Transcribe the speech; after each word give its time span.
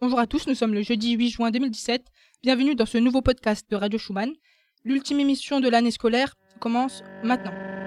Bonjour 0.00 0.20
à 0.20 0.28
tous, 0.28 0.46
nous 0.46 0.54
sommes 0.54 0.74
le 0.74 0.82
jeudi 0.82 1.14
8 1.14 1.28
juin 1.28 1.50
2017. 1.50 2.04
Bienvenue 2.44 2.76
dans 2.76 2.86
ce 2.86 2.98
nouveau 2.98 3.20
podcast 3.20 3.68
de 3.68 3.74
Radio 3.74 3.98
Schumann. 3.98 4.30
L'ultime 4.84 5.18
émission 5.18 5.58
de 5.58 5.68
l'année 5.68 5.90
scolaire 5.90 6.36
commence 6.60 7.02
maintenant. 7.24 7.77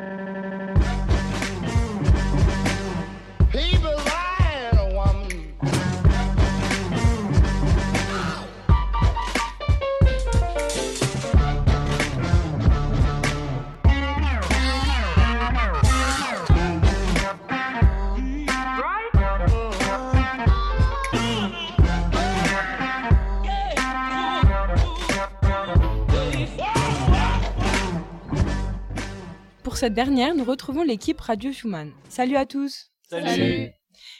Cette 29.81 29.95
dernière, 29.95 30.35
nous 30.35 30.43
retrouvons 30.43 30.83
l'équipe 30.83 31.19
Radio 31.19 31.51
Schumann. 31.51 31.91
Salut 32.07 32.35
à 32.35 32.45
tous 32.45 32.91
Salut. 33.09 33.71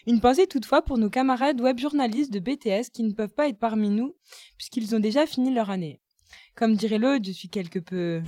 Une 0.08 0.20
pensée 0.20 0.48
toutefois 0.48 0.82
pour 0.82 0.98
nos 0.98 1.12
camarades 1.12 1.62
web 1.62 1.78
journalistes 1.78 2.34
de 2.34 2.40
BTS 2.40 2.90
qui 2.92 3.04
ne 3.04 3.14
peuvent 3.14 3.36
pas 3.36 3.48
être 3.48 3.60
parmi 3.60 3.92
nous 3.92 4.16
puisqu'ils 4.58 4.96
ont 4.96 5.00
déjà 5.00 5.28
fini 5.28 5.54
leur 5.54 5.70
année. 5.70 6.02
Comme 6.56 6.74
dirait 6.76 6.98
l'autre, 6.98 7.26
je 7.28 7.32
suis 7.32 7.50
quelque 7.50 7.78
peu... 7.78 8.24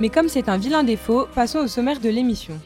Mais 0.00 0.08
comme 0.08 0.28
c'est 0.28 0.48
un 0.48 0.58
vilain 0.58 0.82
défaut, 0.82 1.28
passons 1.32 1.60
au 1.60 1.68
sommaire 1.68 2.00
de 2.00 2.08
l'émission. 2.08 2.60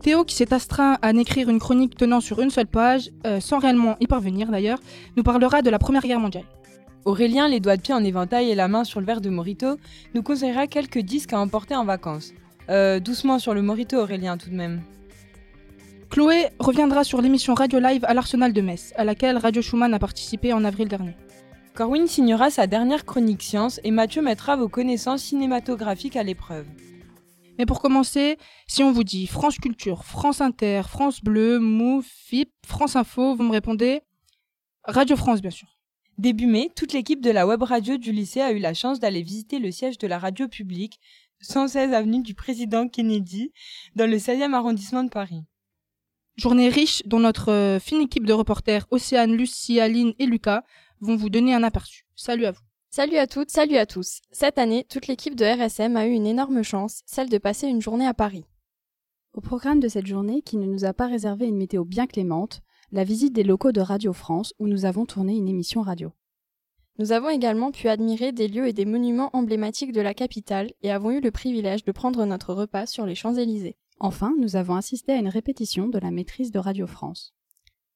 Théo, 0.00 0.24
qui 0.24 0.34
s'est 0.34 0.52
astreint 0.52 0.98
à 1.02 1.12
n'écrire 1.12 1.48
une 1.48 1.58
chronique 1.58 1.96
tenant 1.96 2.20
sur 2.20 2.40
une 2.40 2.50
seule 2.50 2.66
page, 2.66 3.10
euh, 3.26 3.38
sans 3.38 3.58
réellement 3.58 3.96
y 4.00 4.06
parvenir 4.06 4.50
d'ailleurs, 4.50 4.80
nous 5.16 5.22
parlera 5.22 5.62
de 5.62 5.70
la 5.70 5.78
Première 5.78 6.02
Guerre 6.02 6.20
mondiale. 6.20 6.44
Aurélien, 7.04 7.48
les 7.48 7.60
doigts 7.60 7.76
de 7.76 7.82
pied 7.82 7.94
en 7.94 8.02
éventail 8.02 8.50
et 8.50 8.54
la 8.54 8.68
main 8.68 8.84
sur 8.84 9.00
le 9.00 9.06
verre 9.06 9.20
de 9.20 9.30
Morito, 9.30 9.76
nous 10.14 10.22
conseillera 10.22 10.66
quelques 10.66 10.98
disques 10.98 11.32
à 11.32 11.38
emporter 11.38 11.76
en 11.76 11.84
vacances. 11.84 12.32
Euh, 12.68 13.00
doucement 13.00 13.38
sur 13.38 13.54
le 13.54 13.62
Morito, 13.62 13.96
Aurélien, 13.96 14.36
tout 14.36 14.50
de 14.50 14.54
même. 14.54 14.82
Chloé 16.10 16.48
reviendra 16.58 17.04
sur 17.04 17.20
l'émission 17.20 17.54
Radio 17.54 17.78
Live 17.78 18.04
à 18.04 18.14
l'Arsenal 18.14 18.52
de 18.52 18.60
Metz, 18.60 18.92
à 18.96 19.04
laquelle 19.04 19.38
Radio 19.38 19.62
Schumann 19.62 19.94
a 19.94 19.98
participé 19.98 20.52
en 20.52 20.64
avril 20.64 20.88
dernier. 20.88 21.14
Corwin 21.74 22.06
signera 22.06 22.50
sa 22.50 22.66
dernière 22.66 23.04
chronique 23.04 23.42
science 23.42 23.80
et 23.84 23.90
Mathieu 23.90 24.20
mettra 24.20 24.56
vos 24.56 24.68
connaissances 24.68 25.22
cinématographiques 25.22 26.16
à 26.16 26.22
l'épreuve. 26.22 26.66
Mais 27.60 27.66
pour 27.66 27.82
commencer, 27.82 28.38
si 28.66 28.82
on 28.82 28.90
vous 28.90 29.04
dit 29.04 29.26
France 29.26 29.58
Culture, 29.58 30.02
France 30.06 30.40
Inter, 30.40 30.80
France 30.88 31.22
Bleu, 31.22 31.58
Move, 31.58 32.06
FIP, 32.06 32.50
France 32.64 32.96
Info, 32.96 33.34
vous 33.34 33.42
me 33.42 33.52
répondez 33.52 34.00
Radio 34.84 35.14
France, 35.14 35.42
bien 35.42 35.50
sûr. 35.50 35.68
Début 36.16 36.46
mai, 36.46 36.70
toute 36.74 36.94
l'équipe 36.94 37.20
de 37.20 37.30
la 37.30 37.46
web 37.46 37.62
radio 37.62 37.98
du 37.98 38.12
lycée 38.12 38.40
a 38.40 38.52
eu 38.52 38.60
la 38.60 38.72
chance 38.72 38.98
d'aller 38.98 39.20
visiter 39.20 39.58
le 39.58 39.70
siège 39.70 39.98
de 39.98 40.06
la 40.06 40.18
radio 40.18 40.48
publique, 40.48 41.00
116 41.42 41.92
avenue 41.92 42.22
du 42.22 42.32
Président 42.32 42.88
Kennedy, 42.88 43.52
dans 43.94 44.08
le 44.08 44.16
16e 44.16 44.54
arrondissement 44.54 45.04
de 45.04 45.10
Paris. 45.10 45.44
Journée 46.38 46.70
riche 46.70 47.02
dont 47.04 47.20
notre 47.20 47.52
euh, 47.52 47.78
fine 47.78 48.00
équipe 48.00 48.24
de 48.24 48.32
reporters 48.32 48.86
Océane, 48.90 49.36
Lucie, 49.36 49.80
Aline 49.80 50.14
et 50.18 50.24
Lucas 50.24 50.62
vont 51.02 51.16
vous 51.16 51.28
donner 51.28 51.52
un 51.52 51.62
aperçu. 51.62 52.06
Salut 52.16 52.46
à 52.46 52.52
vous. 52.52 52.69
Salut 52.92 53.18
à 53.18 53.28
toutes, 53.28 53.50
salut 53.50 53.76
à 53.76 53.86
tous. 53.86 54.20
Cette 54.32 54.58
année, 54.58 54.82
toute 54.82 55.06
l'équipe 55.06 55.36
de 55.36 55.44
RSM 55.44 55.96
a 55.96 56.08
eu 56.08 56.10
une 56.10 56.26
énorme 56.26 56.64
chance, 56.64 57.02
celle 57.06 57.28
de 57.28 57.38
passer 57.38 57.68
une 57.68 57.80
journée 57.80 58.04
à 58.04 58.14
Paris. 58.14 58.46
Au 59.32 59.40
programme 59.40 59.78
de 59.78 59.86
cette 59.86 60.08
journée, 60.08 60.42
qui 60.42 60.56
ne 60.56 60.66
nous 60.66 60.84
a 60.84 60.92
pas 60.92 61.06
réservé 61.06 61.46
une 61.46 61.56
météo 61.56 61.84
bien 61.84 62.08
clémente, 62.08 62.62
la 62.90 63.04
visite 63.04 63.32
des 63.32 63.44
locaux 63.44 63.70
de 63.70 63.80
Radio 63.80 64.12
France 64.12 64.54
où 64.58 64.66
nous 64.66 64.86
avons 64.86 65.06
tourné 65.06 65.36
une 65.36 65.46
émission 65.46 65.82
radio. 65.82 66.10
Nous 66.98 67.12
avons 67.12 67.28
également 67.28 67.70
pu 67.70 67.88
admirer 67.88 68.32
des 68.32 68.48
lieux 68.48 68.66
et 68.66 68.72
des 68.72 68.86
monuments 68.86 69.30
emblématiques 69.34 69.92
de 69.92 70.00
la 70.00 70.12
capitale 70.12 70.72
et 70.82 70.90
avons 70.90 71.12
eu 71.12 71.20
le 71.20 71.30
privilège 71.30 71.84
de 71.84 71.92
prendre 71.92 72.26
notre 72.26 72.54
repas 72.54 72.86
sur 72.86 73.06
les 73.06 73.14
Champs-Élysées. 73.14 73.76
Enfin, 74.00 74.34
nous 74.40 74.56
avons 74.56 74.74
assisté 74.74 75.12
à 75.12 75.16
une 75.18 75.28
répétition 75.28 75.86
de 75.86 76.00
la 76.00 76.10
maîtrise 76.10 76.50
de 76.50 76.58
Radio 76.58 76.88
France. 76.88 77.36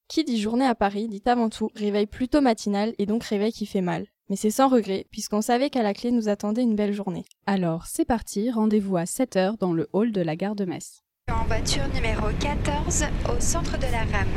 Qui 0.06 0.22
dit 0.22 0.40
journée 0.40 0.66
à 0.66 0.76
Paris 0.76 1.08
dit 1.08 1.22
avant 1.26 1.48
tout 1.48 1.72
réveil 1.74 2.06
plutôt 2.06 2.40
matinal 2.40 2.94
et 2.98 3.06
donc 3.06 3.24
réveil 3.24 3.50
qui 3.50 3.66
fait 3.66 3.80
mal. 3.80 4.06
Mais 4.30 4.36
c'est 4.36 4.50
sans 4.50 4.68
regret, 4.68 5.06
puisqu'on 5.10 5.42
savait 5.42 5.68
qu'à 5.68 5.82
la 5.82 5.92
clé 5.92 6.10
nous 6.10 6.30
attendait 6.30 6.62
une 6.62 6.76
belle 6.76 6.94
journée. 6.94 7.26
Alors, 7.46 7.86
c'est 7.86 8.06
parti, 8.06 8.50
rendez-vous 8.50 8.96
à 8.96 9.04
7h 9.04 9.58
dans 9.58 9.74
le 9.74 9.88
hall 9.92 10.12
de 10.12 10.22
la 10.22 10.34
gare 10.34 10.54
de 10.54 10.64
Metz. 10.64 11.02
En 11.30 11.44
voiture 11.44 11.86
numéro 11.94 12.28
14 12.40 13.04
au 13.28 13.40
centre 13.40 13.76
de 13.76 13.82
la 13.82 14.04
rame. 14.04 14.28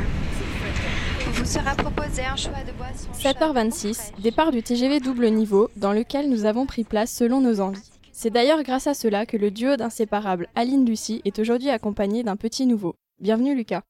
Vous 1.32 1.44
sera 1.46 1.74
proposé 1.74 2.22
un 2.22 2.36
choix 2.36 2.62
de 2.66 2.72
boisson. 2.72 3.08
7h26, 3.14 4.20
départ 4.20 4.50
du 4.52 4.62
TGV 4.62 5.00
double 5.00 5.30
niveau, 5.30 5.70
dans 5.76 5.94
lequel 5.94 6.28
nous 6.28 6.44
avons 6.44 6.66
pris 6.66 6.84
place 6.84 7.10
selon 7.10 7.40
nos 7.40 7.60
envies. 7.60 7.90
C'est 8.12 8.30
d'ailleurs 8.30 8.62
grâce 8.64 8.88
à 8.88 8.94
cela 8.94 9.24
que 9.24 9.38
le 9.38 9.50
duo 9.50 9.76
d'inséparables 9.76 10.48
Aline 10.54 10.84
Lucie 10.84 11.22
est 11.24 11.38
aujourd'hui 11.38 11.70
accompagné 11.70 12.24
d'un 12.24 12.36
petit 12.36 12.66
nouveau. 12.66 12.96
Bienvenue 13.20 13.54
Lucas. 13.54 13.84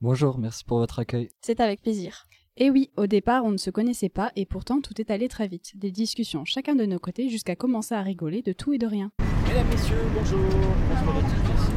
Bonjour, 0.00 0.38
merci 0.38 0.64
pour 0.64 0.78
votre 0.78 1.00
accueil. 1.00 1.28
C'est 1.40 1.60
avec 1.60 1.82
plaisir. 1.82 2.28
Et 2.56 2.68
oui, 2.68 2.90
au 2.96 3.06
départ, 3.06 3.44
on 3.44 3.52
ne 3.52 3.56
se 3.56 3.70
connaissait 3.70 4.08
pas 4.08 4.32
et 4.36 4.44
pourtant 4.44 4.80
tout 4.80 5.00
est 5.00 5.10
allé 5.10 5.28
très 5.28 5.46
vite. 5.46 5.72
Des 5.76 5.90
discussions 5.90 6.44
chacun 6.44 6.74
de 6.74 6.84
nos 6.84 6.98
côtés 6.98 7.28
jusqu'à 7.28 7.54
commencer 7.56 7.94
à 7.94 8.02
rigoler 8.02 8.42
de 8.42 8.52
tout 8.52 8.72
et 8.72 8.78
de 8.78 8.86
rien. 8.86 9.12
Mesdames, 9.48 9.68
messieurs, 9.70 9.96
bonjour. 10.14 10.40
Bonjour 10.40 11.16
à 11.16 11.20
tous, 11.22 11.48
merci. 11.48 11.70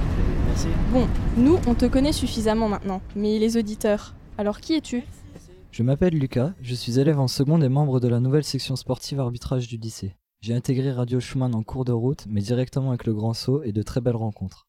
Merci. 0.48 0.68
Bon, 0.92 1.08
nous, 1.38 1.58
on 1.68 1.76
te 1.76 1.86
connaît 1.86 2.12
suffisamment 2.12 2.68
maintenant, 2.70 3.02
mais 3.16 3.40
les 3.40 3.56
auditeurs, 3.56 4.16
alors 4.38 4.60
qui 4.60 4.74
es-tu? 4.74 5.04
Je 5.72 5.84
m'appelle 5.84 6.18
Lucas, 6.18 6.54
je 6.62 6.76
suis 6.76 7.00
élève 7.00 7.20
en 7.20 7.28
seconde 7.28 7.64
et 7.64 7.70
membre 7.70 8.00
de 8.00 8.08
la 8.08 8.20
nouvelle 8.20 8.44
section 8.44 8.76
sportive 8.76 9.20
arbitrage 9.20 9.68
du 9.68 9.78
lycée. 9.78 10.16
J'ai 10.42 10.54
intégré 10.54 10.92
Radio 10.92 11.20
Schumann 11.20 11.56
en 11.56 11.64
cours 11.64 11.86
de 11.86 11.94
route, 11.94 12.26
mais 12.28 12.42
directement 12.42 12.90
avec 12.90 13.06
le 13.06 13.14
grand 13.14 13.34
saut 13.34 13.64
et 13.64 13.72
de 13.72 13.82
très 13.82 14.02
belles 14.02 14.16
rencontres. 14.16 14.68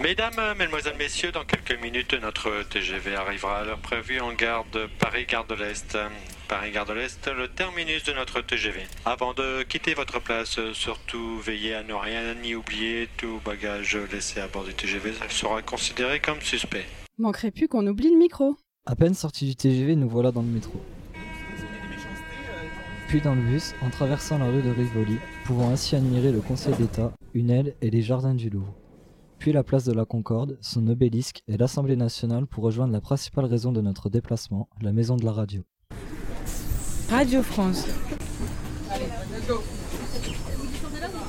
Mesdames, 0.00 0.34
Mesdemoiselles, 0.58 0.96
Messieurs, 0.98 1.30
dans 1.30 1.44
quelques 1.44 1.80
minutes, 1.80 2.14
notre 2.20 2.64
TGV 2.68 3.14
arrivera 3.14 3.58
à 3.60 3.64
l'heure 3.64 3.78
prévue 3.78 4.20
en 4.20 4.32
gare 4.32 4.64
de 4.72 4.88
Paris-Gare 4.98 5.46
de 5.46 5.54
l'Est. 5.54 5.96
Paris-Gare 6.48 6.84
de 6.84 6.94
l'Est, 6.94 7.28
le 7.28 7.46
terminus 7.46 8.02
de 8.02 8.12
notre 8.12 8.40
TGV. 8.40 8.80
Avant 9.04 9.34
de 9.34 9.62
quitter 9.62 9.94
votre 9.94 10.20
place, 10.20 10.58
surtout 10.72 11.38
veillez 11.38 11.74
à 11.74 11.84
ne 11.84 11.94
rien 11.94 12.34
y 12.42 12.56
oublier. 12.56 13.08
Tout 13.16 13.40
bagage 13.44 13.96
laissé 14.12 14.40
à 14.40 14.48
bord 14.48 14.64
du 14.64 14.74
TGV 14.74 15.12
sera 15.30 15.62
considéré 15.62 16.18
comme 16.18 16.40
suspect. 16.40 16.86
Manquerait 17.18 17.52
plus 17.52 17.68
qu'on 17.68 17.86
oublie 17.86 18.10
le 18.10 18.18
micro. 18.18 18.56
À 18.86 18.96
peine 18.96 19.14
sortis 19.14 19.46
du 19.46 19.54
TGV, 19.54 19.94
nous 19.94 20.08
voilà 20.08 20.32
dans 20.32 20.42
le 20.42 20.48
métro. 20.48 20.82
Puis 23.06 23.20
dans 23.20 23.36
le 23.36 23.42
bus, 23.42 23.74
en 23.80 23.90
traversant 23.90 24.38
la 24.38 24.46
rue 24.46 24.62
de 24.62 24.70
Rivoli, 24.70 25.18
pouvant 25.44 25.70
ainsi 25.70 25.94
admirer 25.94 26.32
le 26.32 26.40
Conseil 26.40 26.74
d'État, 26.74 27.12
une 27.32 27.50
aile 27.50 27.74
et 27.80 27.90
les 27.90 28.02
jardins 28.02 28.34
du 28.34 28.50
Louvre 28.50 28.74
puis 29.44 29.52
la 29.52 29.62
place 29.62 29.84
de 29.84 29.92
la 29.92 30.06
Concorde, 30.06 30.56
son 30.62 30.86
obélisque 30.88 31.42
et 31.48 31.58
l'Assemblée 31.58 31.96
nationale 31.96 32.46
pour 32.46 32.64
rejoindre 32.64 32.94
la 32.94 33.02
principale 33.02 33.44
raison 33.44 33.72
de 33.72 33.82
notre 33.82 34.08
déplacement, 34.08 34.70
la 34.80 34.90
maison 34.90 35.16
de 35.16 35.24
la 35.26 35.32
radio. 35.32 35.62
Radio 37.10 37.42
France. 37.42 37.84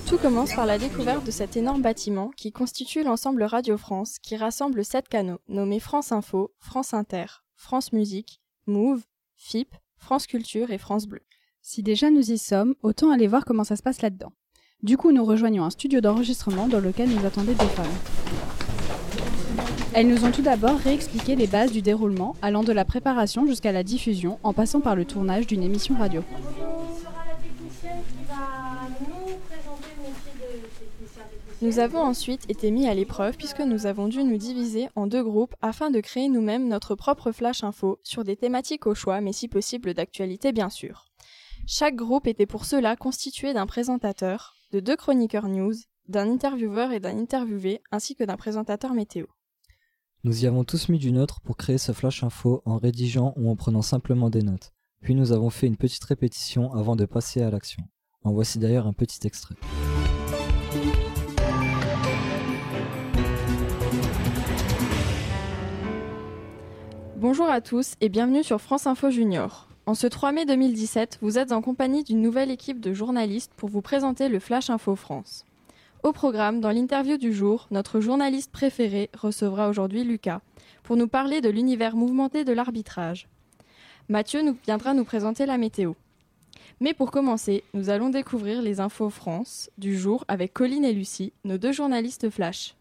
Tout 0.08 0.18
commence 0.18 0.56
par 0.56 0.66
la 0.66 0.78
découverte 0.78 1.26
de 1.26 1.32
cet 1.32 1.58
énorme 1.58 1.82
bâtiment 1.82 2.32
qui 2.38 2.54
constitue 2.54 3.04
l'ensemble 3.04 3.44
Radio 3.44 3.76
France, 3.76 4.18
qui 4.20 4.38
rassemble 4.38 4.86
sept 4.86 5.10
canaux 5.10 5.42
nommés 5.50 5.82
France 5.82 6.14
Info, 6.14 6.54
France 6.58 6.94
Inter, 6.94 7.26
France 7.56 7.92
Musique, 7.92 8.40
Move, 8.66 9.04
FIP, 9.36 9.76
France 9.98 10.26
Culture 10.26 10.72
et 10.72 10.78
France 10.78 11.06
Bleu. 11.08 11.24
Si 11.62 11.84
déjà 11.84 12.10
nous 12.10 12.32
y 12.32 12.38
sommes, 12.38 12.76
autant 12.82 13.12
aller 13.12 13.28
voir 13.28 13.44
comment 13.44 13.66
ça 13.66 13.76
se 13.76 13.84
passe 13.84 14.02
là-dedans. 14.02 14.32
Du 14.84 14.98
coup, 14.98 15.12
nous 15.12 15.26
rejoignons 15.26 15.64
un 15.64 15.70
studio 15.70 16.02
d'enregistrement 16.02 16.68
dans 16.68 16.80
lequel 16.80 17.10
nous 17.10 17.26
attendaient 17.26 17.56
des 17.56 17.66
femmes. 17.66 17.86
Elles 19.94 20.08
nous 20.08 20.26
ont 20.26 20.32
tout 20.32 20.42
d'abord 20.42 20.78
réexpliqué 20.78 21.36
les 21.36 21.48
bases 21.48 21.72
du 21.72 21.82
déroulement, 21.82 22.36
allant 22.42 22.64
de 22.64 22.74
la 22.74 22.86
préparation 22.86 23.48
jusqu'à 23.48 23.72
la 23.72 23.84
diffusion, 23.84 24.38
en 24.44 24.54
passant 24.54 24.82
par 24.82 24.96
le 24.96 25.06
tournage 25.06 25.48
d'une 25.48 25.64
émission 25.64 25.96
radio. 25.98 26.22
Nous 31.62 31.80
avons 31.80 32.02
ensuite 32.02 32.44
été 32.50 32.70
mis 32.70 32.88
à 32.88 32.94
l'épreuve 32.94 33.38
puisque 33.38 33.62
nous 33.62 33.86
avons 33.86 34.10
dû 34.10 34.24
nous 34.24 34.38
diviser 34.38 34.90
en 34.96 35.08
deux 35.08 35.24
groupes 35.24 35.56
afin 35.62 35.90
de 35.90 36.02
créer 36.02 36.28
nous-mêmes 36.28 36.68
notre 36.68 36.96
propre 36.96 37.32
flash 37.32 37.64
info 37.64 37.98
sur 38.04 38.26
des 38.26 38.36
thématiques 38.36 38.86
au 38.86 38.94
choix, 38.94 39.22
mais 39.22 39.32
si 39.32 39.48
possible 39.48 39.94
d'actualité 39.94 40.52
bien 40.52 40.70
sûr. 40.70 41.06
Chaque 41.66 41.96
groupe 41.96 42.28
était 42.28 42.46
pour 42.46 42.66
cela 42.66 42.98
constitué 42.98 43.54
d'un 43.54 43.66
présentateur, 43.66 44.55
de 44.76 44.82
deux 44.82 44.98
chroniqueurs 44.98 45.48
news, 45.48 45.74
d'un 46.10 46.30
intervieweur 46.30 46.92
et 46.92 47.00
d'un 47.00 47.18
interviewé, 47.18 47.82
ainsi 47.94 48.14
que 48.14 48.26
d'un 48.26 48.36
présentateur 48.36 48.94
météo. 48.94 49.26
Nous 50.26 50.44
y 50.44 50.48
avons 50.48 50.66
tous 50.66 50.90
mis 50.90 51.00
du 51.00 51.14
nôtre 51.14 51.40
pour 51.40 51.56
créer 51.56 51.78
ce 51.78 51.94
flash 51.94 52.26
info 52.26 52.62
en 52.66 52.78
rédigeant 52.78 53.34
ou 53.38 53.50
en 53.50 53.56
prenant 53.56 53.82
simplement 53.82 54.30
des 54.30 54.42
notes. 54.42 54.74
Puis 55.02 55.16
nous 55.16 55.32
avons 55.32 55.50
fait 55.50 55.68
une 55.68 55.78
petite 55.78 56.04
répétition 56.04 56.74
avant 56.74 56.98
de 56.98 57.06
passer 57.06 57.42
à 57.42 57.50
l'action. 57.50 57.84
En 58.24 58.34
voici 58.34 58.60
d'ailleurs 58.60 58.86
un 58.86 58.92
petit 58.92 59.26
extrait. 59.26 59.56
Bonjour 67.16 67.48
à 67.48 67.62
tous 67.62 67.94
et 68.02 68.10
bienvenue 68.10 68.44
sur 68.44 68.60
France 68.60 68.88
Info 68.88 69.10
Junior. 69.10 69.70
En 69.88 69.94
ce 69.94 70.08
3 70.08 70.32
mai 70.32 70.46
2017, 70.46 71.20
vous 71.22 71.38
êtes 71.38 71.52
en 71.52 71.62
compagnie 71.62 72.04
d'une 72.04 72.20
nouvelle 72.20 72.50
équipe 72.50 72.80
de 72.80 72.92
journalistes 72.92 73.52
pour 73.56 73.70
vous 73.70 73.84
présenter 73.84 74.30
le 74.30 74.40
Flash 74.40 74.72
Info 74.72 74.96
France. 74.96 75.46
Au 76.02 76.12
programme, 76.12 76.60
dans 76.60 76.72
l'interview 76.72 77.18
du 77.18 77.32
jour, 77.32 77.68
notre 77.70 78.00
journaliste 78.00 78.52
préféré 78.52 79.12
recevra 79.16 79.70
aujourd'hui 79.70 80.04
Lucas 80.04 80.42
pour 80.82 80.98
nous 80.98 81.08
parler 81.08 81.40
de 81.40 81.50
l'univers 81.50 81.96
mouvementé 81.96 82.44
de 82.44 82.52
l'arbitrage. 82.52 83.28
Mathieu 84.10 84.56
viendra 84.66 84.96
nous 84.96 85.06
présenter 85.06 85.46
la 85.46 85.60
météo. 85.60 85.94
Mais 86.80 86.96
pour 86.96 87.12
commencer, 87.12 87.64
nous 87.76 87.92
allons 87.92 88.10
découvrir 88.10 88.64
les 88.64 88.80
infos 88.80 89.12
France 89.12 89.70
du 89.78 89.96
jour 89.96 90.26
avec 90.28 90.52
Colline 90.52 90.86
et 90.86 90.94
Lucie, 90.94 91.32
nos 91.44 91.60
deux 91.60 91.72
journalistes 91.72 92.32
flash. 92.32 92.76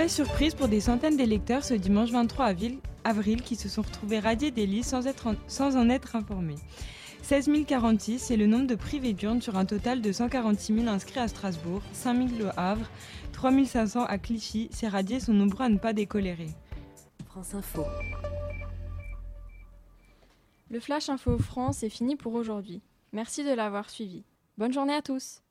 Mauvaise 0.00 0.14
surprise 0.14 0.54
pour 0.54 0.68
des 0.68 0.80
centaines 0.80 1.18
d'électeurs 1.18 1.62
ce 1.62 1.74
dimanche 1.74 2.08
23 2.08 2.46
avril, 2.46 2.78
avril 3.04 3.42
qui 3.42 3.54
se 3.54 3.68
sont 3.68 3.82
retrouvés 3.82 4.18
radiés 4.18 4.50
des 4.50 4.64
listes 4.64 4.88
sans, 4.88 5.06
être 5.06 5.26
en, 5.26 5.34
sans 5.46 5.76
en 5.76 5.90
être 5.90 6.16
informés. 6.16 6.54
16 7.20 7.50
046, 7.66 8.18
c'est 8.18 8.38
le 8.38 8.46
nombre 8.46 8.66
de 8.66 8.76
privés 8.76 9.12
d'urnes 9.12 9.42
sur 9.42 9.58
un 9.58 9.66
total 9.66 10.00
de 10.00 10.10
146 10.10 10.74
000 10.74 10.88
inscrits 10.88 11.20
à 11.20 11.28
Strasbourg, 11.28 11.82
5 11.92 12.28
000 12.30 12.38
Le 12.38 12.48
Havre, 12.58 12.88
3 13.32 13.52
500 13.66 14.04
à 14.04 14.16
Clichy. 14.16 14.70
Ces 14.72 14.88
radiés 14.88 15.20
sont 15.20 15.34
nombreux 15.34 15.66
à 15.66 15.68
ne 15.68 15.76
pas 15.76 15.92
décolérer. 15.92 16.48
France 17.26 17.54
Info. 17.54 17.84
Le 20.70 20.80
Flash 20.80 21.10
Info 21.10 21.36
France 21.36 21.82
est 21.82 21.90
fini 21.90 22.16
pour 22.16 22.32
aujourd'hui. 22.32 22.80
Merci 23.12 23.44
de 23.44 23.52
l'avoir 23.52 23.90
suivi. 23.90 24.24
Bonne 24.56 24.72
journée 24.72 24.94
à 24.94 25.02
tous. 25.02 25.42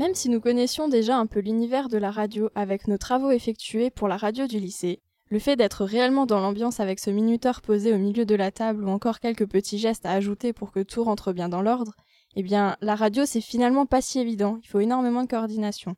Même 0.00 0.14
si 0.14 0.30
nous 0.30 0.40
connaissions 0.40 0.88
déjà 0.88 1.18
un 1.18 1.26
peu 1.26 1.40
l'univers 1.40 1.90
de 1.90 1.98
la 1.98 2.10
radio 2.10 2.48
avec 2.54 2.88
nos 2.88 2.96
travaux 2.96 3.32
effectués 3.32 3.90
pour 3.90 4.08
la 4.08 4.16
radio 4.16 4.46
du 4.46 4.58
lycée, 4.58 5.02
le 5.28 5.38
fait 5.38 5.56
d'être 5.56 5.84
réellement 5.84 6.24
dans 6.24 6.40
l'ambiance 6.40 6.80
avec 6.80 6.98
ce 6.98 7.10
minuteur 7.10 7.60
posé 7.60 7.92
au 7.92 7.98
milieu 7.98 8.24
de 8.24 8.34
la 8.34 8.50
table 8.50 8.82
ou 8.82 8.88
encore 8.88 9.20
quelques 9.20 9.46
petits 9.46 9.76
gestes 9.76 10.06
à 10.06 10.12
ajouter 10.12 10.54
pour 10.54 10.72
que 10.72 10.80
tout 10.82 11.04
rentre 11.04 11.34
bien 11.34 11.50
dans 11.50 11.60
l'ordre, 11.60 11.92
eh 12.34 12.42
bien, 12.42 12.78
la 12.80 12.94
radio 12.94 13.26
c'est 13.26 13.42
finalement 13.42 13.84
pas 13.84 14.00
si 14.00 14.18
évident, 14.18 14.58
il 14.62 14.68
faut 14.68 14.80
énormément 14.80 15.22
de 15.22 15.28
coordination. 15.28 15.96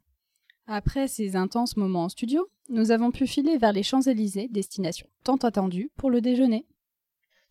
Après 0.66 1.06
ces 1.06 1.36
intenses 1.36 1.76
moments 1.76 2.02
en 2.02 2.08
studio, 2.08 2.48
nous 2.70 2.90
avons 2.90 3.12
pu 3.12 3.28
filer 3.28 3.56
vers 3.56 3.72
les 3.72 3.84
Champs-Élysées, 3.84 4.48
destination 4.50 5.06
tant 5.22 5.36
attendue 5.36 5.92
pour 5.96 6.10
le 6.10 6.20
déjeuner. 6.20 6.66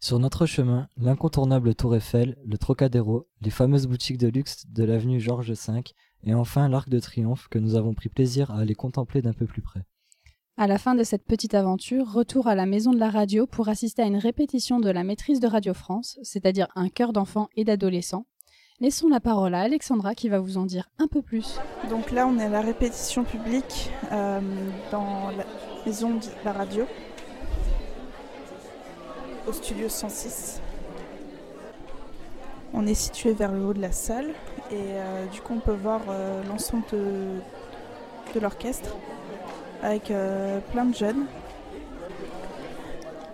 Sur 0.02 0.20
notre 0.20 0.46
chemin, 0.46 0.90
l'incontournable 0.98 1.76
Tour 1.76 1.96
Eiffel, 1.96 2.36
le 2.44 2.58
Trocadéro, 2.58 3.28
les 3.40 3.52
fameuses 3.52 3.88
boutiques 3.88 4.18
de 4.18 4.28
luxe 4.28 4.66
de 4.68 4.84
l'avenue 4.84 5.22
Georges 5.22 5.52
V 5.52 5.84
et 6.26 6.34
enfin 6.34 6.70
l'Arc 6.70 6.90
de 6.90 7.00
Triomphe 7.00 7.48
que 7.50 7.60
nous 7.60 7.76
avons 7.76 7.94
pris 7.94 8.10
plaisir 8.10 8.52
à 8.52 8.60
aller 8.60 8.76
contempler 8.76 9.22
d'un 9.22 9.34
peu 9.34 9.46
plus 9.46 9.62
près. 9.62 9.82
À 10.58 10.68
la 10.68 10.78
fin 10.78 10.96
de 10.96 11.04
cette 11.04 11.26
petite 11.26 11.56
aventure, 11.56 12.12
retour 12.12 12.48
à 12.48 12.56
la 12.56 12.66
maison 12.66 12.92
de 12.92 13.00
la 13.00 13.10
radio 13.10 13.48
pour 13.48 13.70
assister 13.70 14.02
à 14.02 14.06
une 14.06 14.18
répétition 14.18 14.80
de 14.80 14.90
la 14.90 15.04
maîtrise 15.04 15.40
de 15.40 15.48
Radio 15.48 15.74
France, 15.74 16.20
c'est-à-dire 16.24 16.68
un 16.76 16.90
chœur 16.90 17.14
d'enfants 17.14 17.48
et 17.56 17.64
d'adolescents. 17.64 18.26
Laissons 18.80 19.08
la 19.08 19.20
parole 19.20 19.54
à 19.54 19.62
Alexandra 19.62 20.14
qui 20.14 20.28
va 20.28 20.40
vous 20.40 20.58
en 20.58 20.66
dire 20.66 20.90
un 21.00 21.08
peu 21.08 21.22
plus. 21.22 21.60
Donc 21.90 22.12
là, 22.12 22.28
on 22.28 22.38
est 22.38 22.46
à 22.46 22.50
la 22.50 22.62
répétition 22.62 23.24
publique 23.24 23.90
euh, 24.12 24.40
dans 24.92 25.30
la 25.32 25.46
maison 25.86 26.16
de 26.16 26.26
la 26.44 26.52
radio, 26.52 26.86
au 29.48 29.54
studio 29.54 29.88
106. 29.88 30.62
On 32.74 32.86
est 32.88 32.94
situé 32.94 33.34
vers 33.34 33.52
le 33.52 33.66
haut 33.66 33.74
de 33.74 33.82
la 33.82 33.92
salle 33.92 34.34
et 34.72 34.76
euh, 34.76 35.26
du 35.26 35.42
coup, 35.42 35.54
on 35.56 35.60
peut 35.60 35.74
voir 35.74 36.00
euh, 36.10 36.42
l'ensemble 36.48 36.84
de, 36.92 38.40
l'orchestre 38.40 38.96
avec 39.84 40.10
euh, 40.10 40.60
plein 40.72 40.86
de 40.86 40.96
jeunes. 40.96 41.26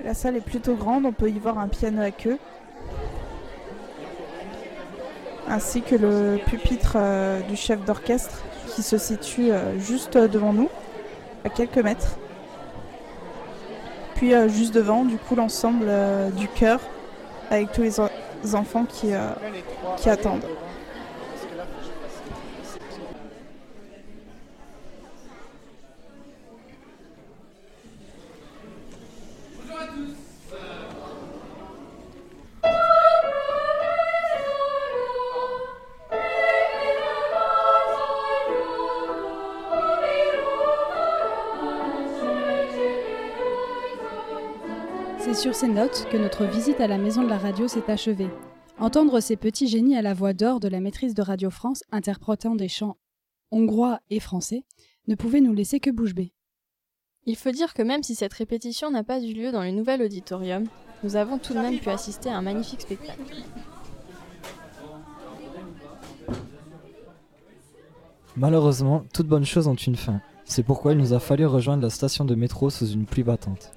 La 0.04 0.16
salle 0.16 0.36
est 0.36 0.42
plutôt 0.42 0.74
grande, 0.74 1.06
on 1.06 1.12
peut 1.12 1.30
y 1.30 1.38
voir 1.38 1.60
un 1.60 1.68
piano 1.68 2.02
à 2.02 2.12
queue 2.12 2.38
ainsi 5.50 5.82
que 5.82 5.96
le 5.96 6.40
pupitre 6.46 6.98
du 7.48 7.56
chef 7.56 7.84
d'orchestre 7.86 8.44
qui 8.68 8.84
se 8.84 8.98
situe 8.98 9.50
juste 9.78 10.18
devant 10.18 10.52
nous, 10.52 10.70
à 11.46 11.50
quelques 11.50 11.78
mètres. 11.78 12.18
Puis 14.16 14.34
juste 14.50 14.74
devant, 14.74 15.06
du 15.06 15.18
coup, 15.18 15.36
l'ensemble 15.36 15.86
du 16.36 16.50
chœur 16.50 16.82
avec 17.50 17.72
tous 17.72 17.82
les, 17.82 18.00
en- 18.02 18.10
les 18.44 18.56
enfants 18.56 18.86
qui 18.86 19.14
attendent. 20.10 20.44
Sur 45.38 45.54
ces 45.54 45.68
notes 45.68 46.08
que 46.10 46.18
notre 46.18 46.46
visite 46.46 46.82
à 46.82 46.88
la 46.88 46.98
maison 46.98 47.22
de 47.22 47.30
la 47.30 47.38
radio 47.38 47.68
s'est 47.68 47.92
achevée. 47.92 48.30
Entendre 48.80 49.20
ces 49.20 49.36
petits 49.36 49.68
génies 49.68 49.96
à 49.96 50.02
la 50.02 50.16
voix 50.16 50.34
d'or 50.34 50.60
de 50.60 50.68
la 50.68 50.80
maîtrise 50.80 51.14
de 51.14 51.22
Radio 51.22 51.52
France 51.52 51.84
interprétant 51.92 52.56
des 52.56 52.68
chants 52.68 52.98
hongrois 53.52 54.00
et 54.10 54.20
français 54.20 54.64
ne 55.08 55.14
pouvait 55.14 55.42
nous 55.42 55.54
laisser 55.54 55.80
que 55.80 55.92
bouche 55.92 56.16
bée. 56.16 56.34
Il 57.28 57.36
faut 57.36 57.52
dire 57.52 57.76
que 57.76 57.84
même 57.84 58.02
si 58.02 58.16
cette 58.16 58.34
répétition 58.34 58.90
n'a 58.90 59.04
pas 59.04 59.22
eu 59.22 59.32
lieu 59.34 59.52
dans 59.52 59.62
le 59.62 59.70
nouvel 59.70 60.02
auditorium, 60.02 60.64
nous 61.04 61.16
avons 61.16 61.38
tout 61.38 61.54
de 61.54 61.60
même 61.60 61.78
pu 61.78 61.90
assister 61.90 62.30
à 62.30 62.38
un 62.38 62.42
magnifique 62.42 62.82
spectacle. 62.82 63.36
Malheureusement, 68.36 69.04
toutes 69.14 69.28
bonnes 69.28 69.46
choses 69.46 69.68
ont 69.68 69.76
une 69.76 69.98
fin. 69.98 70.20
C'est 70.46 70.64
pourquoi 70.64 70.94
il 70.94 70.98
nous 70.98 71.14
a 71.14 71.20
fallu 71.20 71.46
rejoindre 71.46 71.84
la 71.84 71.92
station 71.92 72.26
de 72.26 72.34
métro 72.34 72.72
sous 72.72 72.88
une 72.88 73.06
pluie 73.06 73.24
battante. 73.24 73.72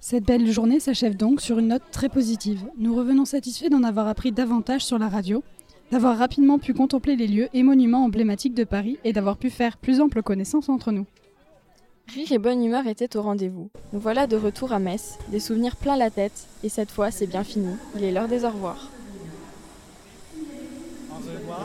Cette 0.00 0.24
belle 0.24 0.50
journée 0.50 0.80
s'achève 0.80 1.16
donc 1.16 1.40
sur 1.40 1.58
une 1.58 1.68
note 1.68 1.82
très 1.90 2.08
positive. 2.08 2.64
Nous 2.78 2.94
revenons 2.94 3.24
satisfaits 3.24 3.70
d'en 3.70 3.82
avoir 3.82 4.06
appris 4.08 4.32
davantage 4.32 4.84
sur 4.84 4.98
la 4.98 5.08
radio, 5.08 5.42
d'avoir 5.90 6.18
rapidement 6.18 6.58
pu 6.58 6.74
contempler 6.74 7.16
les 7.16 7.26
lieux 7.26 7.48
et 7.54 7.62
monuments 7.62 8.04
emblématiques 8.04 8.54
de 8.54 8.64
Paris 8.64 8.98
et 9.04 9.12
d'avoir 9.12 9.36
pu 9.36 9.50
faire 9.50 9.76
plus 9.76 10.00
ample 10.00 10.22
connaissance 10.22 10.68
entre 10.68 10.92
nous. 10.92 11.06
Rire 12.14 12.30
et 12.30 12.38
bonne 12.38 12.64
humeur 12.64 12.86
étaient 12.86 13.16
au 13.16 13.22
rendez-vous. 13.22 13.68
Nous 13.92 13.98
voilà 13.98 14.26
de 14.28 14.36
retour 14.36 14.72
à 14.72 14.78
Metz, 14.78 15.18
des 15.32 15.40
souvenirs 15.40 15.74
plein 15.74 15.96
la 15.96 16.10
tête, 16.10 16.46
et 16.62 16.68
cette 16.68 16.90
fois 16.90 17.10
c'est 17.10 17.26
bien 17.26 17.42
fini, 17.42 17.74
il 17.96 18.04
est 18.04 18.12
l'heure 18.12 18.28
des 18.28 18.44
au 18.44 18.50
revoir. 18.50 18.90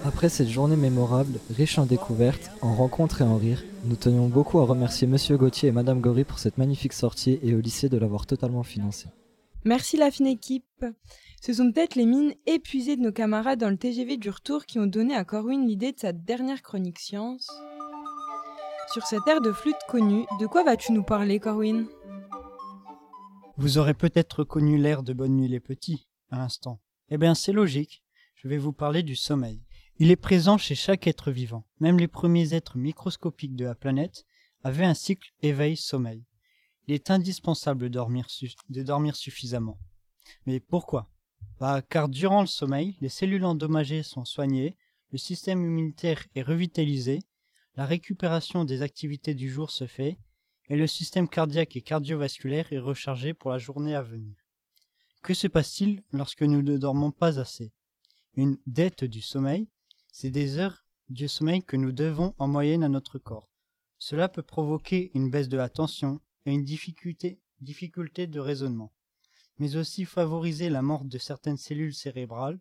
Après 0.03 0.29
cette 0.29 0.47
journée 0.47 0.75
mémorable, 0.75 1.39
riche 1.55 1.77
en 1.77 1.85
découvertes, 1.85 2.51
en 2.61 2.73
rencontres 2.73 3.21
et 3.21 3.25
en 3.25 3.37
rires, 3.37 3.63
nous 3.85 3.95
tenions 3.95 4.27
beaucoup 4.27 4.59
à 4.59 4.65
remercier 4.65 5.07
Monsieur 5.07 5.37
Gauthier 5.37 5.69
et 5.69 5.71
Madame 5.71 6.01
Gory 6.01 6.23
pour 6.23 6.39
cette 6.39 6.57
magnifique 6.57 6.93
sortie 6.93 7.39
et 7.43 7.53
au 7.53 7.61
lycée 7.61 7.89
de 7.89 7.97
l'avoir 7.97 8.25
totalement 8.25 8.63
financée. 8.63 9.09
Merci 9.63 9.97
la 9.97 10.09
fine 10.09 10.27
équipe. 10.27 10.85
Ce 11.41 11.53
sont 11.53 11.71
peut-être 11.71 11.95
les 11.95 12.05
mines 12.05 12.33
épuisées 12.47 12.95
de 12.95 13.01
nos 13.01 13.11
camarades 13.11 13.59
dans 13.59 13.69
le 13.69 13.77
TGV 13.77 14.17
du 14.17 14.29
retour 14.29 14.65
qui 14.65 14.79
ont 14.79 14.87
donné 14.87 15.15
à 15.15 15.23
Corwin 15.23 15.67
l'idée 15.67 15.91
de 15.91 15.99
sa 15.99 16.13
dernière 16.13 16.61
chronique 16.61 16.99
science. 16.99 17.47
Sur 18.93 19.05
cette 19.05 19.27
aire 19.27 19.41
de 19.41 19.51
flûte 19.51 19.75
connue, 19.87 20.25
de 20.39 20.47
quoi 20.47 20.63
vas-tu 20.63 20.91
nous 20.91 21.03
parler, 21.03 21.39
Corwin? 21.39 21.85
Vous 23.57 23.77
aurez 23.77 23.93
peut-être 23.93 24.39
reconnu 24.39 24.77
l'air 24.77 25.03
de 25.03 25.13
Bonne 25.13 25.35
Nuit 25.35 25.47
les 25.47 25.59
Petits, 25.59 26.07
à 26.31 26.37
l'instant. 26.37 26.79
Eh 27.09 27.17
bien, 27.17 27.35
c'est 27.35 27.51
logique. 27.51 28.03
Je 28.35 28.47
vais 28.47 28.57
vous 28.57 28.73
parler 28.73 29.03
du 29.03 29.15
sommeil. 29.15 29.61
Il 30.03 30.09
est 30.09 30.15
présent 30.15 30.57
chez 30.57 30.73
chaque 30.73 31.05
être 31.05 31.29
vivant. 31.29 31.63
Même 31.79 31.99
les 31.99 32.07
premiers 32.07 32.55
êtres 32.55 32.75
microscopiques 32.75 33.55
de 33.55 33.65
la 33.65 33.75
planète 33.75 34.25
avaient 34.63 34.83
un 34.83 34.95
cycle 34.95 35.31
éveil-sommeil. 35.43 36.25
Il 36.87 36.95
est 36.95 37.11
indispensable 37.11 37.91
de 37.91 38.81
dormir, 38.81 39.15
suffisamment. 39.15 39.77
Mais 40.47 40.59
pourquoi? 40.59 41.11
Bah, 41.59 41.83
Car 41.83 42.09
durant 42.09 42.41
le 42.41 42.47
sommeil, 42.47 42.97
les 42.99 43.09
cellules 43.09 43.45
endommagées 43.45 44.01
sont 44.01 44.25
soignées, 44.25 44.75
le 45.11 45.19
système 45.19 45.61
immunitaire 45.61 46.25
est 46.33 46.41
revitalisé, 46.41 47.19
la 47.75 47.85
récupération 47.85 48.65
des 48.65 48.81
activités 48.81 49.35
du 49.35 49.51
jour 49.51 49.69
se 49.69 49.85
fait, 49.85 50.17
et 50.69 50.77
le 50.77 50.87
système 50.87 51.29
cardiaque 51.29 51.75
et 51.75 51.83
cardiovasculaire 51.83 52.73
est 52.73 52.79
rechargé 52.79 53.35
pour 53.35 53.51
la 53.51 53.59
journée 53.59 53.93
à 53.93 54.01
venir. 54.01 54.33
Que 55.21 55.35
se 55.35 55.45
passe-t-il 55.45 56.01
lorsque 56.11 56.41
nous 56.41 56.63
ne 56.63 56.77
dormons 56.77 57.11
pas 57.11 57.39
assez? 57.39 57.71
Une 58.33 58.57
dette 58.65 59.03
du 59.03 59.21
sommeil, 59.21 59.67
c'est 60.11 60.29
des 60.29 60.57
heures 60.57 60.85
du 61.09 61.27
sommeil 61.27 61.63
que 61.63 61.77
nous 61.77 61.91
devons 61.91 62.35
en 62.37 62.47
moyenne 62.47 62.83
à 62.83 62.89
notre 62.89 63.17
corps. 63.19 63.49
Cela 63.97 64.29
peut 64.29 64.43
provoquer 64.43 65.11
une 65.13 65.29
baisse 65.29 65.49
de 65.49 65.57
la 65.57 65.69
tension 65.69 66.21
et 66.45 66.51
une 66.51 66.63
difficulté, 66.63 67.39
de 67.59 68.39
raisonnement, 68.39 68.93
mais 69.57 69.75
aussi 69.75 70.05
favoriser 70.05 70.69
la 70.69 70.81
mort 70.81 71.05
de 71.05 71.17
certaines 71.17 71.57
cellules 71.57 71.93
cérébrales, 71.93 72.59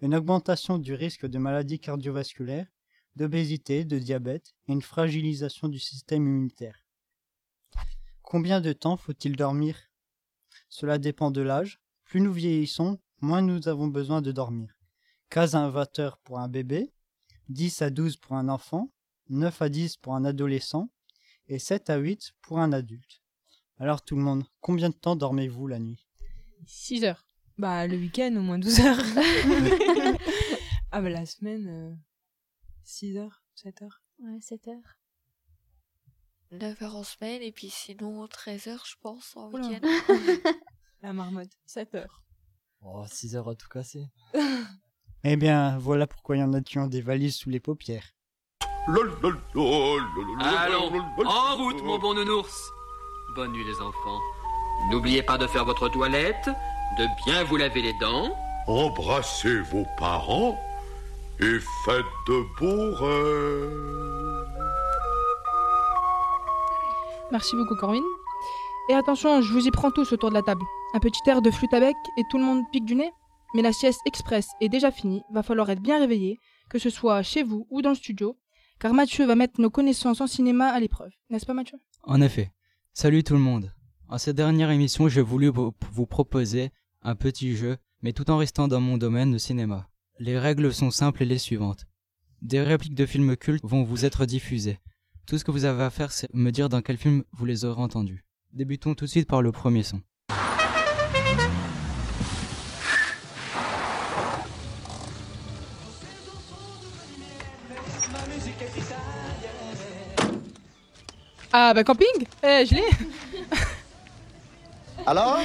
une 0.00 0.14
augmentation 0.14 0.78
du 0.78 0.94
risque 0.94 1.26
de 1.26 1.38
maladies 1.38 1.78
cardiovasculaires, 1.78 2.66
d'obésité, 3.16 3.84
de 3.84 3.98
diabète 3.98 4.54
et 4.66 4.72
une 4.72 4.82
fragilisation 4.82 5.68
du 5.68 5.78
système 5.78 6.26
immunitaire. 6.26 6.84
Combien 8.22 8.60
de 8.60 8.72
temps 8.72 8.96
faut-il 8.96 9.36
dormir? 9.36 9.76
Cela 10.68 10.98
dépend 10.98 11.30
de 11.30 11.40
l'âge. 11.40 11.80
Plus 12.04 12.20
nous 12.20 12.32
vieillissons, 12.32 12.98
moins 13.20 13.42
nous 13.42 13.68
avons 13.68 13.88
besoin 13.88 14.22
de 14.22 14.32
dormir. 14.32 14.79
15 15.30 15.54
à 15.54 15.68
20 15.68 15.98
heures 16.00 16.18
pour 16.18 16.40
un 16.40 16.48
bébé, 16.48 16.92
10 17.50 17.82
à 17.82 17.90
12 17.90 18.16
pour 18.16 18.34
un 18.34 18.48
enfant, 18.48 18.90
9 19.28 19.62
à 19.62 19.68
10 19.68 19.96
pour 19.98 20.16
un 20.16 20.24
adolescent 20.24 20.90
et 21.46 21.60
7 21.60 21.88
à 21.88 21.98
8 21.98 22.32
pour 22.42 22.58
un 22.58 22.72
adulte. 22.72 23.22
Alors 23.78 24.02
tout 24.02 24.16
le 24.16 24.22
monde, 24.22 24.44
combien 24.60 24.88
de 24.88 24.94
temps 24.94 25.14
dormez-vous 25.14 25.68
la 25.68 25.78
nuit? 25.78 26.04
6 26.66 27.04
heures. 27.04 27.24
Bah, 27.58 27.86
le 27.86 27.96
week-end, 27.96 28.34
au 28.36 28.40
moins 28.40 28.58
12 28.58 28.80
heures. 28.80 28.98
ah, 30.90 31.00
bah, 31.00 31.08
la 31.08 31.24
semaine, 31.26 31.96
6 32.82 33.16
heures, 33.16 33.44
7 33.54 33.82
heures. 33.82 34.02
Ouais, 34.18 34.40
7 34.40 34.66
heures. 34.66 34.98
9 36.50 36.82
heures 36.82 36.96
en 36.96 37.04
semaine 37.04 37.40
et 37.42 37.52
puis 37.52 37.70
sinon 37.70 38.26
13 38.26 38.66
heures, 38.66 38.84
je 38.84 38.96
pense, 39.00 39.36
en 39.36 39.52
Oula. 39.52 39.68
week-end. 39.68 39.88
La 41.02 41.12
marmotte, 41.12 41.56
7 41.66 41.94
heures. 41.94 42.24
Oh, 42.82 43.04
6 43.06 43.36
heures 43.36 43.48
à 43.48 43.54
tout 43.54 43.68
casser. 43.68 44.08
Eh 45.22 45.36
bien, 45.36 45.76
voilà 45.78 46.06
pourquoi 46.06 46.36
il 46.36 46.40
y 46.40 46.42
en 46.42 46.54
a 46.54 46.62
qui 46.62 46.78
ont 46.78 46.86
des 46.86 47.02
valises 47.02 47.36
sous 47.36 47.50
les 47.50 47.60
paupières. 47.60 48.14
Allons, 48.86 49.12
en 51.26 51.56
route, 51.56 51.82
mon 51.82 51.98
bon 51.98 52.14
nounours. 52.14 52.70
Bonne 53.36 53.52
nuit, 53.52 53.64
les 53.64 53.80
enfants. 53.82 54.18
N'oubliez 54.90 55.22
pas 55.22 55.36
de 55.36 55.46
faire 55.46 55.66
votre 55.66 55.90
toilette, 55.90 56.48
de 56.98 57.04
bien 57.26 57.44
vous 57.44 57.56
laver 57.56 57.82
les 57.82 57.92
dents. 58.00 58.34
Embrassez 58.66 59.60
vos 59.60 59.84
parents 59.98 60.58
et 61.38 61.58
faites 61.84 62.04
de 62.26 62.42
beaux 62.58 62.94
rêves. 62.94 64.46
Merci 67.30 67.56
beaucoup, 67.56 67.76
Corwin. 67.76 68.02
Et 68.88 68.94
attention, 68.94 69.42
je 69.42 69.52
vous 69.52 69.66
y 69.66 69.70
prends 69.70 69.90
tous 69.90 70.12
autour 70.12 70.30
de 70.30 70.34
la 70.34 70.42
table. 70.42 70.62
Un 70.94 70.98
petit 70.98 71.20
air 71.28 71.42
de 71.42 71.50
flûte 71.50 71.74
à 71.74 71.80
bec 71.80 71.94
et 72.16 72.22
tout 72.30 72.38
le 72.38 72.44
monde 72.44 72.64
pique 72.72 72.86
du 72.86 72.96
nez 72.96 73.12
Mais 73.54 73.62
la 73.62 73.72
sieste 73.72 74.00
express 74.06 74.48
est 74.60 74.68
déjà 74.68 74.90
finie, 74.90 75.22
va 75.32 75.42
falloir 75.42 75.70
être 75.70 75.82
bien 75.82 75.98
réveillé, 75.98 76.38
que 76.68 76.78
ce 76.78 76.90
soit 76.90 77.22
chez 77.22 77.42
vous 77.42 77.66
ou 77.70 77.82
dans 77.82 77.90
le 77.90 77.96
studio, 77.96 78.38
car 78.78 78.94
Mathieu 78.94 79.26
va 79.26 79.34
mettre 79.34 79.60
nos 79.60 79.70
connaissances 79.70 80.20
en 80.20 80.26
cinéma 80.26 80.68
à 80.68 80.80
l'épreuve. 80.80 81.10
N'est-ce 81.28 81.46
pas, 81.46 81.54
Mathieu? 81.54 81.78
En 82.04 82.20
effet. 82.20 82.52
Salut 82.92 83.24
tout 83.24 83.34
le 83.34 83.40
monde. 83.40 83.72
En 84.08 84.18
cette 84.18 84.36
dernière 84.36 84.70
émission, 84.70 85.08
j'ai 85.08 85.20
voulu 85.20 85.48
vous 85.48 86.06
proposer 86.06 86.70
un 87.02 87.14
petit 87.14 87.54
jeu, 87.54 87.76
mais 88.02 88.12
tout 88.12 88.30
en 88.30 88.36
restant 88.38 88.68
dans 88.68 88.80
mon 88.80 88.98
domaine 88.98 89.32
de 89.32 89.38
cinéma. 89.38 89.88
Les 90.18 90.38
règles 90.38 90.72
sont 90.72 90.90
simples 90.90 91.22
et 91.22 91.26
les 91.26 91.38
suivantes. 91.38 91.86
Des 92.42 92.62
répliques 92.62 92.94
de 92.94 93.06
films 93.06 93.36
cultes 93.36 93.64
vont 93.64 93.84
vous 93.84 94.04
être 94.04 94.26
diffusées. 94.26 94.78
Tout 95.26 95.38
ce 95.38 95.44
que 95.44 95.50
vous 95.50 95.64
avez 95.64 95.82
à 95.82 95.90
faire, 95.90 96.10
c'est 96.10 96.32
me 96.34 96.50
dire 96.50 96.68
dans 96.68 96.82
quel 96.82 96.96
film 96.96 97.22
vous 97.32 97.44
les 97.44 97.64
aurez 97.64 97.80
entendus. 97.80 98.24
Débutons 98.52 98.94
tout 98.94 99.04
de 99.04 99.10
suite 99.10 99.28
par 99.28 99.42
le 99.42 99.52
premier 99.52 99.82
son. 99.82 100.02
Ah 111.52 111.72
bah 111.74 111.84
camping? 111.84 112.26
Eh, 112.42 112.64
je 112.66 112.74
l'ai 112.74 112.84
Alors 115.06 115.38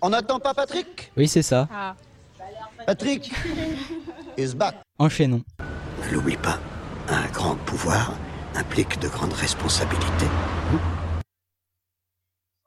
On 0.00 0.10
n'attend 0.10 0.38
pas 0.40 0.54
Patrick? 0.54 1.12
Oui, 1.16 1.28
c'est 1.28 1.42
ça. 1.42 1.68
Ah. 1.70 1.94
Patrick 2.86 3.30
is 4.38 4.54
back. 4.54 4.76
Enchaînons. 4.98 5.42
Ne 6.04 6.10
l'oublie 6.14 6.36
pas, 6.36 6.58
un 7.08 7.26
grand 7.28 7.56
pouvoir 7.56 8.12
implique 8.54 8.98
de 9.00 9.08
grandes 9.08 9.32
responsabilités. 9.34 10.26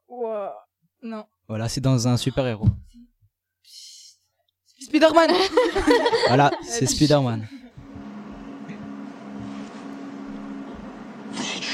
Ouah. 0.07 0.53
Non. 1.01 1.25
Voilà, 1.47 1.67
c'est 1.69 1.81
dans 1.81 2.07
un 2.07 2.17
super-héros. 2.17 2.67
Spider-Man 4.79 5.31
Voilà, 6.27 6.51
c'est 6.63 6.85
Spider-Man. 6.85 7.47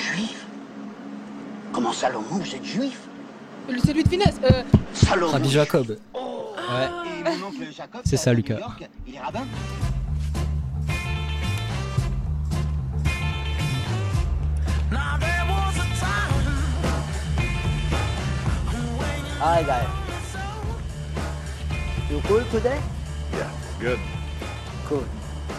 Comment 1.73 1.93
Salomon, 1.93 2.25
vous 2.29 2.55
êtes 2.55 2.63
juif 2.65 2.99
Le- 3.69 3.79
C'est 3.83 3.93
lui 3.93 4.03
de 4.03 4.09
finesse 4.09 4.35
euh... 4.43 4.63
Salomon 4.93 5.31
Rabbi 5.31 5.49
Jacob. 5.49 5.87
Ouais. 6.13 7.31
Oncle 7.45 7.71
Jacob, 7.75 8.01
C'est 8.05 8.17
ça, 8.17 8.33
Lucas. 8.33 8.57
York, 8.59 8.87
il 9.07 9.15
est 9.15 9.19
rabbin 9.19 9.45
Hi 19.41 19.63
guys. 19.65 19.89
You 22.09 22.21
cool 22.27 22.43
today? 22.51 22.77
Yeah, 23.33 23.49
good. 23.79 23.99
Cool. 24.87 25.03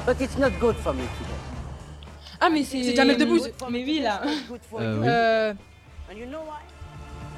But 0.07 0.21
it's 0.21 0.39
not 0.39 0.53
good 0.61 0.77
for 0.77 0.93
me 0.95 1.03
today. 1.19 1.41
Ah, 2.41 2.49
mais 2.51 2.63
c'est. 2.65 2.83
C'est 2.85 2.95
Jamel 2.95 3.17
Debbouze. 3.17 3.51
Mais 3.71 3.85
oui, 3.85 4.01
là. 4.01 4.23
Euh, 4.25 5.01
oui. 5.01 5.07
Euh... 5.09 5.55
And 6.13 6.21
you 6.21 6.27
know 6.27 6.43
why? 6.43 6.61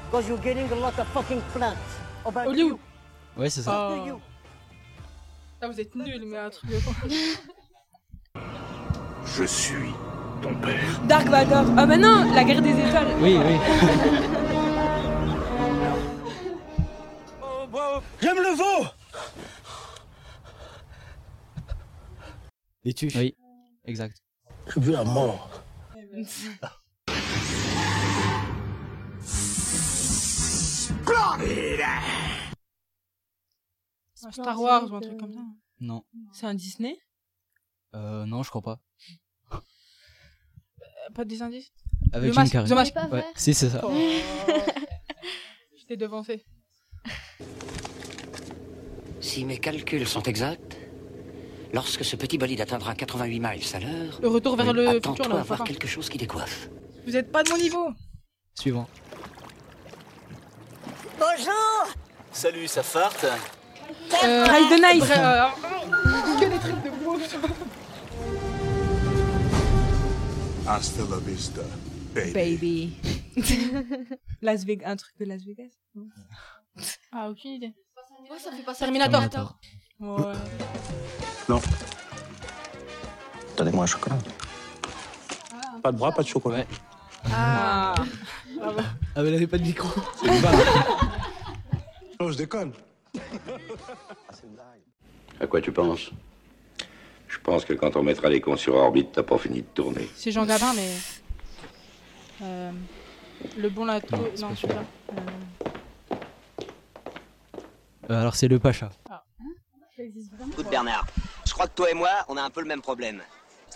Because 0.05 0.27
you're 0.27 0.37
getting 0.37 0.69
a 0.69 0.75
lot 0.75 0.99
of 0.99 1.07
fucking 1.15 1.39
plants. 1.53 1.79
About 2.25 2.47
Hollywood. 2.47 2.77
you. 3.37 3.37
Ouais, 3.37 3.49
c'est 3.49 3.61
ça. 3.61 3.71
Oh. 3.71 4.19
Ah, 5.61 5.67
vous 5.69 5.79
êtes 5.79 5.95
nuls, 5.95 6.25
mais 6.25 6.37
un 6.37 6.49
truc 6.49 6.69
de... 6.69 6.79
Je 9.37 9.45
suis 9.45 9.93
ton 10.41 10.53
père. 10.55 11.01
Dark 11.07 11.25
Vador. 11.29 11.63
Ah, 11.77 11.85
bah 11.85 11.95
non, 11.95 12.33
la 12.33 12.43
guerre 12.43 12.61
des 12.61 12.71
étoiles. 12.71 13.07
Oui, 13.21 13.37
oui. 13.37 13.55
J'aime 18.21 18.37
le 18.37 18.55
veau 18.57 18.87
Les 22.83 22.93
tuches. 22.93 23.15
Oui, 23.15 23.35
exact. 23.85 24.17
Je 24.67 24.81
veux 24.81 24.91
la 24.91 25.05
mort. 25.05 25.49
Un 34.23 34.31
Star 34.31 34.59
Wars 34.59 34.91
ou 34.91 34.95
un 34.95 35.01
truc 35.01 35.19
comme 35.19 35.33
ça. 35.33 35.41
Non. 35.79 36.03
C'est 36.33 36.45
un 36.45 36.53
Disney? 36.53 36.97
Euh, 37.93 38.25
non, 38.25 38.43
je 38.43 38.49
crois 38.49 38.61
pas. 38.61 38.79
Euh, 39.53 39.57
Pas 41.13 41.25
des 41.25 41.41
indices? 41.41 41.71
Avec 42.13 42.31
Jim 42.33 42.39
masque, 42.41 42.53
Carrey. 42.53 42.69
The 42.69 42.73
Mask. 42.73 42.93
pas 42.93 43.03
Ouais, 43.03 43.09
vrai 43.21 43.25
si, 43.35 43.53
c'est 43.53 43.69
ça. 43.69 43.81
Oh. 43.83 43.91
Je 45.77 45.85
t'ai 45.85 45.97
devancé. 45.97 46.43
Si 49.19 49.45
mes 49.45 49.59
calculs 49.59 50.07
sont 50.07 50.23
exacts, 50.23 50.77
lorsque 51.73 52.03
ce 52.05 52.15
petit 52.15 52.37
bolide 52.37 52.61
atteindra 52.61 52.95
88 52.95 53.39
miles 53.39 53.61
à 53.73 53.79
l'heure, 53.79 54.19
Le 54.21 54.27
retour 54.29 54.55
vers 54.55 54.73
le 54.73 54.85
futur, 54.93 54.97
attends-toi 55.11 55.27
là, 55.27 55.39
à 55.41 55.43
voir 55.43 55.63
quelque 55.63 55.87
chose 55.87 56.09
qui 56.09 56.17
décoiffe. 56.17 56.69
Vous 57.05 57.15
êtes 57.15 57.31
pas 57.31 57.43
de 57.43 57.49
mon 57.49 57.57
niveau 57.57 57.89
Suivant. 58.55 58.87
Bonjour 61.25 61.87
Salut, 62.31 62.67
ça 62.67 62.83
farte? 62.83 63.25
Euh... 64.23 64.45
Rise 64.45 64.69
the 64.69 64.79
Nice. 64.79 64.99
bref, 64.99 65.17
euh, 65.17 65.49
Que 66.39 66.45
des 66.45 66.59
trucs 66.59 66.83
de 66.83 66.89
Hasta 70.69 71.01
la 71.09 71.17
vista, 71.17 71.61
baby. 72.13 72.33
Baby. 72.33 72.97
Las 74.41 74.65
Vegas. 74.65 74.87
Un 74.91 74.95
truc 74.97 75.17
de 75.19 75.25
Las 75.25 75.43
Vegas? 75.43 75.71
Ah, 77.11 77.29
aucune 77.29 77.53
idée. 77.53 77.73
Moi, 78.27 78.37
ça 78.39 78.51
fait 78.51 78.63
pas. 78.63 78.75
Terminator. 78.75 79.29
Terminator. 79.29 79.59
Ouais. 79.99 80.33
Non. 81.49 81.61
Donnez-moi 83.57 83.83
un 83.83 83.87
chocolat. 83.87 84.17
Pas 85.81 85.91
de 85.91 85.97
bras, 85.97 86.11
pas 86.11 86.23
de 86.23 86.27
chocolat. 86.27 86.57
Ouais. 86.57 86.67
Ah. 88.61 88.71
Ah, 89.15 89.21
mais 89.21 89.29
elle 89.29 89.35
avait 89.35 89.47
pas 89.47 89.57
de 89.57 89.63
micro. 89.63 89.87
Non, 92.19 92.29
je 92.31 92.37
déconne. 92.37 92.73
À 95.39 95.47
quoi 95.47 95.59
tu 95.59 95.71
penses? 95.73 96.11
Je 97.27 97.37
pense 97.39 97.65
que 97.65 97.73
quand 97.73 97.97
on 97.97 98.03
mettra 98.03 98.29
les 98.29 98.39
cons 98.39 98.55
sur 98.55 98.75
orbite, 98.75 99.11
t'as 99.11 99.23
pas 99.23 99.37
fini 99.37 99.61
de 99.61 99.67
tourner. 99.67 100.07
C'est 100.15 100.31
Jean 100.31 100.45
Gabin, 100.45 100.73
mais. 100.73 100.91
Euh, 102.41 102.71
le 103.57 103.69
bon 103.69 103.83
lato. 103.83 104.15
Non, 104.39 104.51
je 104.55 104.61
sais 104.61 104.67
pas. 104.67 104.83
Euh, 105.11 105.15
Euh, 108.09 108.21
alors 108.21 108.35
c'est 108.35 108.47
le 108.47 108.59
Pacha. 108.59 108.89
Écoute 109.97 110.69
Bernard, 110.69 111.05
je 111.45 111.53
crois 111.53 111.67
que 111.67 111.73
toi 111.73 111.89
et 111.89 111.95
moi, 111.95 112.09
on 112.29 112.37
a 112.37 112.41
un 112.43 112.49
peu 112.51 112.61
le 112.61 112.67
même 112.67 112.81
problème. 112.81 113.21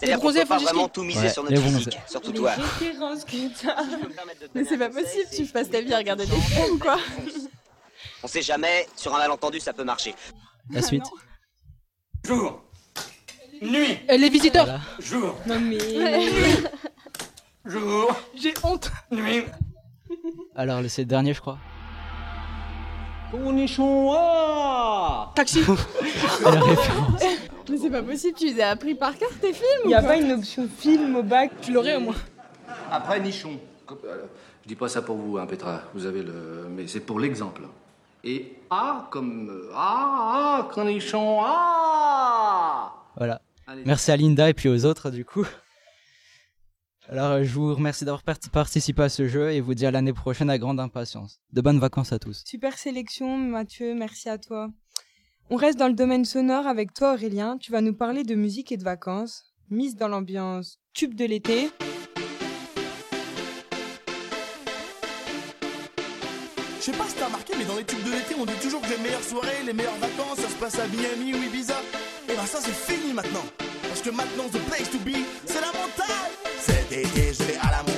Les 0.01 0.07
C'est-à-dire 0.07 0.19
qu'on 0.19 0.33
peut 0.33 0.45
pas 0.45 0.57
vraiment 0.59 0.87
tout 0.87 1.03
miser 1.03 1.19
Ouais, 1.21 1.29
sur 1.29 1.43
notre 1.43 1.59
bronzés. 1.59 1.77
physique, 1.77 1.99
surtout 2.07 2.31
toi. 2.31 2.53
Mais 4.55 4.63
c'est 4.63 4.77
pas 4.77 4.89
possible, 4.89 5.25
tu 5.35 5.45
passes 5.45 5.69
ta 5.69 5.81
vie 5.81 5.93
à 5.93 5.97
regarder 5.97 6.25
des 6.25 6.35
films, 6.37 6.79
quoi. 6.79 6.97
On 8.23 8.27
sait 8.27 8.41
jamais, 8.41 8.87
sur 8.95 9.13
un 9.15 9.19
malentendu, 9.19 9.59
ça 9.59 9.73
peut 9.73 9.83
marcher. 9.83 10.15
La 10.71 10.81
suite. 10.81 11.03
Jour. 12.25 12.61
Nuit. 13.61 13.99
Les 14.09 14.29
visiteurs 14.29 14.65
Voilà. 14.65 14.81
Jour. 14.99 15.35
Non 15.45 15.59
mais. 15.59 15.77
Jour. 17.65 18.15
J'ai 18.35 18.53
honte 18.63 18.89
Nuit. 19.11 19.43
Alors 20.55 20.81
c'est 20.87 21.01
le 21.01 21.07
dernier, 21.07 21.33
je 21.33 21.41
crois. 21.41 21.57
Cornichon, 23.31 24.11
ah 24.13 25.31
Taxi 25.35 25.59
La 26.43 26.49
référence. 26.51 27.21
Mais 27.69 27.77
c'est 27.77 27.89
pas 27.89 28.01
possible, 28.03 28.37
tu 28.37 28.45
les 28.47 28.61
as 28.61 28.69
appris 28.69 28.95
par 28.95 29.17
cœur 29.17 29.29
tes 29.41 29.53
films 29.53 29.67
Il 29.85 29.87
n'y 29.89 29.95
a 29.95 30.01
pas 30.01 30.17
une 30.17 30.31
option 30.31 30.67
film 30.67 31.15
au 31.15 31.23
bac 31.23 31.51
Tu 31.61 31.71
l'aurais 31.71 31.95
au 31.95 31.99
moins. 32.01 32.15
Après 32.91 33.19
nichon. 33.19 33.59
Euh, 34.05 34.25
Je 34.63 34.67
dis 34.67 34.75
pas 34.75 34.87
ça 34.89 35.01
pour 35.01 35.15
vous, 35.17 35.37
hein, 35.37 35.45
Petra. 35.45 35.81
Vous 35.93 36.05
avez 36.05 36.21
le. 36.23 36.67
Mais 36.69 36.87
c'est 36.87 36.99
pour 36.99 37.19
l'exemple. 37.19 37.63
Et 38.23 38.53
A 38.69 39.07
comme. 39.11 39.49
euh, 39.49 39.71
Ah, 39.73 40.59
ah, 40.65 40.69
cornichon, 40.73 41.39
ah 41.41 42.93
Voilà. 43.17 43.41
Allez. 43.67 43.83
Merci 43.85 44.11
à 44.11 44.17
Linda 44.17 44.49
et 44.49 44.53
puis 44.53 44.67
aux 44.69 44.85
autres 44.85 45.09
du 45.11 45.23
coup. 45.25 45.45
Alors 47.07 47.43
je 47.43 47.51
vous 47.53 47.73
remercie 47.73 48.05
d'avoir 48.05 48.21
part- 48.23 48.37
participé 48.51 49.01
à 49.03 49.09
ce 49.09 49.27
jeu 49.27 49.51
et 49.51 49.61
vous 49.61 49.73
dis 49.73 49.85
à 49.85 49.91
l'année 49.91 50.13
prochaine 50.13 50.49
à 50.49 50.57
grande 50.59 50.79
impatience. 50.79 51.39
De 51.53 51.61
bonnes 51.61 51.79
vacances 51.79 52.11
à 52.13 52.19
tous. 52.19 52.43
Super 52.45 52.77
sélection, 52.77 53.35
Mathieu, 53.37 53.95
merci 53.95 54.29
à 54.29 54.37
toi. 54.37 54.69
On 55.51 55.55
reste 55.55 55.79
dans 55.79 55.87
le 55.87 55.95
domaine 55.95 56.25
sonore 56.25 56.67
avec 56.67 56.93
toi, 56.93 57.13
Aurélien. 57.13 57.57
Tu 57.57 57.71
vas 57.71 57.81
nous 57.81 57.95
parler 57.95 58.23
de 58.23 58.35
musique 58.35 58.71
et 58.71 58.77
de 58.77 58.83
vacances. 58.83 59.45
Mise 59.71 59.95
dans 59.95 60.07
l'ambiance 60.07 60.77
tube 60.93 61.15
de 61.15 61.25
l'été. 61.25 61.71
Je 66.77 66.83
sais 66.83 66.91
pas 66.91 67.05
si 67.07 67.15
t'as 67.15 67.25
remarqué, 67.25 67.53
mais 67.57 67.65
dans 67.65 67.77
les 67.77 67.83
tubes 67.83 68.03
de 68.03 68.11
l'été, 68.11 68.35
on 68.39 68.45
dit 68.45 68.53
toujours 68.61 68.81
que 68.81 68.89
les 68.89 68.97
meilleures 68.99 69.23
soirées, 69.23 69.63
les 69.65 69.73
meilleures 69.73 69.97
vacances, 69.97 70.37
ça 70.37 70.49
se 70.49 70.55
passe 70.55 70.77
à 70.77 70.87
Miami 70.87 71.33
ou 71.33 71.43
Ibiza. 71.43 71.81
Et 72.29 72.35
ben 72.35 72.45
ça, 72.45 72.59
c'est 72.61 72.93
fini 72.93 73.11
maintenant. 73.11 73.45
Parce 73.87 74.01
que 74.01 74.11
maintenant, 74.11 74.47
the 74.49 74.59
place 74.69 74.91
to 74.91 74.99
be, 74.99 75.17
c'est 75.45 75.61
la 75.61 75.67
montagne. 75.67 76.31
Cet 76.59 76.91
été, 76.91 77.33
je 77.33 77.43
vais 77.43 77.57
à 77.57 77.71
la 77.71 77.77
montagne. 77.77 77.88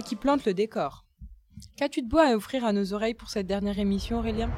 Qui 0.00 0.16
plante 0.16 0.46
le 0.46 0.54
décor. 0.54 1.04
Qu'as-tu 1.76 2.00
de 2.00 2.08
beau 2.08 2.16
à 2.16 2.34
offrir 2.34 2.64
à 2.64 2.72
nos 2.72 2.94
oreilles 2.94 3.12
pour 3.12 3.28
cette 3.28 3.46
dernière 3.46 3.78
émission, 3.78 4.18
Aurélien? 4.20 4.50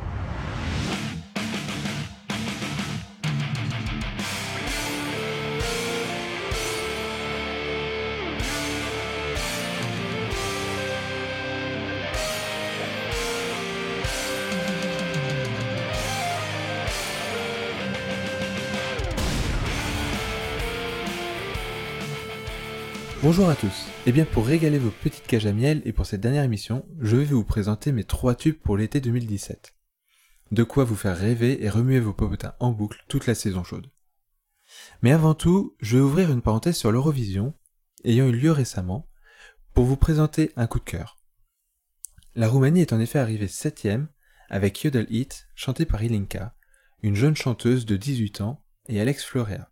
Bonjour 23.21 23.49
à 23.49 23.57
tous. 23.57 23.94
Et 24.07 24.13
bien 24.13 24.27
pour 24.27 24.47
régaler 24.47 24.79
vos 24.79 24.91
petites 24.91 25.27
cages 25.27 25.47
à 25.47 25.55
miel 25.55 25.81
et 25.87 25.93
pour 25.95 26.05
cette 26.05 26.21
dernière 26.21 26.45
émission, 26.45 26.85
je 27.01 27.17
vais 27.17 27.25
vous 27.25 27.43
présenter 27.43 27.91
mes 27.91 28.05
trois 28.05 28.35
tubes 28.35 28.59
pour 28.59 28.77
l'été 28.77 29.01
2017. 29.01 29.75
De 30.53 30.63
quoi 30.63 30.85
vous 30.85 30.95
faire 30.95 31.17
rêver 31.17 31.65
et 31.65 31.71
remuer 31.71 32.01
vos 32.01 32.13
popotins 32.13 32.53
en 32.61 32.73
boucle 32.73 33.03
toute 33.09 33.27
la 33.27 33.35
saison 33.35 33.65
chaude. 33.65 33.91
Mais 35.01 35.11
avant 35.11 35.33
tout, 35.33 35.75
je 35.81 35.97
vais 35.97 36.03
ouvrir 36.03 36.31
une 36.31 36.43
parenthèse 36.43 36.77
sur 36.77 36.93
l'Eurovision, 36.93 37.55
ayant 38.05 38.29
eu 38.29 38.33
lieu 38.33 38.53
récemment, 38.53 39.09
pour 39.73 39.87
vous 39.87 39.97
présenter 39.97 40.53
un 40.57 40.67
coup 40.67 40.81
de 40.81 40.85
cœur. 40.85 41.17
La 42.35 42.47
Roumanie 42.47 42.83
est 42.83 42.93
en 42.93 43.01
effet 43.01 43.19
arrivée 43.19 43.49
septième 43.49 44.09
avec 44.51 44.83
Yodel 44.83 45.07
Hit, 45.09 45.49
chanté 45.55 45.87
par 45.87 46.03
Ilinka, 46.03 46.55
une 47.03 47.17
jeune 47.17 47.37
chanteuse 47.37 47.87
de 47.87 47.97
18 47.97 48.43
ans, 48.43 48.63
et 48.87 49.01
Alex 49.01 49.25
Florea. 49.25 49.71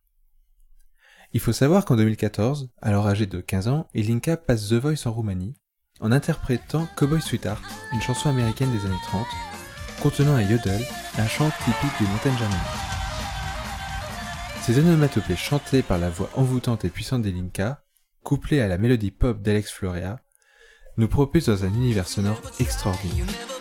Il 1.35 1.40
faut 1.40 1.53
savoir 1.53 1.87
qu'en 1.87 1.97
2014, 1.97 2.68
alors 2.83 3.07
âgé 3.07 3.25
de 3.25 3.40
15 3.40 3.68
ans, 3.68 3.88
Ilinka 3.95 4.37
passe 4.37 4.68
The 4.68 4.75
Voice 4.75 5.07
en 5.07 5.12
Roumanie, 5.12 5.55
en 6.01 6.12
interprétant 6.12 6.87
Cowboy 6.95 7.23
Sweetheart, 7.23 7.62
une 7.95 8.03
chanson 8.03 8.29
américaine 8.29 8.71
des 8.71 8.85
années 8.85 8.95
30, 9.05 9.27
contenant 10.03 10.35
un 10.35 10.42
yodel, 10.42 10.83
un 11.16 11.27
chant 11.27 11.51
typique 11.64 11.99
des 11.99 12.07
montagnes 12.07 12.37
germaniques. 12.37 12.61
Ces 14.61 14.79
onomatopées 14.79 15.37
chantées 15.37 15.83
par 15.83 15.99
la 15.99 16.11
voix 16.11 16.29
envoûtante 16.35 16.85
et 16.85 16.90
puissante 16.90 17.23
d'Elinka, 17.23 17.83
couplées 18.23 18.61
à 18.61 18.68
la 18.68 18.77
mélodie 18.77 19.11
pop 19.11 19.40
d'Alex 19.40 19.71
Florea, 19.71 20.21
nous 20.99 21.09
propulsent 21.09 21.47
dans 21.47 21.64
un 21.64 21.73
univers 21.73 22.09
sonore 22.09 22.42
extraordinaire. 22.61 23.52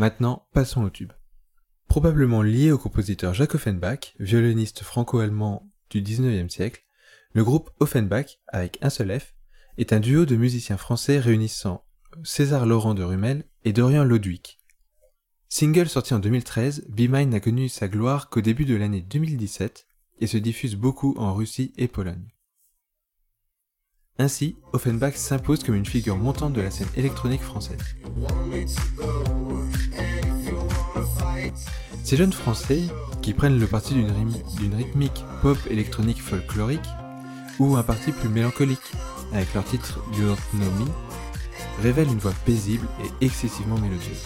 Maintenant, 0.00 0.46
passons 0.54 0.82
au 0.82 0.88
tube. 0.88 1.12
Probablement 1.86 2.40
lié 2.40 2.72
au 2.72 2.78
compositeur 2.78 3.34
Jacques 3.34 3.56
Offenbach, 3.56 4.14
violoniste 4.18 4.82
franco-allemand 4.82 5.70
du 5.90 6.00
19e 6.00 6.48
siècle, 6.48 6.86
le 7.34 7.44
groupe 7.44 7.68
Offenbach, 7.80 8.38
avec 8.48 8.78
un 8.80 8.88
seul 8.88 9.20
F, 9.20 9.34
est 9.76 9.92
un 9.92 10.00
duo 10.00 10.24
de 10.24 10.36
musiciens 10.36 10.78
français 10.78 11.18
réunissant 11.18 11.84
César 12.24 12.64
Laurent 12.64 12.94
de 12.94 13.02
Rumel 13.02 13.44
et 13.64 13.74
Dorian 13.74 14.04
Lodwick. 14.04 14.58
Single 15.50 15.90
sorti 15.90 16.14
en 16.14 16.18
2013, 16.18 16.86
Be 16.88 17.00
Mine 17.00 17.28
n'a 17.28 17.40
connu 17.40 17.68
sa 17.68 17.86
gloire 17.86 18.30
qu'au 18.30 18.40
début 18.40 18.64
de 18.64 18.76
l'année 18.76 19.02
2017 19.02 19.86
et 20.20 20.26
se 20.26 20.38
diffuse 20.38 20.76
beaucoup 20.76 21.14
en 21.18 21.34
Russie 21.34 21.74
et 21.76 21.88
Pologne. 21.88 22.32
Ainsi, 24.18 24.56
Offenbach 24.72 25.16
s'impose 25.16 25.62
comme 25.62 25.74
une 25.74 25.84
figure 25.84 26.16
montante 26.16 26.54
de 26.54 26.62
la 26.62 26.70
scène 26.70 26.88
électronique 26.96 27.42
française. 27.42 27.80
Ces 32.04 32.16
jeunes 32.16 32.32
Français, 32.32 32.82
qui 33.22 33.34
prennent 33.34 33.58
le 33.58 33.66
parti 33.66 33.94
d'une 33.94 34.10
rythmi- 34.10 34.56
d'une 34.56 34.74
rythmique 34.74 35.24
pop 35.42 35.58
électronique 35.68 36.22
folklorique, 36.22 36.88
ou 37.58 37.76
un 37.76 37.82
parti 37.82 38.12
plus 38.12 38.28
mélancolique, 38.28 38.92
avec 39.32 39.52
leur 39.54 39.64
titre 39.64 40.00
Me, 40.14 40.34
révèlent 41.82 42.08
une 42.10 42.18
voix 42.18 42.34
paisible 42.44 42.86
et 43.04 43.24
excessivement 43.24 43.78
mélodieuse. 43.78 44.24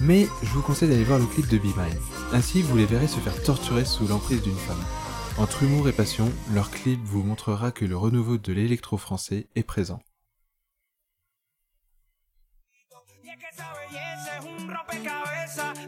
Mais 0.00 0.28
je 0.42 0.48
vous 0.50 0.62
conseille 0.62 0.88
d'aller 0.88 1.04
voir 1.04 1.18
le 1.18 1.26
clip 1.26 1.48
de 1.48 1.58
Be 1.58 1.64
Mine. 1.64 2.00
Ainsi, 2.32 2.62
vous 2.62 2.76
les 2.76 2.86
verrez 2.86 3.08
se 3.08 3.18
faire 3.18 3.42
torturer 3.42 3.84
sous 3.84 4.06
l'emprise 4.06 4.42
d'une 4.42 4.56
femme. 4.56 4.82
Entre 5.38 5.62
humour 5.62 5.88
et 5.88 5.92
passion, 5.92 6.30
leur 6.52 6.70
clip 6.70 7.00
vous 7.04 7.22
montrera 7.22 7.72
que 7.72 7.84
le 7.84 7.96
renouveau 7.96 8.38
de 8.38 8.52
l'électro 8.52 8.96
français 8.96 9.48
est 9.56 9.62
présent. 9.62 10.00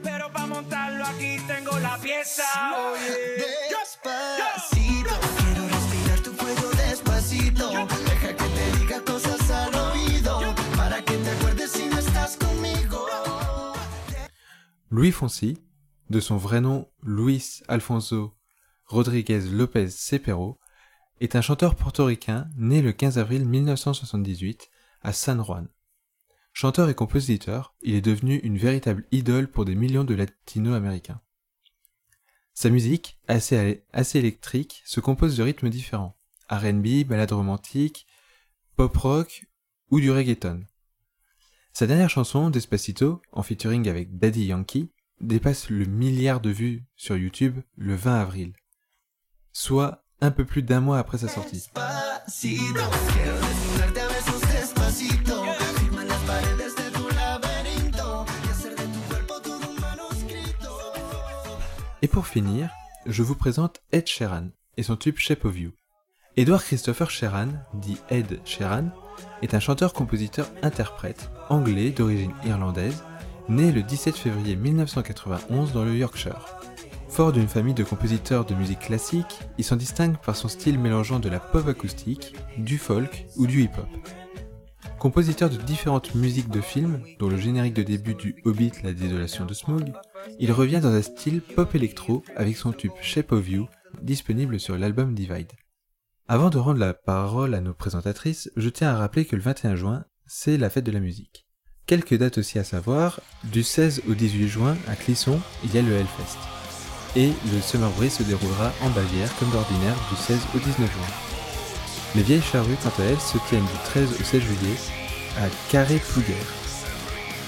Pero 0.02 0.32
para 0.32 0.46
montarlo 0.46 1.04
aquí 1.04 1.36
tengo 1.46 1.78
la 1.80 1.98
pieza. 1.98 2.44
Oye, 2.92 3.36
Despacito, 3.68 5.14
quiero 5.38 5.68
respirar 5.68 6.20
tu 6.20 6.36
cuello 6.36 6.70
despacito. 6.70 7.68
Deja 7.68 8.36
que 8.36 8.44
te 8.44 8.78
diga 8.78 9.04
cosas 9.04 9.50
al 9.50 9.74
oído. 9.74 10.54
Para 10.76 11.04
que 11.04 11.14
te 11.16 11.30
acuerdes 11.30 11.72
si 11.72 11.86
no 11.86 11.98
estás 11.98 12.36
conmigo. 12.38 13.06
Louis 14.88 15.12
Fonsi, 15.12 15.58
de 16.08 16.20
son 16.20 16.38
vrai 16.38 16.60
nom 16.60 16.86
Luis 17.02 17.62
Alfonso 17.68 18.38
Rodriguez 18.86 19.50
Lopez 19.52 19.90
Cepero, 19.90 20.58
est 21.20 21.36
un 21.36 21.42
chanteur 21.42 21.74
portoricain 21.74 22.48
né 22.56 22.80
le 22.80 22.92
15 22.92 23.18
avril 23.18 23.44
1978 23.44 24.70
à 25.02 25.12
San 25.12 25.42
Juan. 25.44 25.68
Chanteur 26.52 26.88
et 26.88 26.94
compositeur, 26.94 27.74
il 27.80 27.94
est 27.94 28.00
devenu 28.00 28.36
une 28.38 28.58
véritable 28.58 29.04
idole 29.12 29.48
pour 29.48 29.64
des 29.64 29.74
millions 29.74 30.04
de 30.04 30.14
latino-américains. 30.14 31.20
Sa 32.54 32.68
musique, 32.68 33.18
assez, 33.28 33.80
électrique, 34.14 34.82
se 34.84 35.00
compose 35.00 35.36
de 35.36 35.42
rythmes 35.42 35.70
différents. 35.70 36.16
RB, 36.50 37.04
ballade 37.06 37.32
romantique, 37.32 38.06
pop 38.76 38.94
rock 38.96 39.46
ou 39.90 40.00
du 40.00 40.10
reggaeton. 40.10 40.64
Sa 41.72 41.86
dernière 41.86 42.10
chanson, 42.10 42.50
Despacito, 42.50 43.22
en 43.32 43.42
featuring 43.42 43.88
avec 43.88 44.18
Daddy 44.18 44.46
Yankee, 44.46 44.90
dépasse 45.20 45.70
le 45.70 45.84
milliard 45.84 46.40
de 46.40 46.50
vues 46.50 46.84
sur 46.96 47.16
YouTube 47.16 47.60
le 47.76 47.94
20 47.94 48.20
avril, 48.20 48.52
soit 49.52 50.04
un 50.20 50.30
peu 50.30 50.44
plus 50.44 50.62
d'un 50.62 50.80
mois 50.80 50.98
après 50.98 51.18
sa 51.18 51.28
sortie. 51.28 51.70
Pour 62.10 62.26
finir, 62.26 62.70
je 63.06 63.22
vous 63.22 63.36
présente 63.36 63.80
Ed 63.92 64.06
Sheeran 64.08 64.48
et 64.76 64.82
son 64.82 64.96
tube 64.96 65.16
Shape 65.18 65.44
of 65.44 65.56
You. 65.56 65.70
Edward 66.36 66.62
Christopher 66.62 67.08
Sheeran, 67.08 67.48
dit 67.74 67.98
Ed 68.10 68.40
Sheeran, 68.44 68.90
est 69.42 69.54
un 69.54 69.60
chanteur-compositeur-interprète 69.60 71.30
anglais 71.48 71.90
d'origine 71.90 72.32
irlandaise, 72.44 73.04
né 73.48 73.70
le 73.70 73.82
17 73.82 74.16
février 74.16 74.56
1991 74.56 75.72
dans 75.72 75.84
le 75.84 75.96
Yorkshire. 75.96 76.46
Fort 77.08 77.32
d'une 77.32 77.48
famille 77.48 77.74
de 77.74 77.84
compositeurs 77.84 78.44
de 78.44 78.54
musique 78.54 78.80
classique, 78.80 79.38
il 79.56 79.64
s'en 79.64 79.76
distingue 79.76 80.16
par 80.16 80.34
son 80.34 80.48
style 80.48 80.80
mélangeant 80.80 81.20
de 81.20 81.28
la 81.28 81.38
pop 81.38 81.68
acoustique, 81.68 82.34
du 82.58 82.78
folk 82.78 83.26
ou 83.36 83.46
du 83.46 83.62
hip-hop. 83.62 83.88
Compositeur 85.00 85.48
de 85.48 85.56
différentes 85.56 86.14
musiques 86.14 86.50
de 86.50 86.60
films, 86.60 87.00
dont 87.18 87.30
le 87.30 87.38
générique 87.38 87.72
de 87.72 87.82
début 87.82 88.14
du 88.14 88.36
Hobbit 88.44 88.72
La 88.84 88.92
désolation 88.92 89.46
de 89.46 89.54
Smaug, 89.54 89.94
il 90.38 90.52
revient 90.52 90.78
dans 90.82 90.92
un 90.92 91.00
style 91.00 91.40
pop 91.40 91.74
électro 91.74 92.22
avec 92.36 92.54
son 92.58 92.72
tube 92.72 92.92
Shape 93.00 93.32
of 93.32 93.48
You, 93.48 93.66
disponible 94.02 94.60
sur 94.60 94.76
l'album 94.76 95.14
Divide. 95.14 95.52
Avant 96.28 96.50
de 96.50 96.58
rendre 96.58 96.80
la 96.80 96.92
parole 96.92 97.54
à 97.54 97.62
nos 97.62 97.72
présentatrices, 97.72 98.50
je 98.56 98.68
tiens 98.68 98.90
à 98.90 98.98
rappeler 98.98 99.24
que 99.24 99.36
le 99.36 99.42
21 99.42 99.74
juin, 99.74 100.04
c'est 100.26 100.58
la 100.58 100.68
fête 100.68 100.84
de 100.84 100.92
la 100.92 101.00
musique. 101.00 101.46
Quelques 101.86 102.18
dates 102.18 102.36
aussi 102.36 102.58
à 102.58 102.64
savoir, 102.64 103.20
du 103.44 103.62
16 103.62 104.02
au 104.06 104.12
18 104.12 104.48
juin, 104.48 104.76
à 104.86 104.96
Clisson, 104.96 105.40
il 105.64 105.74
y 105.74 105.78
a 105.78 105.82
le 105.82 105.92
Hellfest. 105.92 106.36
Et 107.16 107.32
le 107.54 107.60
Summer 107.62 107.90
Breeze 107.92 108.18
se 108.18 108.22
déroulera 108.22 108.70
en 108.82 108.90
Bavière, 108.90 109.34
comme 109.38 109.50
d'ordinaire, 109.50 109.96
du 110.10 110.16
16 110.16 110.38
au 110.54 110.58
19 110.58 110.92
juin. 110.92 111.29
Les 112.16 112.22
vieilles 112.22 112.42
charrues, 112.42 112.74
quant 112.82 113.02
à 113.02 113.06
elles, 113.06 113.20
se 113.20 113.38
tiennent 113.48 113.64
du 113.64 113.78
13 113.84 114.20
au 114.20 114.24
16 114.24 114.42
juillet, 114.42 114.76
à 115.38 115.48
Carré-Plouguer. 115.70 116.34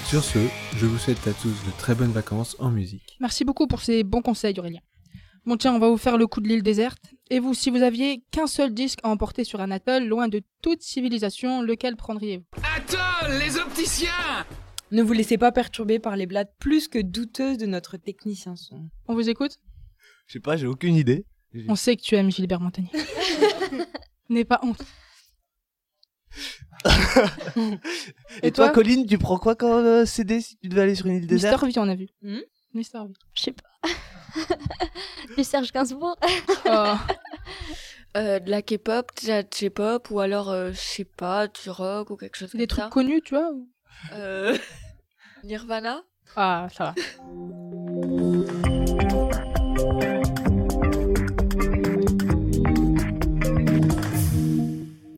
Sur 0.05 0.23
ce, 0.23 0.39
je 0.77 0.85
vous 0.85 0.97
souhaite 0.97 1.27
à 1.27 1.33
tous 1.33 1.49
de 1.49 1.71
très 1.77 1.95
bonnes 1.95 2.13
vacances 2.13 2.55
en 2.59 2.71
musique. 2.71 3.17
Merci 3.19 3.43
beaucoup 3.43 3.67
pour 3.67 3.81
ces 3.81 4.05
bons 4.05 4.21
conseils, 4.21 4.57
Aurélien. 4.57 4.79
Bon 5.45 5.57
tiens, 5.57 5.75
on 5.75 5.79
va 5.79 5.89
vous 5.89 5.97
faire 5.97 6.17
le 6.17 6.27
coup 6.27 6.39
de 6.39 6.47
l'île 6.47 6.63
déserte. 6.63 7.03
Et 7.29 7.41
vous, 7.41 7.53
si 7.53 7.71
vous 7.71 7.81
aviez 7.81 8.23
qu'un 8.31 8.47
seul 8.47 8.73
disque 8.73 8.99
à 9.03 9.09
emporter 9.09 9.43
sur 9.43 9.59
un 9.59 9.69
atoll, 9.69 10.05
loin 10.05 10.29
de 10.29 10.41
toute 10.61 10.81
civilisation, 10.81 11.61
lequel 11.61 11.97
prendriez-vous? 11.97 12.45
Atoll, 12.77 13.37
les 13.39 13.57
opticiens 13.57 14.45
Ne 14.91 15.03
vous 15.03 15.11
laissez 15.11 15.37
pas 15.37 15.51
perturber 15.51 15.99
par 15.99 16.15
les 16.15 16.25
blagues 16.25 16.51
plus 16.59 16.87
que 16.87 16.99
douteuses 16.99 17.57
de 17.57 17.65
notre 17.65 17.97
technicien 17.97 18.55
son. 18.55 18.89
On 19.09 19.13
vous 19.13 19.27
écoute? 19.29 19.59
Je 20.27 20.33
sais 20.33 20.39
pas, 20.39 20.55
j'ai 20.55 20.67
aucune 20.67 20.95
idée. 20.95 21.25
On 21.67 21.75
sait 21.75 21.97
que 21.97 22.01
tu 22.01 22.15
aimes 22.15 22.31
Gilbert 22.31 22.61
Montagnier. 22.61 22.89
N'aie 24.29 24.45
pas 24.45 24.59
honte. 24.63 24.83
Et, 28.41 28.51
toi, 28.51 28.69
Colline, 28.69 29.05
tu 29.05 29.17
prends 29.17 29.37
quoi 29.37 29.55
comme 29.55 29.71
euh, 29.85 30.05
CD 30.05 30.41
si 30.41 30.57
tu 30.57 30.67
devais 30.67 30.81
aller 30.81 30.95
sur 30.95 31.05
une 31.05 31.15
île 31.17 31.27
déserte 31.27 31.61
Mister 31.63 31.79
V, 31.79 31.85
on 31.85 31.89
a 31.91 31.95
vu. 31.95 32.07
Hmm 32.21 32.39
Mister 32.73 32.99
V. 32.99 33.13
Je 33.35 33.41
sais 33.43 33.53
pas. 33.53 33.69
du 35.37 35.43
Serge 35.43 35.71
Gainsbourg. 35.71 36.17
Oh. 36.65 36.95
Euh, 38.15 38.37
de 38.39 38.51
la 38.51 38.61
K-pop, 38.61 39.09
de 39.23 39.27
la 39.27 39.41
J-pop, 39.41 40.11
ou 40.11 40.19
alors, 40.19 40.51
euh, 40.51 40.69
je 40.71 40.77
sais 40.77 41.03
pas, 41.03 41.47
du 41.47 41.71
rock 41.71 42.11
ou 42.11 42.15
quelque 42.15 42.35
chose 42.37 42.51
Des 42.51 42.67
comme 42.67 42.75
ça. 42.77 42.81
trucs 42.83 42.93
connus, 42.93 43.21
tu 43.25 43.33
vois 43.33 43.49
ou- 43.51 43.67
Euh, 44.13 44.55
Nirvana 45.43 46.03
Ah, 46.35 46.67
ça 46.71 46.93
va. 46.93 48.72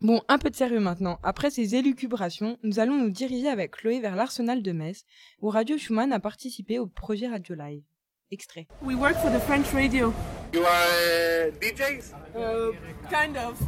Bon, 0.06 0.22
un 0.28 0.38
peu 0.38 0.52
de 0.52 0.56
sérieux 0.56 0.80
maintenant. 0.80 1.18
Après 1.24 1.50
ces 1.50 1.74
élucubrations, 1.74 2.60
nous 2.62 2.78
allons 2.78 2.96
nous 2.96 3.10
diriger 3.10 3.48
avec 3.48 3.72
Chloé 3.72 4.00
vers 4.00 4.16
l'Arsenal 4.16 4.62
de 4.62 4.72
Metz, 4.72 5.04
où 5.42 5.50
Radio 5.50 5.80
Schumann 5.80 6.14
a 6.14 6.20
participé 6.20 6.78
au 6.78 6.86
projet 6.86 7.28
Radio 7.28 7.56
Live. 7.56 7.82
Extrait. 8.30 8.68
We 8.84 8.96
work 8.96 9.16
for 9.16 9.32
the 9.32 9.40
French 9.40 9.66
radio. 9.74 10.14
You 10.54 10.62
are 10.62 11.50
DJs? 11.60 12.14
Uh, 12.36 12.74
kind 13.10 13.36
of. 13.36 13.60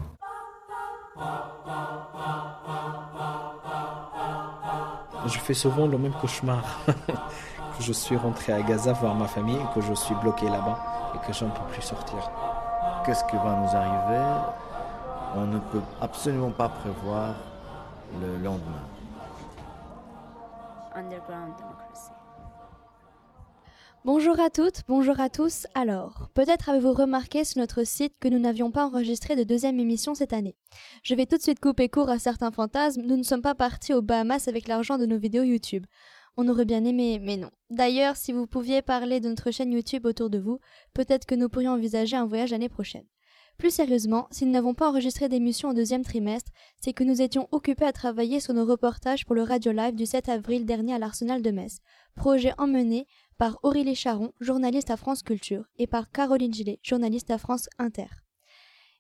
Je 5.25 5.39
fais 5.39 5.55
souvent 5.55 5.87
le 5.87 5.97
même 5.97 6.13
cauchemar. 6.21 6.85
que 6.85 7.83
je 7.83 7.93
suis 7.93 8.15
rentré 8.15 8.53
à 8.53 8.61
Gaza 8.61 8.93
voir 8.93 9.15
ma 9.15 9.27
famille, 9.27 9.57
que 9.73 9.81
je 9.81 9.93
suis 9.95 10.13
bloqué 10.21 10.45
là-bas 10.45 11.15
et 11.15 11.25
que 11.25 11.33
je 11.33 11.45
ne 11.45 11.49
peux 11.49 11.65
plus 11.71 11.81
sortir. 11.81 12.29
Qu'est-ce 13.07 13.23
qui 13.23 13.37
va 13.37 13.59
nous 13.59 13.75
arriver? 13.75 14.53
On 15.35 15.45
ne 15.45 15.59
peut 15.59 15.81
absolument 16.01 16.51
pas 16.51 16.69
prévoir 16.69 17.35
le 18.21 18.37
lendemain. 18.43 18.87
Underground 20.95 21.53
Democracy. 21.57 22.11
Bonjour 24.05 24.39
à 24.39 24.49
toutes, 24.49 24.83
bonjour 24.87 25.19
à 25.19 25.29
tous. 25.29 25.67
Alors, 25.75 26.29
peut-être 26.33 26.69
avez-vous 26.69 26.93
remarqué 26.93 27.43
sur 27.43 27.59
notre 27.59 27.83
site 27.83 28.13
que 28.21 28.29
nous 28.29 28.39
n'avions 28.39 28.71
pas 28.71 28.85
enregistré 28.85 29.35
de 29.35 29.43
deuxième 29.43 29.79
émission 29.79 30.15
cette 30.15 30.31
année. 30.31 30.55
Je 31.03 31.13
vais 31.13 31.25
tout 31.25 31.35
de 31.35 31.41
suite 31.41 31.59
couper 31.59 31.89
court 31.89 32.09
à 32.09 32.19
certains 32.19 32.51
fantasmes, 32.51 33.01
nous 33.01 33.17
ne 33.17 33.23
sommes 33.23 33.41
pas 33.41 33.55
partis 33.55 33.93
aux 33.93 34.01
Bahamas 34.01 34.47
avec 34.47 34.67
l'argent 34.67 34.97
de 34.97 35.05
nos 35.05 35.17
vidéos 35.17 35.43
YouTube. 35.43 35.85
On 36.37 36.47
aurait 36.47 36.65
bien 36.65 36.85
aimé, 36.85 37.19
mais 37.21 37.35
non. 37.35 37.49
D'ailleurs, 37.69 38.15
si 38.15 38.31
vous 38.31 38.47
pouviez 38.47 38.81
parler 38.81 39.19
de 39.19 39.27
notre 39.27 39.51
chaîne 39.51 39.73
YouTube 39.73 40.05
autour 40.05 40.29
de 40.29 40.39
vous, 40.39 40.59
peut-être 40.93 41.25
que 41.25 41.35
nous 41.35 41.49
pourrions 41.49 41.73
envisager 41.73 42.15
un 42.15 42.25
voyage 42.25 42.51
l'année 42.51 42.69
prochaine. 42.69 43.05
Plus 43.57 43.71
sérieusement, 43.71 44.27
si 44.29 44.45
nous 44.45 44.51
n'avons 44.51 44.75
pas 44.75 44.87
enregistré 44.87 45.29
d'émission 45.29 45.69
au 45.69 45.73
deuxième 45.73 46.03
trimestre, 46.03 46.51
c'est 46.79 46.93
que 46.93 47.03
nous 47.03 47.23
étions 47.23 47.47
occupés 47.51 47.85
à 47.85 47.91
travailler 47.91 48.39
sur 48.39 48.53
nos 48.53 48.65
reportages 48.65 49.25
pour 49.25 49.33
le 49.33 49.41
Radio 49.41 49.71
Live 49.71 49.95
du 49.95 50.05
7 50.05 50.29
avril 50.29 50.63
dernier 50.63 50.93
à 50.93 50.99
l'Arsenal 50.99 51.41
de 51.41 51.49
Metz, 51.49 51.79
projet 52.15 52.53
emmené 52.59 53.07
par 53.39 53.57
Aurélie 53.63 53.95
Charon, 53.95 54.31
journaliste 54.39 54.91
à 54.91 54.97
France 54.97 55.23
Culture, 55.23 55.65
et 55.79 55.87
par 55.87 56.11
Caroline 56.11 56.53
Gillet, 56.53 56.79
journaliste 56.83 57.31
à 57.31 57.39
France 57.39 57.67
Inter. 57.79 58.05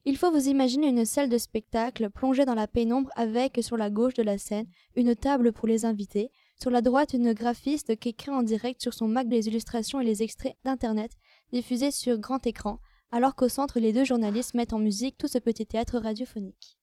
Il 0.05 0.17
faut 0.17 0.31
vous 0.31 0.47
imaginer 0.47 0.87
une 0.87 1.05
salle 1.05 1.29
de 1.29 1.37
spectacle 1.37 2.09
plongée 2.09 2.45
dans 2.45 2.55
la 2.55 2.67
pénombre 2.67 3.11
avec, 3.15 3.59
sur 3.61 3.77
la 3.77 3.91
gauche 3.91 4.15
de 4.15 4.23
la 4.23 4.39
scène, 4.39 4.65
une 4.95 5.15
table 5.15 5.51
pour 5.51 5.67
les 5.67 5.85
invités, 5.85 6.31
sur 6.59 6.71
la 6.71 6.81
droite 6.81 7.13
une 7.13 7.33
graphiste 7.33 7.95
qui 7.99 8.09
écrit 8.09 8.31
en 8.31 8.41
direct 8.41 8.81
sur 8.81 8.95
son 8.95 9.07
Mac 9.07 9.27
les 9.29 9.47
illustrations 9.47 10.01
et 10.01 10.05
les 10.05 10.23
extraits 10.23 10.55
d'Internet 10.63 11.11
diffusés 11.51 11.91
sur 11.91 12.17
grand 12.17 12.47
écran, 12.47 12.79
alors 13.11 13.35
qu'au 13.35 13.49
centre 13.49 13.79
les 13.79 13.93
deux 13.93 14.03
journalistes 14.03 14.53
mettent 14.53 14.73
en 14.73 14.79
musique 14.79 15.17
tout 15.17 15.27
ce 15.27 15.37
petit 15.37 15.65
théâtre 15.65 15.97
radiophonique. 15.99 16.77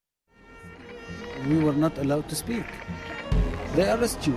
We 1.49 1.63
were 1.63 1.77
not 1.77 1.99
allowed 2.01 2.27
to 2.29 2.35
speak. 2.35 2.65
They 3.75 3.89
arrest 3.89 4.27
you. 4.27 4.35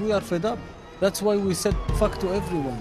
We 0.00 0.12
are 0.12 0.22
fed 0.22 0.44
up. 0.44 0.58
That's 1.00 1.20
why 1.20 1.36
we 1.36 1.54
said 1.54 1.74
fuck 1.98 2.18
to 2.20 2.28
everyone. 2.32 2.78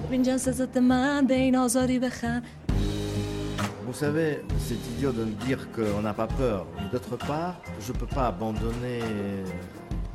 Vous 3.85 3.93
savez, 3.93 4.43
c'est 4.59 4.75
idiot 4.75 5.11
de 5.11 5.25
me 5.25 5.31
dire 5.45 5.67
qu'on 5.71 6.01
n'a 6.01 6.13
pas 6.13 6.27
peur. 6.27 6.67
D'autre 6.91 7.17
part, 7.17 7.59
je 7.79 7.91
ne 7.91 7.97
peux 7.97 8.05
pas 8.05 8.27
abandonner 8.27 8.99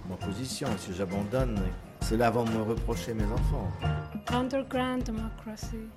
ma 0.08 0.16
position. 0.16 0.68
Si 0.78 0.94
j'abandonne, 0.94 1.60
cela 2.00 2.30
va 2.30 2.44
me 2.44 2.62
reprocher 2.62 3.14
mes 3.14 3.24
enfants. 3.24 3.68
Underground 4.32 5.02
Democracy. 5.02 5.88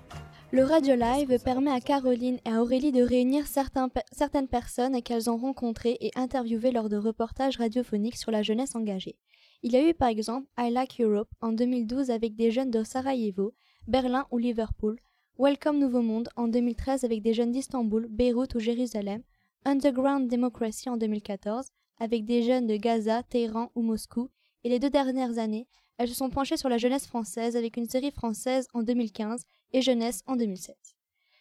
Le 0.54 0.64
Radio 0.64 0.96
Live 0.96 1.38
permet 1.44 1.72
à 1.72 1.82
Caroline 1.82 2.40
et 2.46 2.50
à 2.50 2.62
Aurélie 2.62 2.94
de 2.94 3.04
réunir 3.04 3.46
certaines 3.48 4.48
personnes 4.48 5.02
qu'elles 5.04 5.30
ont 5.30 5.36
rencontrées 5.36 5.98
et 6.00 6.12
interviewées 6.16 6.72
lors 6.72 6.88
de 6.88 6.96
reportages 6.96 7.58
radiophoniques 7.58 8.16
sur 8.16 8.32
la 8.32 8.44
jeunesse 8.44 8.74
engagée. 8.74 9.18
Il 9.62 9.74
y 9.74 9.76
a 9.76 9.90
eu 9.90 9.94
par 9.94 10.08
exemple 10.08 10.48
I 10.58 10.72
Like 10.72 11.02
Europe 11.02 11.28
en 11.42 11.52
2012 11.52 12.12
avec 12.12 12.38
des 12.38 12.50
jeunes 12.52 12.72
de 12.72 12.84
Sarajevo, 12.84 13.56
Berlin 13.88 14.26
ou 14.32 14.38
Liverpool, 14.38 14.98
Welcome 15.38 15.80
Nouveau 15.80 16.02
Monde 16.02 16.30
en 16.38 16.48
2013 16.48 17.04
avec 17.04 17.22
des 17.22 17.34
jeunes 17.34 17.52
d'Istanbul, 17.52 18.08
Beyrouth 18.10 18.56
ou 18.56 18.60
Jérusalem, 18.60 19.24
Underground 19.66 20.32
Democracy 20.32 20.90
en 20.90 20.96
2014 20.96 21.68
avec 22.00 22.24
des 22.24 22.44
jeunes 22.44 22.68
de 22.68 22.78
Gaza, 22.78 23.22
Téhéran 23.24 23.70
ou 23.76 23.82
Moscou, 23.82 24.30
et 24.64 24.70
les 24.70 24.80
deux 24.80 24.90
dernières 24.90 25.40
années, 25.40 25.68
elles 25.98 26.10
se 26.10 26.16
sont 26.16 26.30
penchées 26.30 26.58
sur 26.58 26.70
la 26.70 26.78
jeunesse 26.78 27.08
française 27.08 27.56
avec 27.56 27.78
une 27.78 27.90
série 27.90 28.12
française 28.12 28.68
en 28.74 28.84
2015 28.84 29.44
et 29.74 29.82
Jeunesse 29.82 30.24
en 30.28 30.36
2007. 30.36 30.76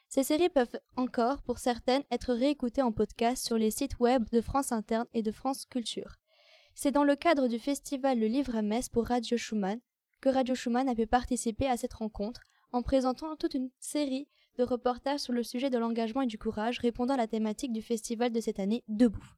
Ces 0.08 0.22
séries 0.22 0.48
peuvent 0.48 0.78
encore, 0.96 1.42
pour 1.42 1.58
certaines, 1.58 2.04
être 2.10 2.32
réécoutées 2.32 2.82
en 2.82 2.92
podcast 2.92 3.44
sur 3.44 3.58
les 3.58 3.70
sites 3.70 3.98
web 3.98 4.24
de 4.32 4.40
France 4.40 4.72
Interne 4.72 5.06
et 5.14 5.22
de 5.22 5.32
France 5.32 5.66
Culture. 5.66 6.16
C'est 6.74 6.92
dans 6.92 7.04
le 7.04 7.16
cadre 7.16 7.48
du 7.48 7.58
festival 7.58 8.18
Le 8.18 8.26
Livre 8.26 8.54
à 8.54 8.62
Metz 8.62 8.88
pour 8.88 9.06
Radio 9.06 9.36
Schumann 9.36 9.80
que 10.20 10.28
Radio 10.28 10.54
Schumann 10.54 10.88
a 10.88 10.94
pu 10.94 11.06
participer 11.06 11.66
à 11.66 11.76
cette 11.76 11.94
rencontre 11.94 12.40
en 12.72 12.82
présentant 12.82 13.36
toute 13.36 13.54
une 13.54 13.70
série 13.78 14.28
de 14.58 14.64
reportages 14.64 15.20
sur 15.20 15.32
le 15.32 15.42
sujet 15.42 15.70
de 15.70 15.78
l'engagement 15.78 16.22
et 16.22 16.26
du 16.26 16.38
courage 16.38 16.78
répondant 16.78 17.14
à 17.14 17.18
la 17.18 17.26
thématique 17.26 17.72
du 17.72 17.82
festival 17.82 18.32
de 18.32 18.40
cette 18.40 18.58
année 18.58 18.82
Debout. 18.88 19.34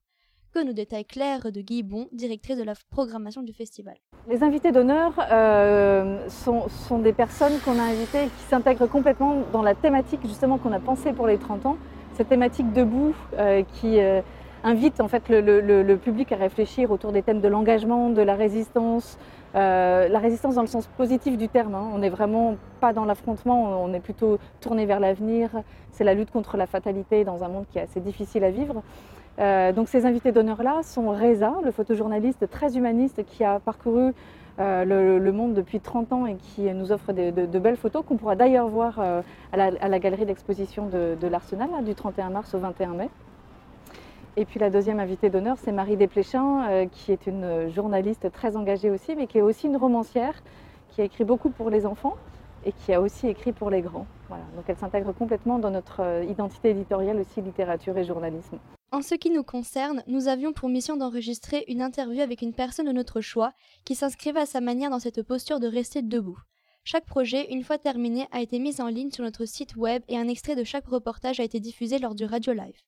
Que 0.54 0.64
nous 0.64 0.72
détaille 0.72 1.04
Claire 1.04 1.52
de 1.52 1.60
Guibon, 1.60 2.06
directrice 2.10 2.56
de 2.56 2.62
la 2.62 2.72
programmation 2.90 3.42
du 3.42 3.52
festival. 3.52 3.96
Les 4.30 4.42
invités 4.42 4.72
d'honneur 4.72 5.12
euh, 5.30 6.26
sont, 6.30 6.98
des 7.00 7.12
personnes 7.12 7.58
qu'on 7.62 7.78
a 7.78 7.82
invitées 7.82 8.24
qui 8.38 8.44
s'intègrent 8.48 8.86
complètement 8.88 9.42
dans 9.52 9.60
la 9.60 9.74
thématique 9.74 10.20
justement 10.24 10.56
qu'on 10.56 10.72
a 10.72 10.80
pensée 10.80 11.12
pour 11.12 11.26
les 11.26 11.36
30 11.36 11.66
ans, 11.66 11.76
cette 12.14 12.30
thématique 12.30 12.72
debout 12.72 13.14
euh, 13.34 13.62
qui 13.74 14.00
euh, 14.00 14.22
invite 14.64 15.02
en 15.02 15.08
fait 15.08 15.24
le, 15.28 15.96
public 15.96 16.32
à 16.32 16.36
réfléchir 16.36 16.90
autour 16.90 17.12
des 17.12 17.20
thèmes 17.20 17.42
de 17.42 17.48
l'engagement, 17.48 18.08
de 18.08 18.22
la 18.22 18.34
résistance, 18.34 19.18
la 19.52 20.18
résistance 20.18 20.54
dans 20.54 20.62
le 20.62 20.66
sens 20.66 20.86
positif 20.96 21.36
du 21.36 21.48
terme. 21.48 21.74
Hein. 21.74 21.90
On 21.92 21.98
n'est 21.98 22.08
vraiment 22.08 22.56
pas 22.80 22.94
dans 22.94 23.04
l'affrontement, 23.04 23.84
on 23.84 23.92
est 23.92 24.00
plutôt 24.00 24.38
tourné 24.60 24.86
vers 24.86 24.98
l'avenir. 24.98 25.50
C'est 25.92 26.04
la 26.04 26.14
lutte 26.14 26.30
contre 26.30 26.56
la 26.56 26.66
fatalité 26.66 27.24
dans 27.24 27.44
un 27.44 27.48
monde 27.48 27.66
qui 27.70 27.78
est 27.78 27.82
assez 27.82 28.00
difficile 28.00 28.44
à 28.44 28.50
vivre. 28.50 28.82
Euh, 29.38 29.72
donc 29.72 29.88
ces 29.88 30.04
invités 30.04 30.32
d'honneur-là 30.32 30.82
sont 30.82 31.10
Reza, 31.10 31.54
le 31.64 31.70
photojournaliste 31.70 32.50
très 32.50 32.76
humaniste 32.76 33.24
qui 33.24 33.44
a 33.44 33.60
parcouru 33.60 34.12
euh, 34.58 35.18
le, 35.20 35.32
monde 35.32 35.54
depuis 35.54 35.78
30 35.78 36.12
ans 36.12 36.26
et 36.26 36.34
qui 36.34 36.62
nous 36.62 36.90
offre 36.90 37.12
de, 37.12 37.58
belles 37.58 37.76
photos 37.76 38.04
qu'on 38.04 38.16
pourra 38.16 38.34
d'ailleurs 38.34 38.66
voir 38.66 38.98
euh, 38.98 39.22
à, 39.52 39.88
la, 39.88 39.98
galerie 40.00 40.26
d'exposition 40.26 40.88
de, 40.88 41.26
l'Arsenal 41.28 41.84
du 41.84 41.94
31 41.94 42.30
mars 42.30 42.54
au 42.54 42.58
21 42.58 42.94
mai. 42.94 43.10
Et 44.36 44.44
puis 44.44 44.58
la 44.58 44.70
deuxième 44.70 44.98
invitée 45.00 45.30
d'honneur, 45.30 45.56
c'est 45.58 45.72
Marie 45.72 45.96
Desplechin, 45.96 46.86
qui 46.92 47.10
est 47.10 47.26
une 47.26 47.68
journaliste 47.70 48.30
très 48.30 48.56
engagée 48.56 48.88
aussi, 48.88 49.16
mais 49.16 49.26
qui 49.26 49.38
est 49.38 49.42
aussi 49.42 49.66
une 49.66 49.76
romancière, 49.76 50.34
qui 50.90 51.00
a 51.00 51.04
écrit 51.04 51.24
beaucoup 51.24 51.50
pour 51.50 51.70
les 51.70 51.86
enfants 51.86 52.16
et 52.68 52.72
qui 52.72 52.92
a 52.92 53.00
aussi 53.00 53.26
écrit 53.26 53.52
pour 53.52 53.70
les 53.70 53.80
grands. 53.80 54.06
Voilà. 54.28 54.44
Donc 54.54 54.64
elle 54.68 54.76
s'intègre 54.76 55.12
complètement 55.12 55.58
dans 55.58 55.70
notre 55.70 56.00
euh, 56.00 56.24
identité 56.24 56.70
éditoriale 56.70 57.18
aussi, 57.18 57.40
littérature 57.40 57.96
et 57.96 58.04
journalisme. 58.04 58.58
En 58.92 59.00
ce 59.00 59.14
qui 59.14 59.30
nous 59.30 59.42
concerne, 59.42 60.02
nous 60.06 60.28
avions 60.28 60.52
pour 60.52 60.68
mission 60.68 60.96
d'enregistrer 60.96 61.64
une 61.68 61.82
interview 61.82 62.20
avec 62.20 62.42
une 62.42 62.52
personne 62.52 62.86
de 62.86 62.92
notre 62.92 63.20
choix 63.20 63.52
qui 63.84 63.94
s'inscrivait 63.94 64.40
à 64.40 64.46
sa 64.46 64.60
manière 64.60 64.90
dans 64.90 64.98
cette 64.98 65.22
posture 65.22 65.60
de 65.60 65.66
rester 65.66 66.02
debout. 66.02 66.38
Chaque 66.84 67.06
projet, 67.06 67.50
une 67.52 67.64
fois 67.64 67.78
terminé, 67.78 68.26
a 68.32 68.40
été 68.40 68.58
mis 68.58 68.80
en 68.80 68.88
ligne 68.88 69.10
sur 69.10 69.24
notre 69.24 69.44
site 69.46 69.76
web 69.76 70.02
et 70.08 70.18
un 70.18 70.28
extrait 70.28 70.56
de 70.56 70.64
chaque 70.64 70.86
reportage 70.86 71.40
a 71.40 71.44
été 71.44 71.60
diffusé 71.60 71.98
lors 71.98 72.14
du 72.14 72.24
radio 72.24 72.52
live. 72.52 72.80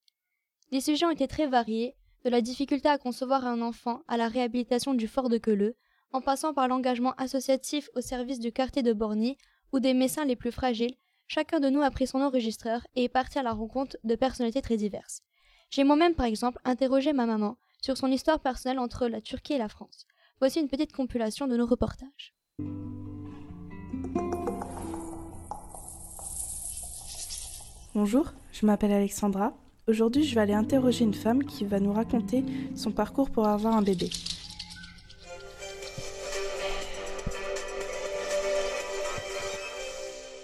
Les 0.70 0.80
sujets 0.80 1.06
ont 1.06 1.10
été 1.10 1.26
très 1.26 1.46
variés, 1.46 1.96
de 2.24 2.30
la 2.30 2.42
difficulté 2.42 2.88
à 2.88 2.98
concevoir 2.98 3.46
un 3.46 3.62
enfant 3.62 4.02
à 4.08 4.16
la 4.16 4.28
réhabilitation 4.28 4.94
du 4.94 5.08
fort 5.08 5.28
de 5.28 5.38
Queuleux, 5.38 5.74
en 6.12 6.20
passant 6.20 6.52
par 6.52 6.68
l'engagement 6.68 7.14
associatif 7.18 7.88
au 7.94 8.00
service 8.00 8.40
du 8.40 8.52
quartier 8.52 8.82
de 8.82 8.92
Borny 8.92 9.36
ou 9.72 9.80
des 9.80 9.94
messins 9.94 10.24
les 10.24 10.36
plus 10.36 10.52
fragiles, 10.52 10.94
chacun 11.26 11.60
de 11.60 11.68
nous 11.68 11.82
a 11.82 11.90
pris 11.90 12.06
son 12.06 12.20
enregistreur 12.20 12.86
et 12.94 13.04
est 13.04 13.08
parti 13.08 13.38
à 13.38 13.42
la 13.42 13.52
rencontre 13.52 13.96
de 14.04 14.14
personnalités 14.14 14.62
très 14.62 14.76
diverses. 14.76 15.22
J'ai 15.70 15.84
moi-même, 15.84 16.14
par 16.14 16.26
exemple, 16.26 16.58
interrogé 16.64 17.12
ma 17.12 17.26
maman 17.26 17.56
sur 17.80 17.96
son 17.96 18.08
histoire 18.08 18.40
personnelle 18.40 18.78
entre 18.78 19.06
la 19.06 19.20
Turquie 19.20 19.54
et 19.54 19.58
la 19.58 19.68
France. 19.68 20.06
Voici 20.40 20.60
une 20.60 20.68
petite 20.68 20.92
compilation 20.92 21.46
de 21.46 21.56
nos 21.56 21.66
reportages. 21.66 22.34
Bonjour, 27.94 28.32
je 28.52 28.66
m'appelle 28.66 28.92
Alexandra. 28.92 29.52
Aujourd'hui, 29.86 30.22
je 30.22 30.34
vais 30.34 30.40
aller 30.40 30.54
interroger 30.54 31.04
une 31.04 31.14
femme 31.14 31.44
qui 31.44 31.64
va 31.64 31.80
nous 31.80 31.92
raconter 31.92 32.44
son 32.76 32.92
parcours 32.92 33.30
pour 33.30 33.46
avoir 33.46 33.76
un 33.76 33.82
bébé. 33.82 34.10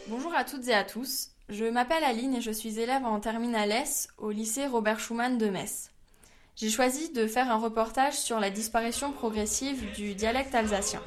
Bonjour 0.08 0.34
à 0.34 0.44
toutes 0.44 0.68
et 0.68 0.74
à 0.74 0.84
tous. 0.84 1.30
Je 1.48 1.64
m'appelle 1.64 2.04
Aline 2.04 2.34
et 2.34 2.40
je 2.40 2.50
suis 2.50 2.78
élève 2.78 3.04
en 3.04 3.20
terminale 3.20 3.70
S 3.72 4.08
au 4.18 4.30
lycée 4.30 4.66
Robert 4.66 5.00
Schumann 5.00 5.38
de 5.38 5.46
Metz. 5.48 5.90
J'ai 6.56 6.70
choisi 6.70 7.12
de 7.12 7.26
faire 7.26 7.50
un 7.50 7.56
reportage 7.58 8.14
sur 8.14 8.40
la 8.40 8.50
disparition 8.50 9.12
progressive 9.12 9.84
du 9.94 10.14
dialecte 10.14 10.54
alsacien. 10.54 11.00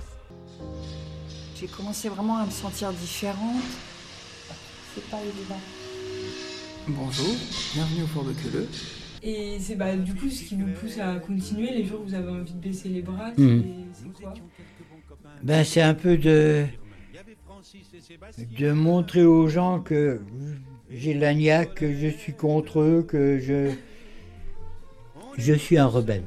J'ai 1.60 1.68
commencé 1.68 2.08
vraiment 2.10 2.38
à 2.38 2.46
me 2.46 2.52
sentir 2.52 2.94
différente. 2.94 3.64
C'est 4.96 5.10
pas 5.10 5.18
évident. 5.22 5.60
Bonjour, 6.88 7.36
bienvenue 7.74 8.04
au 8.04 8.08
fort 8.08 8.24
de 8.24 8.34
Queuleux. 8.34 8.68
Et 9.22 9.60
c'est 9.60 9.76
bah, 9.76 9.96
du 9.96 10.16
coup 10.16 10.30
ce 10.30 10.44
qui 10.44 10.56
vous 10.56 10.72
pousse 10.80 10.98
à 11.00 11.16
continuer 11.16 11.72
les 11.72 11.84
jours 11.86 12.02
où 12.02 12.06
vous 12.06 12.14
avez 12.14 12.30
envie 12.30 12.54
de 12.54 12.60
baisser 12.60 12.90
les 12.90 13.02
bras, 13.02 13.32
Hmm. 13.38 13.62
c'est 13.94 14.22
quoi? 14.24 14.34
Ben, 15.44 15.64
c'est 15.66 15.82
un 15.82 15.94
peu 15.94 16.18
de, 16.18 16.66
de 18.60 18.72
montrer 18.72 19.24
aux 19.24 19.48
gens 19.48 19.80
que 19.80 20.22
j'ai 20.89 21.13
la 21.13 21.34
niaque, 21.34 21.76
que 21.76 21.93
je 21.93 22.08
suis 22.08 22.34
contre 22.34 22.80
eux, 22.80 23.04
que 23.08 23.39
je, 23.39 23.72
je 25.38 25.54
suis 25.54 25.78
un 25.78 25.88
rebelle. 25.88 26.24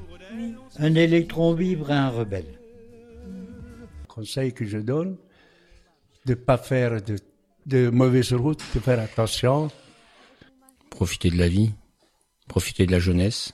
Un 0.79 0.95
électron 0.95 1.55
libre 1.55 1.91
et 1.91 1.95
un 1.95 2.11
rebelle. 2.11 2.59
conseil 4.09 4.53
que 4.53 4.65
je 4.65 4.79
donne, 4.79 5.17
de 6.27 6.33
ne 6.33 6.35
pas 6.35 6.59
faire 6.59 7.03
de, 7.03 7.17
de 7.67 7.91
mauvaises 7.91 8.33
routes, 8.33 8.63
de 8.75 8.81
faire 8.81 9.01
attention. 9.01 9.71
Profiter 10.91 11.31
de 11.31 11.39
la 11.39 11.49
vie, 11.49 11.73
profiter 12.49 12.87
de 12.87 12.93
la 12.93 12.99
jeunesse. 12.99 13.53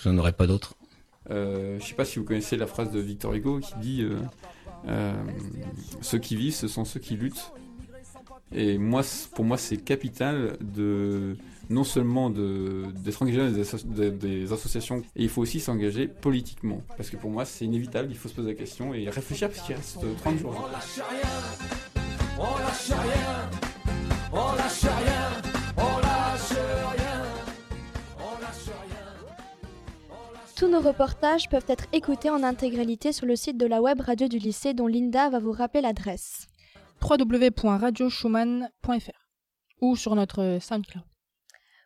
Vous 0.00 0.10
n'en 0.10 0.18
aurez 0.18 0.32
pas 0.32 0.46
d'autres. 0.46 0.74
Euh, 1.30 1.78
je 1.80 1.86
sais 1.86 1.94
pas 1.94 2.04
si 2.04 2.18
vous 2.18 2.24
connaissez 2.24 2.56
la 2.56 2.66
phrase 2.66 2.90
de 2.90 3.00
Victor 3.00 3.32
Hugo 3.32 3.60
qui 3.60 3.74
dit 3.80 4.02
euh, 4.02 4.18
Ceux 6.00 6.18
qui 6.18 6.36
vivent, 6.36 6.54
ce 6.54 6.68
sont 6.68 6.84
ceux 6.84 7.00
qui 7.00 7.16
luttent. 7.16 7.52
Et 8.52 8.78
moi, 8.78 9.02
pour 9.34 9.44
moi, 9.44 9.56
c'est 9.56 9.76
capital 9.78 10.56
de 10.60 11.36
non 11.70 11.82
seulement 11.82 12.28
d'être 12.30 13.22
engagé 13.22 13.38
dans 13.38 13.50
des, 13.50 13.60
asso- 13.62 13.84
des- 13.86 14.10
des 14.10 14.52
associations, 14.52 14.98
et 15.16 15.22
il 15.24 15.28
faut 15.30 15.40
aussi 15.40 15.60
s'engager 15.60 16.06
politiquement. 16.08 16.82
Parce 16.96 17.08
que 17.10 17.16
pour 17.16 17.30
moi, 17.30 17.46
c'est 17.46 17.64
inévitable, 17.64 18.08
il 18.10 18.16
faut 18.16 18.28
se 18.28 18.34
poser 18.34 18.48
la 18.48 18.54
question 18.54 18.92
et 18.94 19.08
réfléchir 19.08 19.48
parce 19.48 19.62
qu'il 19.66 19.74
reste 19.74 19.98
30 20.18 20.38
jours. 20.38 20.54
On 22.38 22.42
rien, 22.42 22.42
on 22.42 22.54
rien, 22.54 23.50
on 24.32 24.46
rien, 24.52 25.42
Tous 30.64 30.70
nos 30.70 30.80
reportages 30.80 31.50
peuvent 31.50 31.66
être 31.68 31.84
écoutés 31.92 32.30
en 32.30 32.42
intégralité 32.42 33.12
sur 33.12 33.26
le 33.26 33.36
site 33.36 33.58
de 33.58 33.66
la 33.66 33.82
web 33.82 34.00
radio 34.00 34.28
du 34.28 34.38
lycée 34.38 34.72
dont 34.72 34.86
Linda 34.86 35.28
va 35.28 35.38
vous 35.38 35.52
rappeler 35.52 35.82
l'adresse. 35.82 36.46
www.radioschumann.fr 37.02 39.28
ou 39.82 39.94
sur 39.94 40.14
notre 40.14 40.56
SoundCloud. 40.62 41.04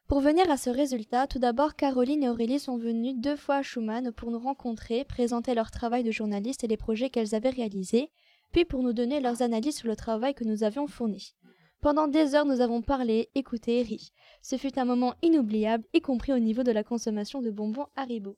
Pour 0.07 0.21
venir 0.21 0.49
à 0.49 0.57
ce 0.57 0.71
résultat, 0.71 1.27
tout 1.27 1.41
d'abord, 1.41 1.75
Caroline 1.75 2.23
et 2.23 2.29
Aurélie 2.29 2.61
sont 2.61 2.79
venues 2.79 3.15
deux 3.15 3.35
fois 3.35 3.57
à 3.57 3.65
Schumann 3.65 4.13
pour 4.13 4.31
nous 4.31 4.39
rencontrer, 4.39 5.05
présenter 5.05 5.57
leur 5.57 5.73
travail 5.73 6.05
de 6.05 6.13
journaliste 6.13 6.63
et 6.63 6.69
les 6.69 6.77
projets 6.77 7.11
qu'elles 7.11 7.35
avaient 7.35 7.51
réalisés, 7.51 8.13
puis 8.53 8.65
pour 8.65 8.85
nous 8.85 8.93
donner 8.93 9.19
leurs 9.19 9.43
analyses 9.43 9.79
sur 9.79 9.89
le 9.89 9.97
travail 9.97 10.35
que 10.35 10.45
nous 10.45 10.63
avions 10.63 10.87
fourni. 10.87 11.35
Pendant 11.81 12.07
des 12.07 12.37
heures, 12.37 12.47
nous 12.47 12.61
avons 12.61 12.83
parlé, 12.83 13.29
écouté 13.35 13.81
et 13.81 13.83
ri. 13.83 14.13
Ce 14.41 14.55
fut 14.55 14.79
un 14.79 14.85
moment 14.85 15.17
inoubliable, 15.23 15.83
y 15.95 16.01
compris 16.01 16.33
au 16.33 16.39
niveau 16.39 16.63
de 16.63 16.71
la 16.71 16.85
consommation 16.85 17.43
de 17.43 17.51
bonbons 17.51 17.89
Haribo. 17.97 18.37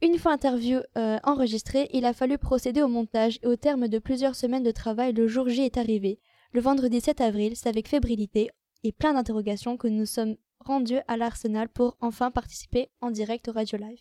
Une 0.00 0.16
fois 0.16 0.32
interview 0.32 0.78
euh, 0.96 1.18
enregistrée, 1.24 1.88
il 1.92 2.04
a 2.04 2.12
fallu 2.12 2.38
procéder 2.38 2.82
au 2.82 2.88
montage 2.88 3.40
et 3.42 3.48
au 3.48 3.56
terme 3.56 3.88
de 3.88 3.98
plusieurs 3.98 4.36
semaines 4.36 4.62
de 4.62 4.70
travail, 4.70 5.12
le 5.12 5.26
jour 5.26 5.48
J 5.48 5.62
est 5.62 5.76
arrivé. 5.76 6.20
Le 6.52 6.60
vendredi 6.60 7.00
7 7.00 7.20
avril, 7.20 7.56
c'est 7.56 7.68
avec 7.68 7.88
fébrilité 7.88 8.48
et 8.84 8.92
plein 8.92 9.14
d'interrogations 9.14 9.76
que 9.76 9.88
nous 9.88 10.06
sommes 10.06 10.36
rendus 10.60 11.00
à 11.08 11.16
l'Arsenal 11.16 11.68
pour 11.68 11.96
enfin 12.00 12.30
participer 12.30 12.90
en 13.00 13.10
direct 13.10 13.48
au 13.48 13.52
Radio 13.52 13.76
Live. 13.76 13.98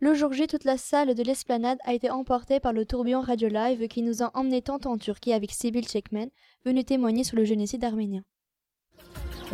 Le 0.00 0.12
jour 0.14 0.32
J, 0.32 0.48
toute 0.48 0.64
la 0.64 0.76
salle 0.76 1.14
de 1.14 1.22
l'esplanade 1.22 1.78
a 1.84 1.94
été 1.94 2.10
emportée 2.10 2.58
par 2.58 2.72
le 2.72 2.84
tourbillon 2.84 3.20
Radio 3.20 3.48
Live 3.48 3.86
qui 3.86 4.02
nous 4.02 4.24
a 4.24 4.36
emmenés 4.36 4.62
tantôt 4.62 4.88
en 4.88 4.98
Turquie 4.98 5.32
avec 5.32 5.52
Sibyl 5.52 5.86
Çekmen, 5.86 6.30
venue 6.64 6.82
témoigner 6.82 7.22
sur 7.22 7.36
le 7.36 7.44
génocide 7.44 7.84
arménien. 7.84 8.24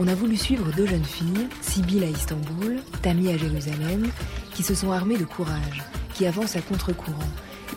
On 0.01 0.07
a 0.07 0.15
voulu 0.15 0.37
suivre 0.37 0.71
deux 0.77 0.87
jeunes 0.87 1.05
filles, 1.05 1.49
Sibyl 1.61 2.05
à 2.05 2.07
Istanbul, 2.07 2.81
Tammy 3.03 3.33
à 3.33 3.37
Jérusalem, 3.37 4.09
qui 4.55 4.63
se 4.63 4.73
sont 4.73 4.93
armées 4.93 5.17
de 5.17 5.25
courage, 5.25 5.83
qui 6.15 6.25
avancent 6.25 6.55
à 6.55 6.61
contre-courant, 6.61 7.29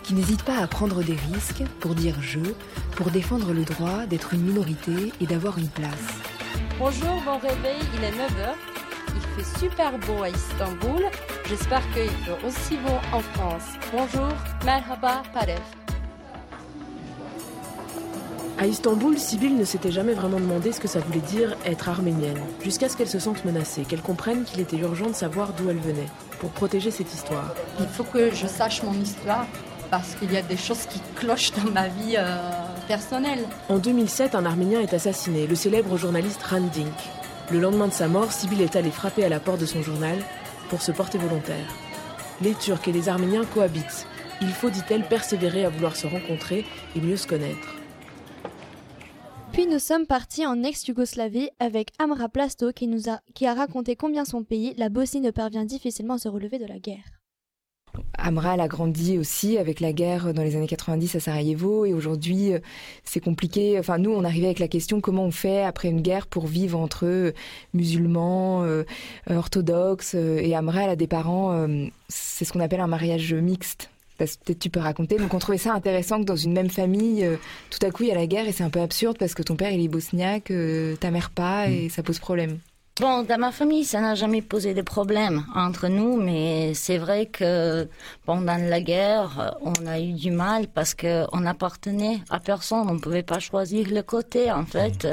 qui 0.04 0.14
n'hésitent 0.14 0.44
pas 0.44 0.60
à 0.60 0.68
prendre 0.68 1.02
des 1.02 1.16
risques 1.34 1.64
pour 1.80 1.96
dire 1.96 2.16
je, 2.22 2.40
pour 2.96 3.10
défendre 3.10 3.54
le 3.54 3.64
droit 3.64 4.06
d'être 4.06 4.36
une 4.36 4.44
minorité 4.44 5.12
et 5.20 5.26
d'avoir 5.26 5.58
une 5.58 5.70
place. 5.70 6.22
Bonjour, 6.78 7.20
bon 7.26 7.40
réveil, 7.40 7.80
il 7.96 8.04
est 8.04 8.12
9h. 8.12 8.54
Il 9.16 9.44
fait 9.44 9.60
super 9.60 9.98
beau 9.98 10.22
à 10.22 10.30
Istanbul. 10.30 11.04
J'espère 11.50 11.82
qu'il 11.92 12.10
fait 12.10 12.46
aussi 12.46 12.78
beau 12.78 13.00
en 13.14 13.22
France. 13.22 13.66
Bonjour, 13.92 14.32
merhaba, 14.64 15.24
paref. 15.34 15.81
À 18.62 18.68
Istanbul, 18.68 19.18
Sibyl 19.18 19.58
ne 19.58 19.66
s'était 19.66 19.92
jamais 19.92 20.14
vraiment 20.14 20.40
demandé 20.40 20.72
ce 20.72 20.80
que 20.80 20.88
ça 20.88 21.00
voulait 21.00 21.18
dire 21.18 21.58
être 21.66 21.90
arménienne, 21.90 22.38
jusqu'à 22.64 22.90
ce 22.90 22.96
qu'elle 22.96 23.10
se 23.10 23.18
sente 23.18 23.44
menacée, 23.44 23.86
qu'elle 23.86 24.04
comprenne 24.04 24.44
qu'il 24.44 24.60
était 24.60 24.78
urgent 24.78 25.08
de 25.08 25.16
savoir 25.16 25.54
d'où 25.54 25.72
elle 25.72 25.80
venait, 25.80 26.06
pour 26.40 26.52
protéger 26.52 26.92
cette 26.92 27.12
histoire. 27.12 27.56
Il 27.80 27.88
faut 27.88 28.04
que 28.04 28.30
je 28.32 28.46
sache 28.46 28.84
mon 28.84 28.94
histoire 28.94 29.48
parce 29.90 30.14
qu'il 30.14 30.32
y 30.32 30.38
a 30.38 30.44
des 30.44 30.58
choses 30.58 30.86
qui 30.86 31.02
clochent 31.16 31.54
dans 31.54 31.72
ma 31.72 31.88
vie 31.88 32.18
euh, 32.20 32.38
personnelle. 32.88 33.48
En 33.68 33.80
2007, 33.80 34.36
un 34.36 34.46
Arménien 34.46 34.82
est 34.82 34.94
assassiné, 34.94 35.48
le 35.48 35.56
célèbre 35.56 35.98
journaliste 35.98 36.44
Randink. 36.44 36.94
Le 37.50 37.60
lendemain 37.60 37.88
de 37.88 37.94
sa 37.94 38.08
mort, 38.08 38.32
Sibyl 38.32 38.62
est 38.62 38.76
allée 38.76 38.92
frapper 38.92 39.26
à 39.26 39.30
la 39.30 39.40
porte 39.40 39.60
de 39.60 39.66
son 39.66 39.82
journal 39.82 40.20
pour 40.70 40.84
se 40.84 40.92
porter 40.92 41.18
volontaire. 41.18 41.66
Les 42.42 42.54
Turcs 42.54 42.88
et 42.88 42.92
les 42.92 43.10
Arméniens 43.10 43.46
cohabitent. 43.56 44.06
Il 44.40 44.52
faut, 44.52 44.70
dit-elle, 44.70 45.08
persévérer 45.08 45.66
à 45.66 45.70
vouloir 45.70 45.96
se 45.96 46.06
rencontrer 46.06 46.64
et 46.96 47.02
mieux 47.02 47.18
se 47.18 47.26
connaître. 47.26 47.81
Puis 49.54 49.68
nous 49.68 49.80
sommes 49.80 50.06
partis 50.06 50.46
en 50.46 50.64
ex-Yougoslavie 50.64 51.50
avec 51.60 51.90
Amra 52.00 52.30
Plasto 52.30 52.72
qui, 52.72 52.88
nous 52.88 53.10
a, 53.10 53.20
qui 53.34 53.46
a 53.46 53.54
raconté 53.54 53.98
combien 53.98 54.24
son 54.24 54.44
pays, 54.44 54.74
la 54.78 54.88
Bosnie, 54.88 55.20
ne 55.20 55.32
parvient 55.32 55.66
difficilement 55.66 56.14
à 56.14 56.20
se 56.20 56.30
relever 56.30 56.58
de 56.58 56.66
la 56.66 56.80
guerre. 56.80 57.04
Amra, 58.18 58.54
a 58.54 58.68
grandi 58.70 59.18
aussi 59.18 59.58
avec 59.58 59.82
la 59.82 59.92
guerre 59.92 60.34
dans 60.34 60.44
les 60.44 60.56
années 60.56 60.68
90 60.68 61.16
à 61.16 61.20
Sarajevo 61.20 61.86
et 61.86 61.94
aujourd'hui 61.94 62.54
c'est 63.04 63.20
compliqué. 63.20 63.78
Enfin 63.78 63.98
nous 63.98 64.12
on 64.12 64.24
arrivait 64.24 64.46
avec 64.46 64.60
la 64.60 64.70
question 64.70 65.02
comment 65.02 65.26
on 65.26 65.32
fait 65.32 65.64
après 65.64 65.90
une 65.90 66.02
guerre 66.02 66.28
pour 66.28 66.48
vivre 66.48 66.80
entre 66.80 67.34
musulmans, 67.74 68.64
euh, 68.64 68.84
orthodoxes 69.30 70.14
et 70.14 70.56
Amra 70.56 70.84
elle 70.84 70.92
a 70.92 70.96
des 70.96 71.08
parents, 71.08 71.52
euh, 71.52 71.88
c'est 72.08 72.46
ce 72.46 72.54
qu'on 72.54 72.62
appelle 72.62 72.80
un 72.80 72.88
mariage 72.88 73.34
mixte. 73.34 73.90
Peut-être 74.26 74.60
tu 74.60 74.70
peux 74.70 74.80
raconter. 74.80 75.18
Donc 75.18 75.34
on 75.34 75.40
trouvait 75.40 75.58
ça 75.58 75.74
intéressant 75.74 76.20
que 76.20 76.26
dans 76.26 76.36
une 76.36 76.54
même 76.54 76.70
famille, 76.70 77.26
euh, 77.26 77.38
tout 77.70 77.86
à 77.86 77.92
coup 77.92 78.04
il 78.04 78.10
y 78.10 78.12
a 78.12 78.16
la 78.16 78.28
guerre 78.28 78.48
et 78.48 78.52
c'est 78.52 78.64
un 78.64 78.70
peu 78.70 78.82
absurde 78.82 79.18
parce 79.18 79.34
que 79.34 79.44
ton 79.44 79.56
père 79.56 79.72
il 79.72 79.84
est 79.84 79.88
bosniaque, 79.88 80.52
euh, 80.52 80.96
ta 80.96 81.12
mère 81.12 81.30
pas 81.30 81.68
et 81.68 81.90
ça 81.90 82.04
pose 82.04 82.20
problème. 82.20 82.60
Bon, 83.00 83.24
dans 83.24 83.40
ma 83.40 83.52
famille, 83.52 83.86
ça 83.86 84.02
n'a 84.02 84.16
jamais 84.16 84.42
posé 84.42 84.74
de 84.74 84.82
problème 84.82 85.46
entre 85.56 85.88
nous, 85.88 86.22
mais 86.22 86.74
c'est 86.76 86.98
vrai 86.98 87.26
que 87.26 87.88
pendant 88.26 88.58
la 88.58 88.82
guerre, 88.82 89.56
on 89.62 89.88
a 89.88 90.00
eu 90.00 90.12
du 90.12 90.30
mal 90.30 90.68
parce 90.68 90.94
qu'on 90.94 91.46
appartenait 91.46 92.20
à 92.30 92.40
personne, 92.40 92.90
on 92.90 92.96
ne 92.96 93.00
pouvait 93.00 93.24
pas 93.24 93.40
choisir 93.40 93.88
le 93.90 94.04
côté 94.04 94.52
en 94.52 94.66
fait. 94.66 95.08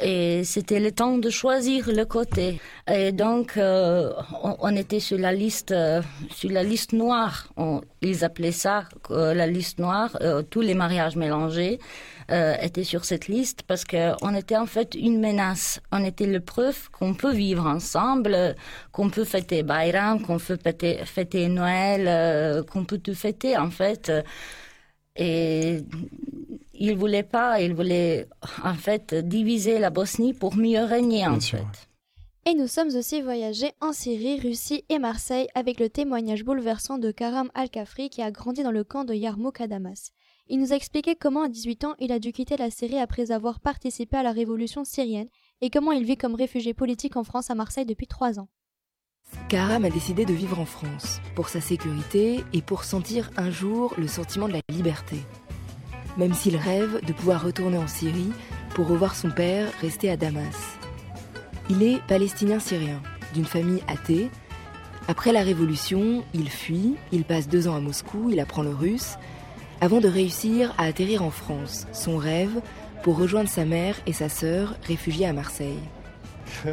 Et 0.00 0.42
c'était 0.42 0.80
le 0.80 0.90
temps 0.90 1.18
de 1.18 1.30
choisir 1.30 1.88
le 1.88 2.04
côté. 2.04 2.60
Et 2.92 3.12
donc, 3.12 3.56
euh, 3.56 4.12
on, 4.42 4.74
était 4.74 4.98
sur 4.98 5.18
la 5.18 5.32
liste, 5.32 5.70
euh, 5.70 6.02
sur 6.30 6.50
la 6.50 6.64
liste 6.64 6.92
noire. 6.92 7.48
On, 7.56 7.80
ils 8.02 8.24
appelaient 8.24 8.50
ça 8.50 8.84
euh, 9.12 9.34
la 9.34 9.46
liste 9.46 9.78
noire. 9.78 10.18
tous 10.50 10.60
les 10.60 10.74
mariages 10.74 11.16
mélangés 11.16 11.78
étaient 12.28 12.84
sur 12.84 13.04
cette 13.04 13.28
liste 13.28 13.64
parce 13.66 13.84
que 13.84 14.12
on 14.22 14.34
était 14.34 14.56
en 14.56 14.66
fait 14.66 14.94
une 14.94 15.20
menace. 15.20 15.80
On 15.92 16.02
était 16.02 16.26
le 16.26 16.40
preuve 16.40 16.90
qu'on 16.90 17.14
peut 17.14 17.32
vivre 17.32 17.66
ensemble, 17.66 18.56
qu'on 18.92 19.10
peut 19.10 19.24
fêter 19.24 19.62
Bayram, 19.62 20.22
qu'on 20.22 20.38
peut 20.38 20.56
fêter, 20.56 21.04
fêter 21.04 21.48
Noël, 21.48 22.64
qu'on 22.64 22.84
peut 22.84 22.98
tout 22.98 23.14
fêter 23.14 23.58
en 23.58 23.70
fait. 23.70 24.10
Et 25.16 25.80
il 26.74 26.96
voulait 26.96 27.22
pas, 27.22 27.60
il 27.60 27.74
voulait 27.74 28.26
en 28.62 28.74
fait 28.74 29.14
diviser 29.14 29.78
la 29.78 29.90
Bosnie 29.90 30.34
pour 30.34 30.56
mieux 30.56 30.82
régner 30.82 31.26
en 31.26 31.38
fait. 31.40 31.88
Et 32.46 32.54
nous 32.54 32.66
sommes 32.66 32.94
aussi 32.94 33.22
voyagés 33.22 33.72
en 33.80 33.92
Syrie, 33.92 34.38
Russie 34.38 34.84
et 34.90 34.98
Marseille 34.98 35.46
avec 35.54 35.80
le 35.80 35.88
témoignage 35.88 36.44
bouleversant 36.44 36.98
de 36.98 37.10
Karam 37.10 37.50
Al-Kafri 37.54 38.10
qui 38.10 38.20
a 38.20 38.30
grandi 38.30 38.62
dans 38.62 38.70
le 38.70 38.84
camp 38.84 39.04
de 39.04 39.14
Yarmouk 39.14 39.62
à 39.62 39.66
Damas. 39.66 40.10
Il 40.48 40.60
nous 40.60 40.74
a 40.74 40.76
expliqué 40.76 41.16
comment 41.16 41.44
à 41.44 41.48
18 41.48 41.84
ans 41.84 41.94
il 42.00 42.12
a 42.12 42.18
dû 42.18 42.32
quitter 42.32 42.58
la 42.58 42.70
Syrie 42.70 42.98
après 42.98 43.30
avoir 43.30 43.60
participé 43.60 44.18
à 44.18 44.22
la 44.22 44.32
révolution 44.32 44.84
syrienne 44.84 45.28
et 45.62 45.70
comment 45.70 45.92
il 45.92 46.04
vit 46.04 46.18
comme 46.18 46.34
réfugié 46.34 46.74
politique 46.74 47.16
en 47.16 47.24
France 47.24 47.50
à 47.50 47.54
Marseille 47.54 47.86
depuis 47.86 48.06
3 48.06 48.38
ans. 48.38 48.48
Karam 49.48 49.84
a 49.84 49.90
décidé 49.90 50.24
de 50.24 50.32
vivre 50.32 50.58
en 50.58 50.64
France, 50.64 51.20
pour 51.34 51.48
sa 51.48 51.60
sécurité 51.60 52.44
et 52.52 52.62
pour 52.62 52.84
sentir 52.84 53.30
un 53.36 53.50
jour 53.50 53.94
le 53.98 54.08
sentiment 54.08 54.48
de 54.48 54.54
la 54.54 54.60
liberté. 54.68 55.16
Même 56.16 56.34
s'il 56.34 56.56
rêve 56.56 57.04
de 57.04 57.12
pouvoir 57.12 57.44
retourner 57.44 57.78
en 57.78 57.86
Syrie 57.86 58.32
pour 58.74 58.88
revoir 58.88 59.14
son 59.14 59.30
père 59.30 59.68
resté 59.80 60.10
à 60.10 60.16
Damas. 60.16 60.78
Il 61.70 61.82
est 61.82 62.00
palestinien-syrien, 62.06 63.00
d'une 63.32 63.44
famille 63.44 63.82
athée. 63.88 64.30
Après 65.08 65.32
la 65.32 65.42
révolution, 65.42 66.24
il 66.34 66.50
fuit, 66.50 66.96
il 67.12 67.24
passe 67.24 67.48
deux 67.48 67.68
ans 67.68 67.76
à 67.76 67.80
Moscou, 67.80 68.30
il 68.30 68.40
apprend 68.40 68.62
le 68.62 68.74
russe, 68.74 69.16
avant 69.80 70.00
de 70.00 70.08
réussir 70.08 70.74
à 70.78 70.84
atterrir 70.84 71.22
en 71.22 71.30
France, 71.30 71.86
son 71.92 72.16
rêve, 72.16 72.60
pour 73.02 73.18
rejoindre 73.18 73.48
sa 73.48 73.64
mère 73.64 73.96
et 74.06 74.12
sa 74.12 74.28
sœur 74.28 74.74
réfugiées 74.82 75.26
à 75.26 75.32
Marseille. 75.32 75.78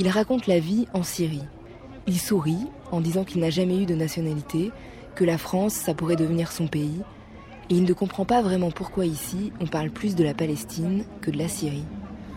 Il 0.00 0.08
raconte 0.08 0.46
la 0.46 0.60
vie 0.60 0.86
en 0.94 1.02
Syrie. 1.02 1.44
Il 2.06 2.20
sourit 2.20 2.68
en 2.92 3.00
disant 3.00 3.24
qu'il 3.24 3.40
n'a 3.40 3.50
jamais 3.50 3.82
eu 3.82 3.86
de 3.86 3.96
nationalité, 3.96 4.70
que 5.16 5.24
la 5.24 5.38
France, 5.38 5.74
ça 5.74 5.92
pourrait 5.92 6.14
devenir 6.14 6.52
son 6.52 6.68
pays, 6.68 7.02
et 7.68 7.74
il 7.74 7.82
ne 7.82 7.92
comprend 7.92 8.24
pas 8.24 8.40
vraiment 8.40 8.70
pourquoi 8.70 9.06
ici 9.06 9.52
on 9.60 9.66
parle 9.66 9.90
plus 9.90 10.14
de 10.14 10.22
la 10.22 10.34
Palestine 10.34 11.04
que 11.20 11.32
de 11.32 11.38
la 11.38 11.48
Syrie. 11.48 11.84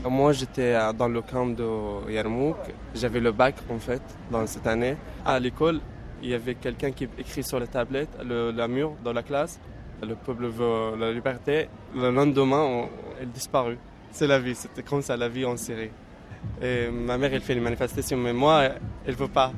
Moi, 0.03 0.33
j'étais 0.33 0.75
dans 0.97 1.07
le 1.07 1.21
camp 1.21 1.45
de 1.45 2.11
Yarmouk. 2.11 2.57
J'avais 2.95 3.19
le 3.19 3.31
bac, 3.31 3.55
en 3.69 3.77
fait, 3.77 4.01
dans 4.31 4.47
cette 4.47 4.65
année. 4.65 4.97
À 5.23 5.39
l'école, 5.39 5.79
il 6.23 6.29
y 6.29 6.33
avait 6.33 6.55
quelqu'un 6.55 6.91
qui 6.91 7.07
écrit 7.19 7.43
sur 7.43 7.59
la 7.59 7.67
tablette, 7.67 8.09
le, 8.25 8.51
mur 8.67 8.93
dans 9.03 9.13
la 9.13 9.21
classe. 9.21 9.59
Le 10.01 10.15
peuple 10.15 10.47
veut 10.47 10.97
la 10.97 11.11
liberté. 11.13 11.69
Le 11.95 12.09
lendemain, 12.09 12.63
on, 12.63 12.89
elle 13.21 13.29
disparut. 13.29 13.77
C'est 14.11 14.25
la 14.25 14.39
vie. 14.39 14.55
C'était 14.55 14.81
comme 14.81 15.03
ça, 15.03 15.15
la 15.15 15.29
vie 15.29 15.45
en 15.45 15.55
Syrie. 15.55 15.91
Ma 16.61 17.17
mère, 17.17 17.33
elle 17.33 17.41
fait 17.41 17.55
les 17.55 17.61
manifestations, 17.61 18.17
mais 18.17 18.33
moi, 18.33 18.69
elle 19.05 19.15
veut 19.15 19.27
pas. 19.27 19.53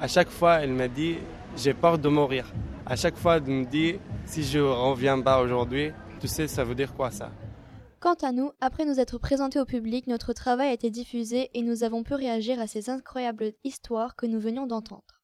À 0.00 0.08
chaque 0.08 0.30
fois, 0.30 0.56
elle 0.56 0.72
me 0.72 0.88
dit, 0.88 1.16
j'ai 1.56 1.72
peur 1.72 1.98
de 1.98 2.08
mourir. 2.08 2.52
À 2.84 2.96
chaque 2.96 3.16
fois, 3.16 3.36
elle 3.36 3.44
me 3.44 3.64
dit, 3.64 3.98
si 4.24 4.42
je 4.42 4.58
reviens 4.58 5.20
pas 5.20 5.40
aujourd'hui, 5.40 5.92
tu 6.20 6.28
sais, 6.28 6.48
ça 6.48 6.64
veut 6.64 6.74
dire 6.74 6.94
quoi 6.94 7.10
ça? 7.10 7.30
Quant 7.98 8.14
à 8.22 8.30
nous, 8.30 8.52
après 8.60 8.84
nous 8.84 9.00
être 9.00 9.18
présentés 9.18 9.58
au 9.58 9.64
public, 9.64 10.06
notre 10.06 10.32
travail 10.32 10.68
a 10.68 10.72
été 10.72 10.90
diffusé 10.90 11.50
et 11.54 11.62
nous 11.62 11.82
avons 11.82 12.02
pu 12.02 12.14
réagir 12.14 12.60
à 12.60 12.66
ces 12.66 12.90
incroyables 12.90 13.52
histoires 13.64 14.16
que 14.16 14.26
nous 14.26 14.38
venions 14.38 14.66
d'entendre. 14.66 15.22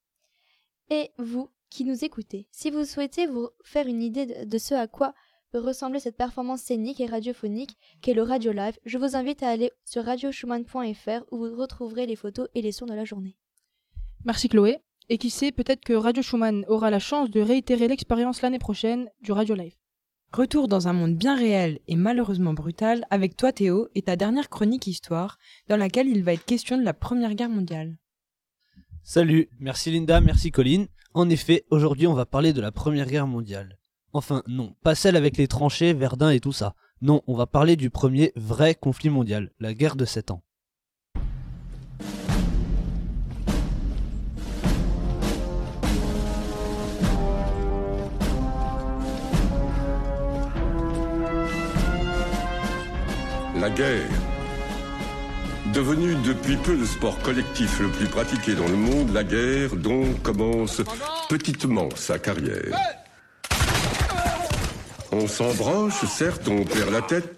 Et 0.91 1.13
vous, 1.19 1.51
qui 1.71 1.85
nous 1.85 2.05
écoutez, 2.05 2.49
si 2.51 2.71
vous 2.71 2.85
souhaitez 2.85 3.27
vous 3.27 3.49
faire 3.63 3.87
une 3.87 4.03
idée 4.03 4.45
de 4.47 4.59
ce 4.59 4.75
à 4.75 4.87
quoi 4.87 5.15
peut 5.53 5.61
ressembler 5.61 6.01
cette 6.01 6.17
performance 6.17 6.63
scénique 6.63 7.01
et 7.01 7.07
radiophonique 7.07 7.77
qu'est 8.01 8.15
le 8.15 8.23
Radio 8.23 8.53
Live, 8.53 8.79
je 8.87 8.97
vous 8.97 9.17
invite 9.17 9.43
à 9.43 9.51
aller 9.51 9.71
sur 9.85 10.05
radioschumann.fr 10.05 11.25
où 11.31 11.39
vous 11.39 11.57
retrouverez 11.57 12.07
les 12.07 12.17
photos 12.17 12.49
et 12.55 12.63
les 12.63 12.73
sons 12.73 12.87
de 12.87 12.95
la 12.95 13.05
journée. 13.05 13.37
Merci 14.25 14.49
Chloé. 14.49 14.79
Et 15.09 15.19
qui 15.19 15.31
sait, 15.31 15.53
peut-être 15.53 15.85
que 15.85 15.93
Radio 15.93 16.23
Schumann 16.23 16.65
aura 16.69 16.91
la 16.91 17.01
chance 17.01 17.29
de 17.31 17.41
réitérer 17.41 17.87
l'expérience 17.89 18.41
l'année 18.41 18.61
prochaine 18.61 19.11
du 19.21 19.33
Radio 19.33 19.55
Live. 19.55 19.75
Retour 20.33 20.69
dans 20.69 20.89
un 20.89 20.95
monde 20.95 21.17
bien 21.17 21.37
réel 21.37 21.81
et 21.87 21.97
malheureusement 21.97 22.55
brutal 22.55 23.05
avec 23.11 23.37
toi 23.37 23.53
Théo 23.53 23.89
et 23.95 24.03
ta 24.03 24.17
dernière 24.17 24.49
chronique 24.49 24.87
histoire 24.87 25.39
dans 25.69 25.77
laquelle 25.77 26.09
il 26.09 26.23
va 26.23 26.33
être 26.33 26.47
question 26.47 26.79
de 26.79 26.85
la 26.85 26.95
Première 26.95 27.35
Guerre 27.35 27.51
mondiale. 27.51 27.99
Salut, 29.03 29.51
merci 29.59 29.91
Linda, 29.91 30.23
merci 30.23 30.51
Colline. 30.51 30.87
En 31.13 31.29
effet, 31.29 31.67
aujourd'hui 31.69 32.07
on 32.07 32.15
va 32.15 32.25
parler 32.25 32.55
de 32.55 32.63
la 32.63 32.73
Première 32.73 33.09
Guerre 33.09 33.27
mondiale. 33.27 33.82
Enfin 34.15 34.43
non, 34.47 34.75
pas 34.83 34.95
celle 34.95 35.17
avec 35.17 35.39
les 35.39 35.49
tranchées, 35.49 35.95
Verdun 35.95 36.31
et 36.31 36.41
tout 36.41 36.53
ça. 36.53 36.75
Non, 37.01 37.23
on 37.27 37.35
va 37.35 37.47
parler 37.47 37.77
du 37.77 37.89
premier 37.89 38.33
vrai 38.37 38.75
conflit 38.75 39.09
mondial, 39.09 39.51
la 39.59 39.73
guerre 39.73 39.97
de 39.97 40.05
7 40.05 40.31
ans. 40.33 40.43
La 53.59 53.71
guerre. 53.71 54.09
Devenue 55.73 56.17
depuis 56.27 56.57
peu 56.57 56.77
le 56.77 56.85
sport 56.85 57.19
collectif 57.21 57.81
le 57.81 57.89
plus 57.89 58.09
pratiqué 58.09 58.55
dans 58.55 58.69
le 58.69 58.77
monde, 58.77 59.11
la 59.15 59.25
guerre 59.25 59.75
donc 59.75 60.21
commence 60.21 60.83
petitement 61.31 61.89
sa 61.95 62.19
carrière. 62.19 63.02
On 65.13 65.27
s'embranche, 65.27 66.05
certes, 66.07 66.49
on 66.49 66.65
perd 66.65 66.91
la 66.91 67.03
tête, 67.03 67.37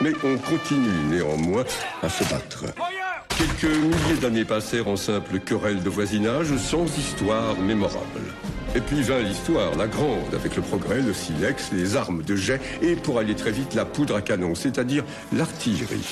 mais 0.00 0.12
on 0.24 0.38
continue 0.38 0.88
néanmoins 1.10 1.64
à 2.02 2.08
se 2.08 2.24
battre. 2.24 2.64
Quelques 3.28 3.76
milliers 3.76 4.20
d'années 4.20 4.46
passèrent 4.46 4.88
en 4.88 4.96
simple 4.96 5.38
querelle 5.40 5.82
de 5.82 5.90
voisinage 5.90 6.56
sans 6.56 6.86
histoire 6.96 7.54
mémorable. 7.58 8.22
Et 8.74 8.80
puis 8.80 9.02
vint 9.02 9.20
l'histoire, 9.20 9.76
la 9.76 9.86
grande, 9.86 10.34
avec 10.34 10.56
le 10.56 10.62
progrès, 10.62 11.02
le 11.02 11.12
silex, 11.12 11.70
les 11.72 11.96
armes 11.96 12.22
de 12.22 12.34
jet 12.34 12.60
et, 12.80 12.96
pour 12.96 13.18
aller 13.18 13.34
très 13.34 13.50
vite, 13.50 13.74
la 13.74 13.84
poudre 13.84 14.16
à 14.16 14.22
canon, 14.22 14.54
c'est-à-dire 14.54 15.04
l'artillerie. 15.34 16.10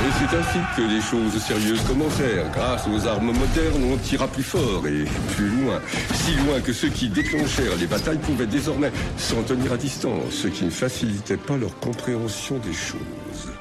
Et 0.00 0.10
c'est 0.12 0.36
ainsi 0.36 0.58
que 0.76 0.82
les 0.82 1.00
choses 1.00 1.42
sérieuses 1.42 1.82
commencèrent. 1.82 2.50
Grâce 2.52 2.86
aux 2.86 3.06
armes 3.06 3.32
modernes, 3.32 3.84
on 3.92 3.96
tira 3.96 4.28
plus 4.28 4.42
fort 4.42 4.86
et 4.86 5.04
plus 5.34 5.48
loin. 5.48 5.80
Si 6.14 6.34
loin 6.36 6.60
que 6.60 6.72
ceux 6.72 6.88
qui 6.88 7.08
déclenchèrent 7.08 7.76
les 7.76 7.86
batailles 7.86 8.18
pouvaient 8.18 8.46
désormais 8.46 8.92
s'en 9.16 9.42
tenir 9.42 9.72
à 9.72 9.76
distance, 9.76 10.30
ce 10.30 10.48
qui 10.48 10.64
ne 10.64 10.70
facilitait 10.70 11.36
pas 11.36 11.56
leur 11.56 11.78
compréhension 11.80 12.58
des 12.58 12.72
choses. 12.72 13.52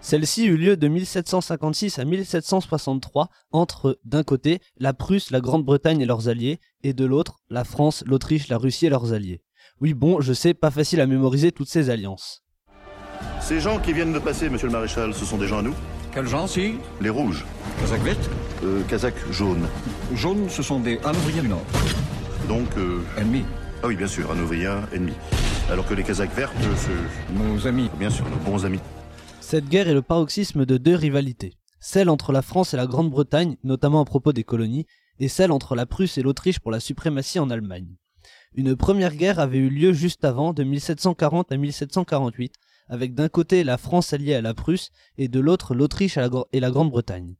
Celle-ci 0.00 0.46
eut 0.46 0.56
lieu 0.56 0.76
de 0.76 0.88
1756 0.88 1.98
à 1.98 2.04
1763 2.04 3.28
entre, 3.52 3.98
d'un 4.04 4.22
côté, 4.22 4.60
la 4.78 4.94
Prusse, 4.94 5.30
la 5.30 5.40
Grande-Bretagne 5.40 6.00
et 6.00 6.06
leurs 6.06 6.28
alliés, 6.28 6.58
et 6.82 6.94
de 6.94 7.04
l'autre, 7.04 7.38
la 7.50 7.64
France, 7.64 8.02
l'Autriche, 8.06 8.48
la 8.48 8.56
Russie 8.56 8.86
et 8.86 8.90
leurs 8.90 9.12
alliés. 9.12 9.42
Oui 9.80 9.94
bon, 9.94 10.20
je 10.20 10.32
sais, 10.32 10.54
pas 10.54 10.70
facile 10.70 11.00
à 11.00 11.06
mémoriser 11.06 11.52
toutes 11.52 11.68
ces 11.68 11.90
alliances. 11.90 12.42
Ces 13.40 13.60
gens 13.60 13.78
qui 13.78 13.92
viennent 13.92 14.12
de 14.12 14.18
passer, 14.18 14.48
monsieur 14.48 14.66
le 14.68 14.72
maréchal, 14.72 15.12
ce 15.14 15.24
sont 15.24 15.36
des 15.38 15.46
gens 15.48 15.58
à 15.58 15.62
nous 15.62 15.74
Quels 16.12 16.26
gens, 16.28 16.46
si? 16.46 16.74
Les 17.00 17.10
rouges. 17.10 17.44
Kazakh 17.80 18.02
vert 18.02 18.16
Euh, 18.62 18.82
Kazakh 18.88 19.14
jaune. 19.32 19.66
Jaunes, 20.14 20.48
ce 20.48 20.62
sont 20.62 20.80
des 20.80 20.98
Hanovriens 21.04 21.42
du 21.42 21.48
Nord. 21.48 21.64
Donc. 22.48 22.68
Euh... 22.76 23.00
Ennemis. 23.16 23.44
Ah 23.82 23.86
oui, 23.88 23.96
bien 23.96 24.06
sûr, 24.06 24.30
Hanovriens, 24.30 24.82
ennemis. 24.92 25.14
Alors 25.70 25.86
que 25.86 25.94
les 25.94 26.02
Kazakhs 26.02 26.34
vertes, 26.34 26.54
c'est. 26.76 27.34
Nos 27.34 27.66
amis. 27.66 27.90
Bien 27.98 28.10
sûr, 28.10 28.24
nos 28.28 28.36
bons 28.36 28.64
amis. 28.66 28.80
Cette 29.40 29.68
guerre 29.68 29.88
est 29.88 29.94
le 29.94 30.02
paroxysme 30.02 30.66
de 30.66 30.76
deux 30.76 30.94
rivalités. 30.94 31.54
Celle 31.80 32.10
entre 32.10 32.32
la 32.32 32.42
France 32.42 32.74
et 32.74 32.76
la 32.76 32.86
Grande-Bretagne, 32.86 33.56
notamment 33.64 34.02
à 34.02 34.04
propos 34.04 34.32
des 34.32 34.44
colonies, 34.44 34.86
et 35.18 35.28
celle 35.28 35.50
entre 35.50 35.74
la 35.74 35.86
Prusse 35.86 36.18
et 36.18 36.22
l'Autriche 36.22 36.60
pour 36.60 36.70
la 36.70 36.80
suprématie 36.80 37.38
en 37.38 37.50
Allemagne. 37.50 37.96
Une 38.54 38.76
première 38.76 39.14
guerre 39.14 39.38
avait 39.40 39.58
eu 39.58 39.70
lieu 39.70 39.92
juste 39.92 40.24
avant, 40.24 40.52
de 40.52 40.62
1740 40.62 41.52
à 41.52 41.56
1748, 41.56 42.52
avec 42.90 43.14
d'un 43.14 43.28
côté 43.28 43.64
la 43.64 43.78
France 43.78 44.12
alliée 44.12 44.34
à 44.34 44.42
la 44.42 44.52
Prusse 44.52 44.90
et 45.16 45.28
de 45.28 45.40
l'autre 45.40 45.74
l'Autriche 45.74 46.18
et 46.52 46.60
la 46.60 46.70
Grande-Bretagne. 46.70 47.36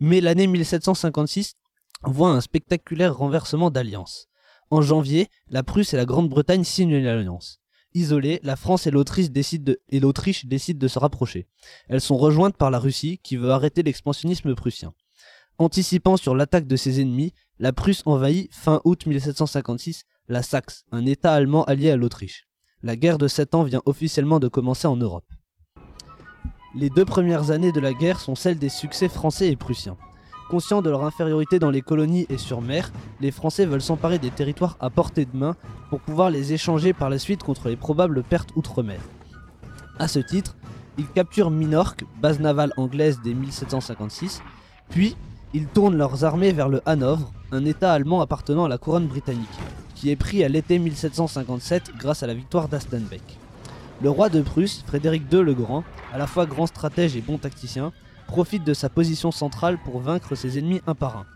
Mais 0.00 0.20
l'année 0.20 0.46
1756 0.46 1.54
voit 2.02 2.30
un 2.30 2.40
spectaculaire 2.40 3.16
renversement 3.16 3.70
d'alliance. 3.70 4.28
En 4.70 4.82
janvier, 4.82 5.28
la 5.48 5.62
Prusse 5.62 5.94
et 5.94 5.96
la 5.96 6.06
Grande-Bretagne 6.06 6.64
signent 6.64 6.90
une 6.96 7.06
alliance. 7.06 7.60
Isolées, 7.94 8.40
la 8.42 8.56
France 8.56 8.86
et 8.86 8.90
l'Autriche 8.90 9.30
décident, 9.30 9.72
de, 9.72 9.80
et 9.88 10.00
l'Autriche 10.00 10.46
décident 10.46 10.78
de 10.78 10.88
se 10.88 10.98
rapprocher. 10.98 11.46
Elles 11.88 12.00
sont 12.00 12.16
rejointes 12.16 12.56
par 12.56 12.70
la 12.70 12.78
Russie 12.78 13.18
qui 13.22 13.36
veut 13.36 13.50
arrêter 13.50 13.82
l'expansionnisme 13.82 14.54
prussien. 14.54 14.94
Anticipant 15.58 16.16
sur 16.16 16.34
l'attaque 16.34 16.66
de 16.66 16.76
ses 16.76 17.00
ennemis, 17.00 17.34
la 17.58 17.72
Prusse 17.72 18.02
envahit 18.06 18.52
fin 18.54 18.80
août 18.84 19.06
1756 19.06 20.04
la 20.28 20.42
Saxe, 20.42 20.84
un 20.92 21.06
État 21.06 21.32
allemand 21.34 21.64
allié 21.64 21.90
à 21.90 21.96
l'Autriche. 21.96 22.47
La 22.84 22.94
guerre 22.94 23.18
de 23.18 23.26
sept 23.26 23.56
ans 23.56 23.64
vient 23.64 23.82
officiellement 23.86 24.38
de 24.38 24.46
commencer 24.46 24.86
en 24.86 24.94
Europe. 24.94 25.24
Les 26.76 26.90
deux 26.90 27.04
premières 27.04 27.50
années 27.50 27.72
de 27.72 27.80
la 27.80 27.92
guerre 27.92 28.20
sont 28.20 28.36
celles 28.36 28.58
des 28.58 28.68
succès 28.68 29.08
français 29.08 29.50
et 29.50 29.56
prussiens. 29.56 29.96
Conscients 30.48 30.80
de 30.80 30.88
leur 30.88 31.02
infériorité 31.02 31.58
dans 31.58 31.72
les 31.72 31.82
colonies 31.82 32.26
et 32.28 32.38
sur 32.38 32.60
mer, 32.60 32.92
les 33.20 33.32
Français 33.32 33.66
veulent 33.66 33.82
s'emparer 33.82 34.20
des 34.20 34.30
territoires 34.30 34.76
à 34.78 34.90
portée 34.90 35.24
de 35.24 35.36
main 35.36 35.56
pour 35.90 35.98
pouvoir 35.98 36.30
les 36.30 36.52
échanger 36.52 36.92
par 36.92 37.10
la 37.10 37.18
suite 37.18 37.42
contre 37.42 37.68
les 37.68 37.76
probables 37.76 38.22
pertes 38.22 38.50
outre-mer. 38.54 39.00
A 39.98 40.06
ce 40.06 40.20
titre, 40.20 40.56
ils 40.98 41.08
capturent 41.08 41.50
Minorque, 41.50 42.04
base 42.22 42.38
navale 42.38 42.72
anglaise 42.76 43.18
dès 43.24 43.34
1756, 43.34 44.40
puis 44.88 45.16
ils 45.52 45.66
tournent 45.66 45.96
leurs 45.96 46.24
armées 46.24 46.52
vers 46.52 46.68
le 46.68 46.80
Hanovre, 46.86 47.32
un 47.50 47.64
état 47.64 47.92
allemand 47.92 48.20
appartenant 48.20 48.66
à 48.66 48.68
la 48.68 48.78
couronne 48.78 49.08
britannique, 49.08 49.48
qui 49.98 50.10
est 50.10 50.16
pris 50.16 50.44
à 50.44 50.48
l'été 50.48 50.78
1757 50.78 51.90
grâce 51.98 52.22
à 52.22 52.28
la 52.28 52.34
victoire 52.34 52.68
d'Astenbeck. 52.68 53.22
Le 54.00 54.10
roi 54.10 54.28
de 54.28 54.40
Prusse, 54.40 54.84
Frédéric 54.86 55.24
II 55.32 55.42
le 55.42 55.54
Grand, 55.54 55.82
à 56.12 56.18
la 56.18 56.28
fois 56.28 56.46
grand 56.46 56.66
stratège 56.66 57.16
et 57.16 57.20
bon 57.20 57.36
tacticien, 57.36 57.92
profite 58.28 58.62
de 58.62 58.74
sa 58.74 58.88
position 58.88 59.32
centrale 59.32 59.76
pour 59.84 59.98
vaincre 59.98 60.36
ses 60.36 60.56
ennemis 60.56 60.80
un 60.86 60.94
par 60.94 61.16
un. 61.16 61.26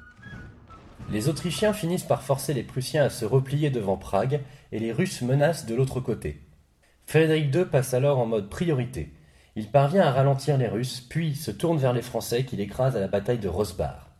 Les 1.10 1.28
Autrichiens 1.28 1.72
finissent 1.72 2.04
par 2.04 2.22
forcer 2.22 2.54
les 2.54 2.62
Prussiens 2.62 3.02
à 3.02 3.10
se 3.10 3.24
replier 3.24 3.70
devant 3.70 3.96
Prague 3.96 4.40
et 4.70 4.78
les 4.78 4.92
Russes 4.92 5.22
menacent 5.22 5.66
de 5.66 5.74
l'autre 5.74 5.98
côté. 5.98 6.40
Frédéric 7.06 7.52
II 7.52 7.64
passe 7.64 7.94
alors 7.94 8.20
en 8.20 8.26
mode 8.26 8.48
priorité. 8.48 9.12
Il 9.56 9.72
parvient 9.72 10.04
à 10.04 10.12
ralentir 10.12 10.56
les 10.56 10.68
Russes, 10.68 11.00
puis 11.00 11.34
se 11.34 11.50
tourne 11.50 11.78
vers 11.78 11.92
les 11.92 12.00
Français 12.00 12.44
qu'il 12.44 12.60
écrase 12.60 12.96
à 12.96 13.00
la 13.00 13.08
bataille 13.08 13.40
de 13.40 13.48
Rosbar. 13.48 14.10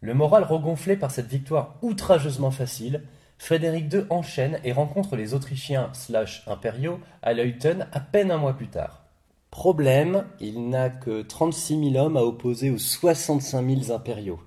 Le 0.00 0.14
moral 0.14 0.42
regonflé 0.42 0.96
par 0.96 1.12
cette 1.12 1.28
victoire 1.28 1.76
outrageusement 1.80 2.50
facile, 2.50 3.04
Frédéric 3.42 3.92
II 3.92 4.04
enchaîne 4.08 4.60
et 4.62 4.70
rencontre 4.70 5.16
les 5.16 5.34
Autrichiens 5.34 5.90
slash 5.94 6.44
impériaux 6.46 7.00
à 7.22 7.32
Leuthen 7.32 7.88
à 7.90 7.98
peine 7.98 8.30
un 8.30 8.36
mois 8.36 8.52
plus 8.52 8.68
tard. 8.68 9.02
Problème, 9.50 10.26
il 10.38 10.68
n'a 10.68 10.90
que 10.90 11.22
36 11.22 11.90
000 11.90 12.06
hommes 12.06 12.16
à 12.16 12.22
opposer 12.22 12.70
aux 12.70 12.78
65 12.78 13.68
000 13.88 13.92
impériaux. 13.92 14.38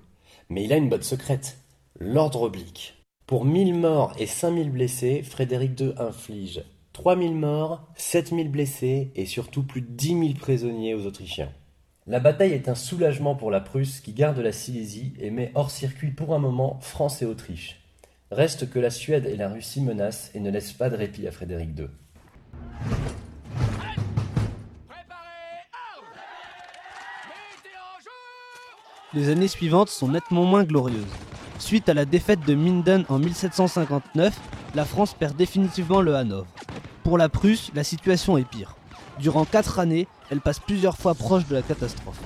Mais 0.48 0.64
il 0.64 0.72
a 0.72 0.78
une 0.78 0.88
botte 0.88 1.04
secrète, 1.04 1.58
l'ordre 2.00 2.40
oblique. 2.40 2.94
Pour 3.26 3.44
1000 3.44 3.74
morts 3.74 4.14
et 4.18 4.24
5000 4.24 4.70
blessés, 4.70 5.22
Frédéric 5.22 5.78
II 5.78 5.92
inflige 5.98 6.64
3000 6.94 7.34
morts, 7.34 7.86
7000 7.96 8.50
blessés 8.50 9.10
et 9.14 9.26
surtout 9.26 9.62
plus 9.62 9.82
de 9.82 9.90
10 9.90 10.08
000 10.08 10.22
prisonniers 10.40 10.94
aux 10.94 11.04
Autrichiens. 11.04 11.52
La 12.06 12.18
bataille 12.18 12.54
est 12.54 12.70
un 12.70 12.74
soulagement 12.74 13.34
pour 13.34 13.50
la 13.50 13.60
Prusse 13.60 14.00
qui 14.00 14.14
garde 14.14 14.38
la 14.38 14.52
Silésie 14.52 15.12
et 15.20 15.30
met 15.30 15.52
hors 15.54 15.70
circuit 15.70 16.12
pour 16.12 16.34
un 16.34 16.38
moment 16.38 16.78
France 16.80 17.20
et 17.20 17.26
Autriche. 17.26 17.82
Reste 18.32 18.68
que 18.68 18.80
la 18.80 18.90
Suède 18.90 19.26
et 19.26 19.36
la 19.36 19.48
Russie 19.48 19.80
menacent 19.80 20.32
et 20.34 20.40
ne 20.40 20.50
laissent 20.50 20.72
pas 20.72 20.90
de 20.90 20.96
répit 20.96 21.28
à 21.28 21.30
Frédéric 21.30 21.78
II. 21.78 21.86
Les 29.14 29.28
années 29.28 29.46
suivantes 29.46 29.90
sont 29.90 30.08
nettement 30.08 30.44
moins 30.44 30.64
glorieuses. 30.64 31.04
Suite 31.60 31.88
à 31.88 31.94
la 31.94 32.04
défaite 32.04 32.40
de 32.40 32.54
Minden 32.54 33.04
en 33.08 33.20
1759, 33.20 34.36
la 34.74 34.84
France 34.84 35.14
perd 35.14 35.36
définitivement 35.36 36.00
le 36.00 36.16
Hanovre. 36.16 36.48
Pour 37.04 37.18
la 37.18 37.28
Prusse, 37.28 37.70
la 37.76 37.84
situation 37.84 38.36
est 38.36 38.44
pire. 38.44 38.74
Durant 39.20 39.44
4 39.44 39.78
années, 39.78 40.08
elle 40.30 40.40
passe 40.40 40.58
plusieurs 40.58 40.98
fois 40.98 41.14
proche 41.14 41.46
de 41.46 41.54
la 41.54 41.62
catastrophe. 41.62 42.18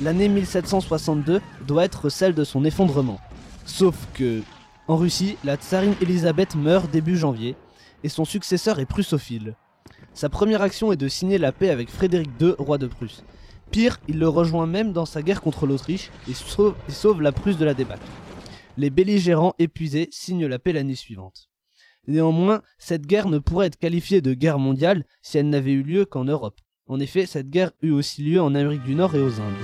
L'année 0.00 0.30
1762 0.30 1.42
doit 1.66 1.84
être 1.84 2.08
celle 2.08 2.34
de 2.34 2.42
son 2.42 2.64
effondrement. 2.64 3.20
Sauf 3.66 3.94
que, 4.14 4.40
en 4.88 4.96
Russie, 4.96 5.36
la 5.44 5.56
tsarine 5.56 5.94
Elisabeth 6.00 6.56
meurt 6.56 6.90
début 6.90 7.16
janvier, 7.16 7.56
et 8.02 8.08
son 8.08 8.24
successeur 8.24 8.80
est 8.80 8.86
prussophile. 8.86 9.54
Sa 10.14 10.28
première 10.28 10.62
action 10.62 10.92
est 10.92 10.96
de 10.96 11.08
signer 11.08 11.38
la 11.38 11.52
paix 11.52 11.70
avec 11.70 11.88
Frédéric 11.88 12.30
II, 12.40 12.54
roi 12.58 12.78
de 12.78 12.86
Prusse. 12.86 13.22
Pire, 13.70 14.00
il 14.08 14.18
le 14.18 14.28
rejoint 14.28 14.66
même 14.66 14.92
dans 14.92 15.06
sa 15.06 15.22
guerre 15.22 15.40
contre 15.40 15.66
l'Autriche 15.66 16.10
et 16.28 16.34
sauve, 16.34 16.74
et 16.88 16.92
sauve 16.92 17.22
la 17.22 17.32
Prusse 17.32 17.56
de 17.56 17.64
la 17.64 17.74
débâcle. 17.74 18.06
Les 18.76 18.90
belligérants 18.90 19.54
épuisés 19.58 20.08
signent 20.10 20.46
la 20.46 20.58
paix 20.58 20.72
l'année 20.72 20.94
suivante. 20.94 21.48
Néanmoins, 22.08 22.62
cette 22.78 23.06
guerre 23.06 23.28
ne 23.28 23.38
pourrait 23.38 23.68
être 23.68 23.78
qualifiée 23.78 24.20
de 24.20 24.34
guerre 24.34 24.58
mondiale 24.58 25.04
si 25.22 25.38
elle 25.38 25.48
n'avait 25.48 25.72
eu 25.72 25.82
lieu 25.82 26.04
qu'en 26.04 26.24
Europe. 26.24 26.60
En 26.88 26.98
effet, 26.98 27.26
cette 27.26 27.48
guerre 27.48 27.70
eut 27.80 27.92
aussi 27.92 28.22
lieu 28.22 28.42
en 28.42 28.54
Amérique 28.54 28.82
du 28.82 28.94
Nord 28.94 29.14
et 29.14 29.22
aux 29.22 29.40
Indes. 29.40 29.54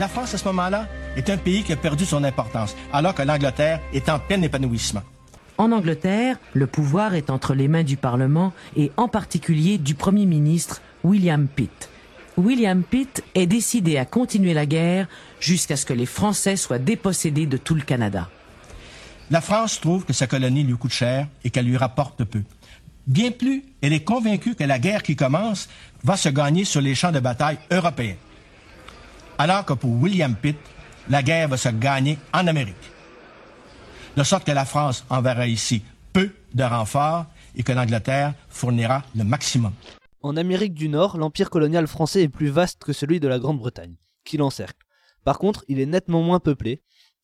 La 0.00 0.08
France, 0.08 0.34
à 0.34 0.38
ce 0.38 0.44
moment-là, 0.46 0.88
est 1.16 1.30
un 1.30 1.36
pays 1.36 1.62
qui 1.62 1.72
a 1.72 1.76
perdu 1.76 2.04
son 2.04 2.24
importance, 2.24 2.76
alors 2.92 3.14
que 3.14 3.22
l'Angleterre 3.22 3.80
est 3.92 4.08
en 4.08 4.18
plein 4.18 4.40
épanouissement. 4.42 5.02
En 5.58 5.70
Angleterre, 5.72 6.38
le 6.54 6.66
pouvoir 6.66 7.14
est 7.14 7.30
entre 7.30 7.54
les 7.54 7.68
mains 7.68 7.84
du 7.84 7.96
Parlement 7.96 8.52
et 8.76 8.90
en 8.96 9.08
particulier 9.08 9.78
du 9.78 9.94
Premier 9.94 10.26
ministre 10.26 10.80
William 11.04 11.46
Pitt. 11.46 11.90
William 12.38 12.82
Pitt 12.82 13.22
est 13.34 13.46
décidé 13.46 13.98
à 13.98 14.06
continuer 14.06 14.54
la 14.54 14.64
guerre 14.64 15.06
jusqu'à 15.38 15.76
ce 15.76 15.84
que 15.84 15.92
les 15.92 16.06
Français 16.06 16.56
soient 16.56 16.78
dépossédés 16.78 17.46
de 17.46 17.58
tout 17.58 17.74
le 17.74 17.82
Canada. 17.82 18.30
La 19.30 19.40
France 19.40 19.80
trouve 19.80 20.04
que 20.04 20.12
sa 20.12 20.26
colonie 20.26 20.64
lui 20.64 20.76
coûte 20.76 20.92
cher 20.92 21.28
et 21.44 21.50
qu'elle 21.50 21.66
lui 21.66 21.76
rapporte 21.76 22.24
peu. 22.24 22.42
Bien 23.06 23.30
plus, 23.30 23.64
elle 23.82 23.92
est 23.92 24.04
convaincue 24.04 24.54
que 24.54 24.64
la 24.64 24.78
guerre 24.78 25.02
qui 25.02 25.16
commence 25.16 25.68
va 26.04 26.16
se 26.16 26.28
gagner 26.28 26.64
sur 26.64 26.80
les 26.80 26.94
champs 26.94 27.12
de 27.12 27.20
bataille 27.20 27.58
européens. 27.70 28.16
Alors 29.38 29.64
que 29.64 29.72
pour 29.72 29.90
William 29.90 30.34
Pitt, 30.34 30.56
la 31.08 31.22
guerre 31.22 31.48
va 31.48 31.56
se 31.56 31.68
gagner 31.68 32.18
en 32.32 32.46
Amérique. 32.46 32.76
De 34.16 34.22
sorte 34.22 34.44
que 34.44 34.52
la 34.52 34.64
France 34.64 35.04
enverra 35.08 35.46
ici 35.46 35.82
peu 36.12 36.30
de 36.54 36.62
renforts 36.62 37.26
et 37.54 37.62
que 37.62 37.72
l'Angleterre 37.72 38.34
fournira 38.48 39.02
le 39.14 39.24
maximum. 39.24 39.72
En 40.20 40.36
Amérique 40.36 40.74
du 40.74 40.88
Nord, 40.88 41.16
l'empire 41.16 41.50
colonial 41.50 41.86
français 41.86 42.22
est 42.22 42.28
plus 42.28 42.48
vaste 42.48 42.84
que 42.84 42.92
celui 42.92 43.20
de 43.20 43.28
la 43.28 43.38
Grande-Bretagne, 43.38 43.96
qui 44.24 44.36
l'encercle. 44.36 44.86
Par 45.24 45.38
contre, 45.38 45.64
il 45.68 45.80
est 45.80 45.86
nettement 45.86 46.22
moins 46.22 46.40
peuplé, 46.40 46.82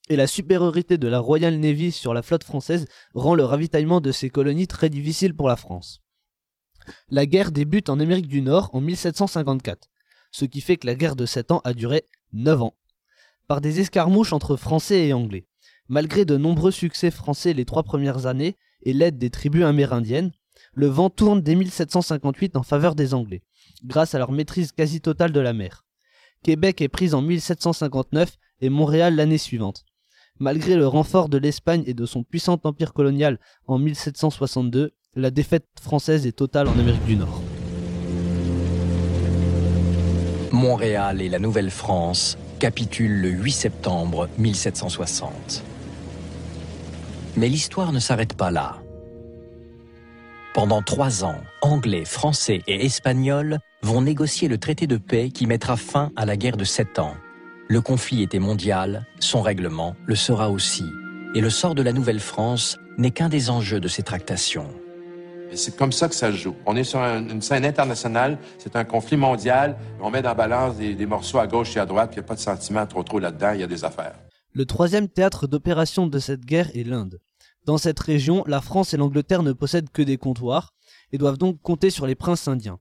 et 0.08 0.16
la 0.16 0.26
supériorité 0.26 0.98
de 0.98 1.06
la 1.06 1.18
Royal 1.18 1.58
Navy 1.58 1.92
sur 1.92 2.14
la 2.14 2.22
flotte 2.22 2.44
française 2.44 2.86
rend 3.14 3.34
le 3.34 3.44
ravitaillement 3.44 4.00
de 4.00 4.10
ces 4.10 4.30
colonies 4.30 4.66
très 4.66 4.88
difficile 4.88 5.34
pour 5.34 5.48
la 5.48 5.56
France. 5.56 6.00
La 7.10 7.26
guerre 7.26 7.52
débute 7.52 7.90
en 7.90 8.00
Amérique 8.00 8.28
du 8.28 8.40
Nord 8.40 8.70
en 8.72 8.80
1754, 8.80 9.88
ce 10.30 10.46
qui 10.46 10.60
fait 10.60 10.78
que 10.78 10.86
la 10.86 10.94
guerre 10.94 11.16
de 11.16 11.26
7 11.26 11.52
ans 11.52 11.60
a 11.64 11.74
duré 11.74 12.04
9 12.32 12.62
ans, 12.62 12.74
par 13.48 13.60
des 13.62 13.80
escarmouches 13.80 14.34
entre 14.34 14.56
Français 14.56 15.08
et 15.08 15.12
Anglais. 15.12 15.46
Malgré 15.88 16.26
de 16.26 16.36
nombreux 16.36 16.70
succès 16.70 17.10
français 17.10 17.54
les 17.54 17.64
trois 17.64 17.82
premières 17.82 18.26
années 18.26 18.56
et 18.82 18.92
l'aide 18.92 19.18
des 19.18 19.30
tribus 19.30 19.64
amérindiennes, 19.64 20.32
le 20.74 20.86
vent 20.86 21.08
tourne 21.08 21.40
dès 21.40 21.54
1758 21.54 22.56
en 22.56 22.62
faveur 22.62 22.94
des 22.94 23.14
Anglais. 23.14 23.42
grâce 23.84 24.14
à 24.14 24.18
leur 24.18 24.32
maîtrise 24.32 24.72
quasi 24.72 25.00
totale 25.00 25.32
de 25.32 25.40
la 25.40 25.52
mer. 25.52 25.84
Québec 26.42 26.80
est 26.82 26.88
prise 26.88 27.14
en 27.14 27.22
1759 27.22 28.36
et 28.60 28.68
Montréal 28.70 29.14
l'année 29.16 29.38
suivante. 29.38 29.84
Malgré 30.40 30.76
le 30.76 30.86
renfort 30.86 31.28
de 31.28 31.38
l'Espagne 31.38 31.84
et 31.86 31.94
de 31.94 32.06
son 32.06 32.22
puissant 32.24 32.60
empire 32.64 32.92
colonial 32.92 33.38
en 33.66 33.78
1762, 33.78 34.92
la 35.14 35.30
défaite 35.30 35.66
française 35.80 36.26
est 36.26 36.32
totale 36.32 36.68
en 36.68 36.78
Amérique 36.78 37.04
du 37.06 37.16
Nord. 37.16 37.42
Montréal 40.52 41.22
et 41.22 41.28
la 41.28 41.38
Nouvelle-France 41.38 42.36
capitulent 42.58 43.20
le 43.22 43.30
8 43.30 43.52
septembre 43.52 44.28
1760. 44.38 45.64
Mais 47.36 47.48
l'histoire 47.48 47.92
ne 47.92 48.00
s'arrête 48.00 48.34
pas 48.34 48.50
là. 48.50 48.78
Pendant 50.54 50.82
trois 50.82 51.24
ans, 51.24 51.40
Anglais, 51.62 52.04
Français 52.04 52.62
et 52.66 52.84
Espagnols 52.84 53.58
vont 53.82 54.02
négocier 54.02 54.48
le 54.48 54.58
traité 54.58 54.86
de 54.86 54.96
paix 54.96 55.30
qui 55.30 55.46
mettra 55.46 55.76
fin 55.76 56.10
à 56.16 56.26
la 56.26 56.36
guerre 56.36 56.56
de 56.56 56.64
sept 56.64 56.98
ans. 56.98 57.14
Le 57.68 57.80
conflit 57.80 58.22
était 58.22 58.38
mondial, 58.38 59.06
son 59.20 59.40
règlement 59.40 59.94
le 60.06 60.16
sera 60.16 60.50
aussi. 60.50 60.84
Et 61.34 61.40
le 61.40 61.50
sort 61.50 61.74
de 61.74 61.82
la 61.82 61.92
Nouvelle-France 61.92 62.78
n'est 62.96 63.10
qu'un 63.10 63.28
des 63.28 63.50
enjeux 63.50 63.78
de 63.78 63.88
ces 63.88 64.02
tractations. 64.02 64.68
Et 65.50 65.56
C'est 65.56 65.76
comme 65.76 65.92
ça 65.92 66.08
que 66.08 66.14
ça 66.14 66.30
se 66.30 66.36
joue. 66.36 66.54
On 66.66 66.76
est 66.76 66.84
sur 66.84 66.98
un- 67.00 67.26
une 67.28 67.40
scène 67.42 67.64
internationale, 67.64 68.38
c'est 68.58 68.76
un 68.76 68.84
conflit 68.84 69.16
mondial, 69.16 69.76
on 70.00 70.10
met 70.10 70.22
dans 70.22 70.28
la 70.30 70.34
balance 70.34 70.76
des, 70.76 71.06
morceaux 71.06 71.38
à 71.38 71.46
gauche 71.46 71.76
et 71.76 71.80
à 71.80 71.86
droite, 71.86 72.10
il 72.12 72.16
n'y 72.16 72.24
a 72.24 72.28
pas 72.28 72.34
de 72.34 72.40
sentiment 72.40 72.86
trop 72.86 73.02
trop 73.02 73.18
là-dedans, 73.18 73.52
il 73.54 73.60
y 73.60 73.62
a 73.62 73.66
des 73.66 73.84
affaires. 73.84 74.14
Le 74.52 74.66
troisième 74.66 75.08
théâtre 75.08 75.46
d'opération 75.46 76.06
de 76.06 76.18
cette 76.18 76.44
guerre 76.44 76.70
est 76.76 76.84
l'Inde. 76.84 77.20
Dans 77.64 77.78
cette 77.78 77.98
région, 78.00 78.44
la 78.46 78.60
France 78.60 78.94
et 78.94 78.96
l'Angleterre 78.96 79.42
ne 79.42 79.52
possèdent 79.52 79.90
que 79.90 80.02
des 80.02 80.16
comptoirs 80.16 80.72
et 81.12 81.18
doivent 81.18 81.38
donc 81.38 81.60
compter 81.62 81.90
sur 81.90 82.06
les 82.06 82.14
princes 82.14 82.48
indiens. 82.48 82.78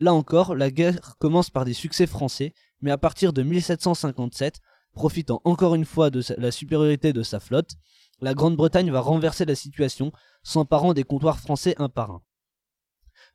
Là 0.00 0.12
encore, 0.12 0.54
la 0.54 0.70
guerre 0.70 1.16
commence 1.18 1.50
par 1.50 1.64
des 1.64 1.72
succès 1.72 2.06
français, 2.06 2.52
mais 2.82 2.90
à 2.90 2.98
partir 2.98 3.32
de 3.32 3.42
1757, 3.42 4.60
profitant 4.92 5.40
encore 5.44 5.74
une 5.74 5.84
fois 5.84 6.10
de 6.10 6.22
la 6.38 6.50
supériorité 6.50 7.12
de 7.12 7.22
sa 7.22 7.40
flotte, 7.40 7.72
la 8.20 8.34
Grande-Bretagne 8.34 8.90
va 8.90 9.00
renverser 9.00 9.44
la 9.44 9.54
situation, 9.54 10.12
s'emparant 10.42 10.94
des 10.94 11.04
comptoirs 11.04 11.38
français 11.40 11.74
un 11.78 11.88
par 11.88 12.10
un. 12.10 12.22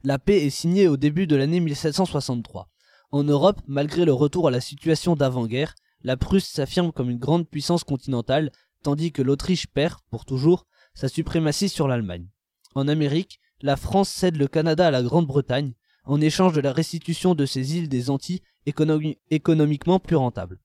La 0.04 0.18
paix 0.18 0.46
est 0.46 0.50
signée 0.50 0.88
au 0.88 0.98
début 0.98 1.28
de 1.28 1.36
l'année 1.36 1.60
1763. 1.60 2.70
En 3.12 3.24
Europe, 3.24 3.62
malgré 3.68 4.06
le 4.06 4.14
retour 4.14 4.48
à 4.48 4.52
la 4.52 4.62
situation 4.62 5.16
d'avant-guerre, 5.16 5.76
la 6.02 6.18
Prusse 6.18 6.48
s'affirme 6.48 6.92
comme 6.92 7.10
une 7.10 7.20
grande 7.20 7.48
puissance 7.48 7.84
continentale, 7.84 8.52
tandis 8.84 9.12
que 9.12 9.22
l'Autriche 9.22 9.68
perd, 9.68 10.00
pour 10.10 10.26
toujours, 10.26 10.66
sa 10.96 11.08
suprématie 11.08 11.70
sur 11.70 11.88
l'Allemagne. 11.88 12.28
En 12.74 12.88
Amérique, 12.88 13.40
la 13.62 13.76
France 13.76 14.10
cède 14.10 14.38
le 14.38 14.48
Canada 14.48 14.88
à 14.88 14.92
la 14.92 15.04
Grande-Bretagne, 15.04 15.74
en 16.06 16.20
échange 16.20 16.54
de 16.54 16.62
la 16.62 16.74
restitution 16.74 17.36
de 17.36 17.46
ces 17.46 17.78
îles 17.78 17.90
des 17.90 18.10
Antilles 18.10 18.42
économi- 18.66 19.20
économiquement 19.30 20.00
plus 20.00 20.16
rentables. 20.16 20.60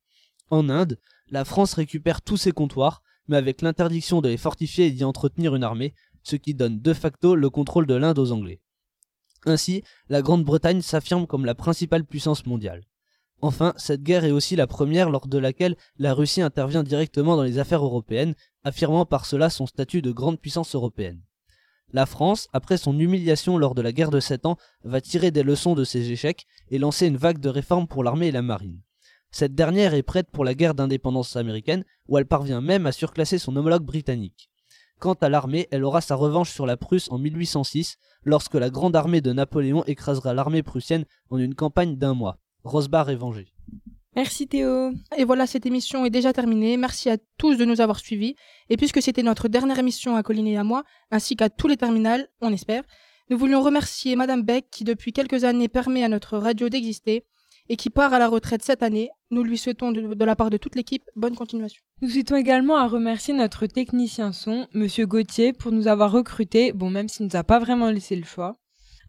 En 0.51 0.71
Inde, 0.71 0.99
la 1.29 1.45
France 1.45 1.75
récupère 1.75 2.23
tous 2.23 2.37
ses 2.37 2.53
comptoirs, 2.53 3.03
mais 3.29 3.37
avec 3.37 3.63
l'interdiction 3.63 4.21
de 4.21 4.29
les 4.29 4.37
fortifier 4.37 4.87
et 4.87 4.91
d'y 4.91 5.05
entretenir 5.05 5.55
une 5.55 5.65
armée, 5.65 5.95
ce 6.23 6.37
qui 6.37 6.55
donne 6.55 6.81
de 6.81 6.93
facto 6.93 7.35
le 7.35 7.51
contrôle 7.51 7.87
de 7.87 7.95
l'Inde 7.95 8.19
aux 8.19 8.33
Anglais. 8.33 8.61
Ainsi, 9.45 9.83
la 10.09 10.23
Grande-Bretagne 10.23 10.83
s'affirme 10.83 11.27
comme 11.27 11.45
la 11.45 11.55
principale 11.55 12.05
puissance 12.05 12.47
mondiale. 12.47 12.83
Enfin, 13.43 13.75
cette 13.77 14.03
guerre 14.03 14.25
est 14.25 14.31
aussi 14.31 14.57
la 14.57 14.67
première 14.67 15.11
lors 15.11 15.29
de 15.29 15.39
laquelle 15.39 15.77
la 15.99 16.15
Russie 16.15 16.41
intervient 16.41 16.83
directement 16.83 17.37
dans 17.37 17.43
les 17.43 17.59
affaires 17.59 17.85
européennes, 17.85 18.35
affirmant 18.65 19.05
par 19.05 19.27
cela 19.27 19.51
son 19.51 19.67
statut 19.67 20.03
de 20.03 20.11
grande 20.11 20.41
puissance 20.41 20.75
européenne. 20.75 21.21
La 21.93 22.07
France, 22.07 22.49
après 22.53 22.79
son 22.79 22.99
humiliation 22.99 23.59
lors 23.59 23.75
de 23.75 23.83
la 23.83 23.93
guerre 23.93 24.11
de 24.11 24.21
Sept 24.21 24.47
Ans, 24.47 24.57
va 24.85 25.01
tirer 25.01 25.31
des 25.31 25.43
leçons 25.43 25.75
de 25.75 25.85
ses 25.85 26.11
échecs 26.11 26.47
et 26.71 26.79
lancer 26.79 27.07
une 27.07 27.17
vague 27.17 27.39
de 27.39 27.49
réformes 27.49 27.87
pour 27.87 28.03
l'armée 28.03 28.29
et 28.29 28.33
la 28.33 28.43
marine. 28.43 28.81
Cette 29.31 29.55
dernière 29.55 29.95
est 29.95 30.03
prête 30.03 30.31
pour 30.31 30.45
la 30.45 30.55
guerre 30.55 30.75
d'indépendance 30.75 31.37
américaine, 31.37 31.85
où 32.09 32.19
elle 32.19 32.27
parvient 32.27 32.61
même 32.61 32.87
à 32.87 32.93
surclasser 32.93 33.39
son 33.39 33.57
homologue 33.57 33.85
britannique. 33.85 34.51
Quant 34.99 35.15
à 35.15 35.29
l'armée, 35.29 35.69
elle 35.71 35.85
aura 35.85 36.01
sa 36.01 36.15
revanche 36.15 36.51
sur 36.51 36.65
la 36.65 36.77
Prusse 36.77 37.11
en 37.11 37.19
1806, 37.19 37.99
lorsque 38.25 38.55
la 38.55 38.71
grande 38.71 38.97
armée 38.97 39.21
de 39.21 39.33
Napoléon 39.33 39.85
écrasera 39.85 40.33
l'armée 40.33 40.63
prussienne 40.63 41.05
en 41.29 41.39
une 41.39 41.55
campagne 41.55 41.97
d'un 41.97 42.15
mois. 42.15 42.39
Rosbar 42.65 43.11
est 43.11 43.17
vengé. 43.17 43.53
Merci 44.17 44.49
Théo. 44.49 44.93
Et 45.19 45.25
voilà, 45.25 45.47
cette 45.47 45.67
émission 45.67 46.07
est 46.07 46.11
déjà 46.11 46.33
terminée. 46.33 46.79
Merci 46.79 47.11
à 47.11 47.19
tous 47.37 47.57
de 47.57 47.67
nous 47.67 47.83
avoir 47.83 47.99
suivis. 47.99 48.35
Et 48.71 48.79
puisque 48.79 49.03
c'était 49.03 49.23
notre 49.23 49.49
dernière 49.49 49.79
émission 49.79 50.17
à 50.17 50.23
Colline 50.23 50.47
et 50.47 50.57
à 50.57 50.65
moi, 50.65 50.85
ainsi 51.11 51.37
qu'à 51.37 51.51
tous 51.51 51.69
les 51.69 51.77
terminales, 51.77 52.27
on 52.41 52.51
espère, 52.51 52.83
nous 53.29 53.37
voulions 53.37 53.63
remercier 53.63 54.17
Madame 54.17 54.43
Beck 54.43 54.71
qui 54.71 54.85
depuis 54.85 55.13
quelques 55.13 55.45
années 55.45 55.69
permet 55.69 56.03
à 56.03 56.09
notre 56.09 56.39
radio 56.39 56.71
d'exister 56.71 57.27
et 57.69 57.77
qui 57.77 57.91
part 57.91 58.13
à 58.13 58.19
la 58.19 58.29
retraite 58.29 58.63
cette 58.63 58.83
année. 58.83 59.11
Nous 59.31 59.43
lui 59.43 59.59
souhaitons 59.59 59.93
de, 59.93 60.15
de 60.15 60.25
la 60.25 60.37
part 60.37 60.51
de 60.51 60.57
toute 60.57 60.77
l'équipe 60.77 61.03
bonne 61.17 61.35
continuation. 61.35 61.83
Nous 62.03 62.11
souhaitons 62.11 62.37
également 62.37 62.77
à 62.77 62.87
remercier 62.87 63.35
notre 63.35 63.67
technicien 63.67 64.33
son, 64.33 64.67
Monsieur 64.73 65.07
Gauthier, 65.07 65.53
pour 65.53 65.73
nous 65.73 65.89
avoir 65.89 66.13
recrutés, 66.13 66.73
bon 66.73 66.91
même 66.91 67.09
s'il 67.09 67.27
nous 67.27 67.37
a 67.37 67.45
pas 67.45 67.59
vraiment 67.59 67.91
laissé 67.91 68.17
le 68.17 68.25
choix, 68.25 68.57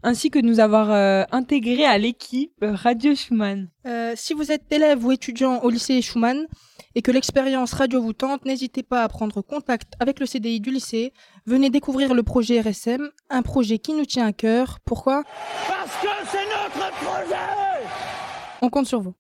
ainsi 0.04 0.30
que 0.30 0.40
de 0.40 0.46
nous 0.46 0.60
avoir 0.60 0.92
euh, 0.92 1.24
intégrés 1.32 1.86
à 1.86 1.98
l'équipe 1.98 2.54
Radio 2.62 3.16
Schumann. 3.16 3.70
Euh, 3.86 4.14
si 4.16 4.34
vous 4.34 4.52
êtes 4.52 4.72
élève 4.72 5.06
ou 5.06 5.12
étudiant 5.12 5.60
au 5.64 5.70
lycée 5.70 6.02
Schumann 6.02 6.48
et 6.96 7.02
que 7.02 7.12
l'expérience 7.12 7.74
radio 7.74 8.02
vous 8.02 8.14
tente, 8.14 8.46
n'hésitez 8.46 8.84
pas 8.84 9.04
à 9.04 9.08
prendre 9.08 9.42
contact 9.42 9.94
avec 10.00 10.20
le 10.20 10.26
CDI 10.26 10.60
du 10.60 10.72
lycée. 10.72 11.14
Venez 11.46 11.70
découvrir 11.70 12.14
le 12.14 12.24
projet 12.24 12.62
RSM, 12.62 13.10
un 13.30 13.42
projet 13.42 13.80
qui 13.80 13.94
nous 13.94 14.06
tient 14.06 14.26
à 14.26 14.34
cœur. 14.34 14.80
Pourquoi? 14.86 15.24
Parce 15.68 16.02
que 16.02 16.08
c'est 16.32 16.47
On 18.62 18.70
compte 18.70 18.88
sur 18.88 19.02
vous. 19.02 19.14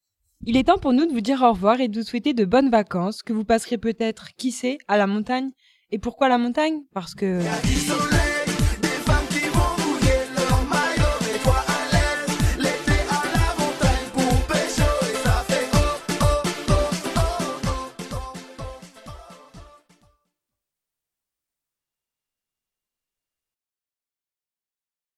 Il 0.45 0.57
est 0.57 0.65
temps 0.65 0.77
pour 0.77 0.93
nous 0.93 1.05
de 1.05 1.11
vous 1.11 1.21
dire 1.21 1.41
au 1.41 1.51
revoir 1.51 1.79
et 1.81 1.87
de 1.87 1.99
vous 1.99 2.05
souhaiter 2.05 2.33
de 2.33 2.45
bonnes 2.45 2.69
vacances, 2.69 3.23
que 3.23 3.33
vous 3.33 3.43
passerez 3.43 3.77
peut-être, 3.77 4.35
qui 4.35 4.51
sait, 4.51 4.77
à 4.87 4.97
la 4.97 5.07
montagne. 5.07 5.51
Et 5.91 5.99
pourquoi 5.99 6.29
la 6.29 6.37
montagne? 6.37 6.81
Parce 6.93 7.15
que... 7.15 7.41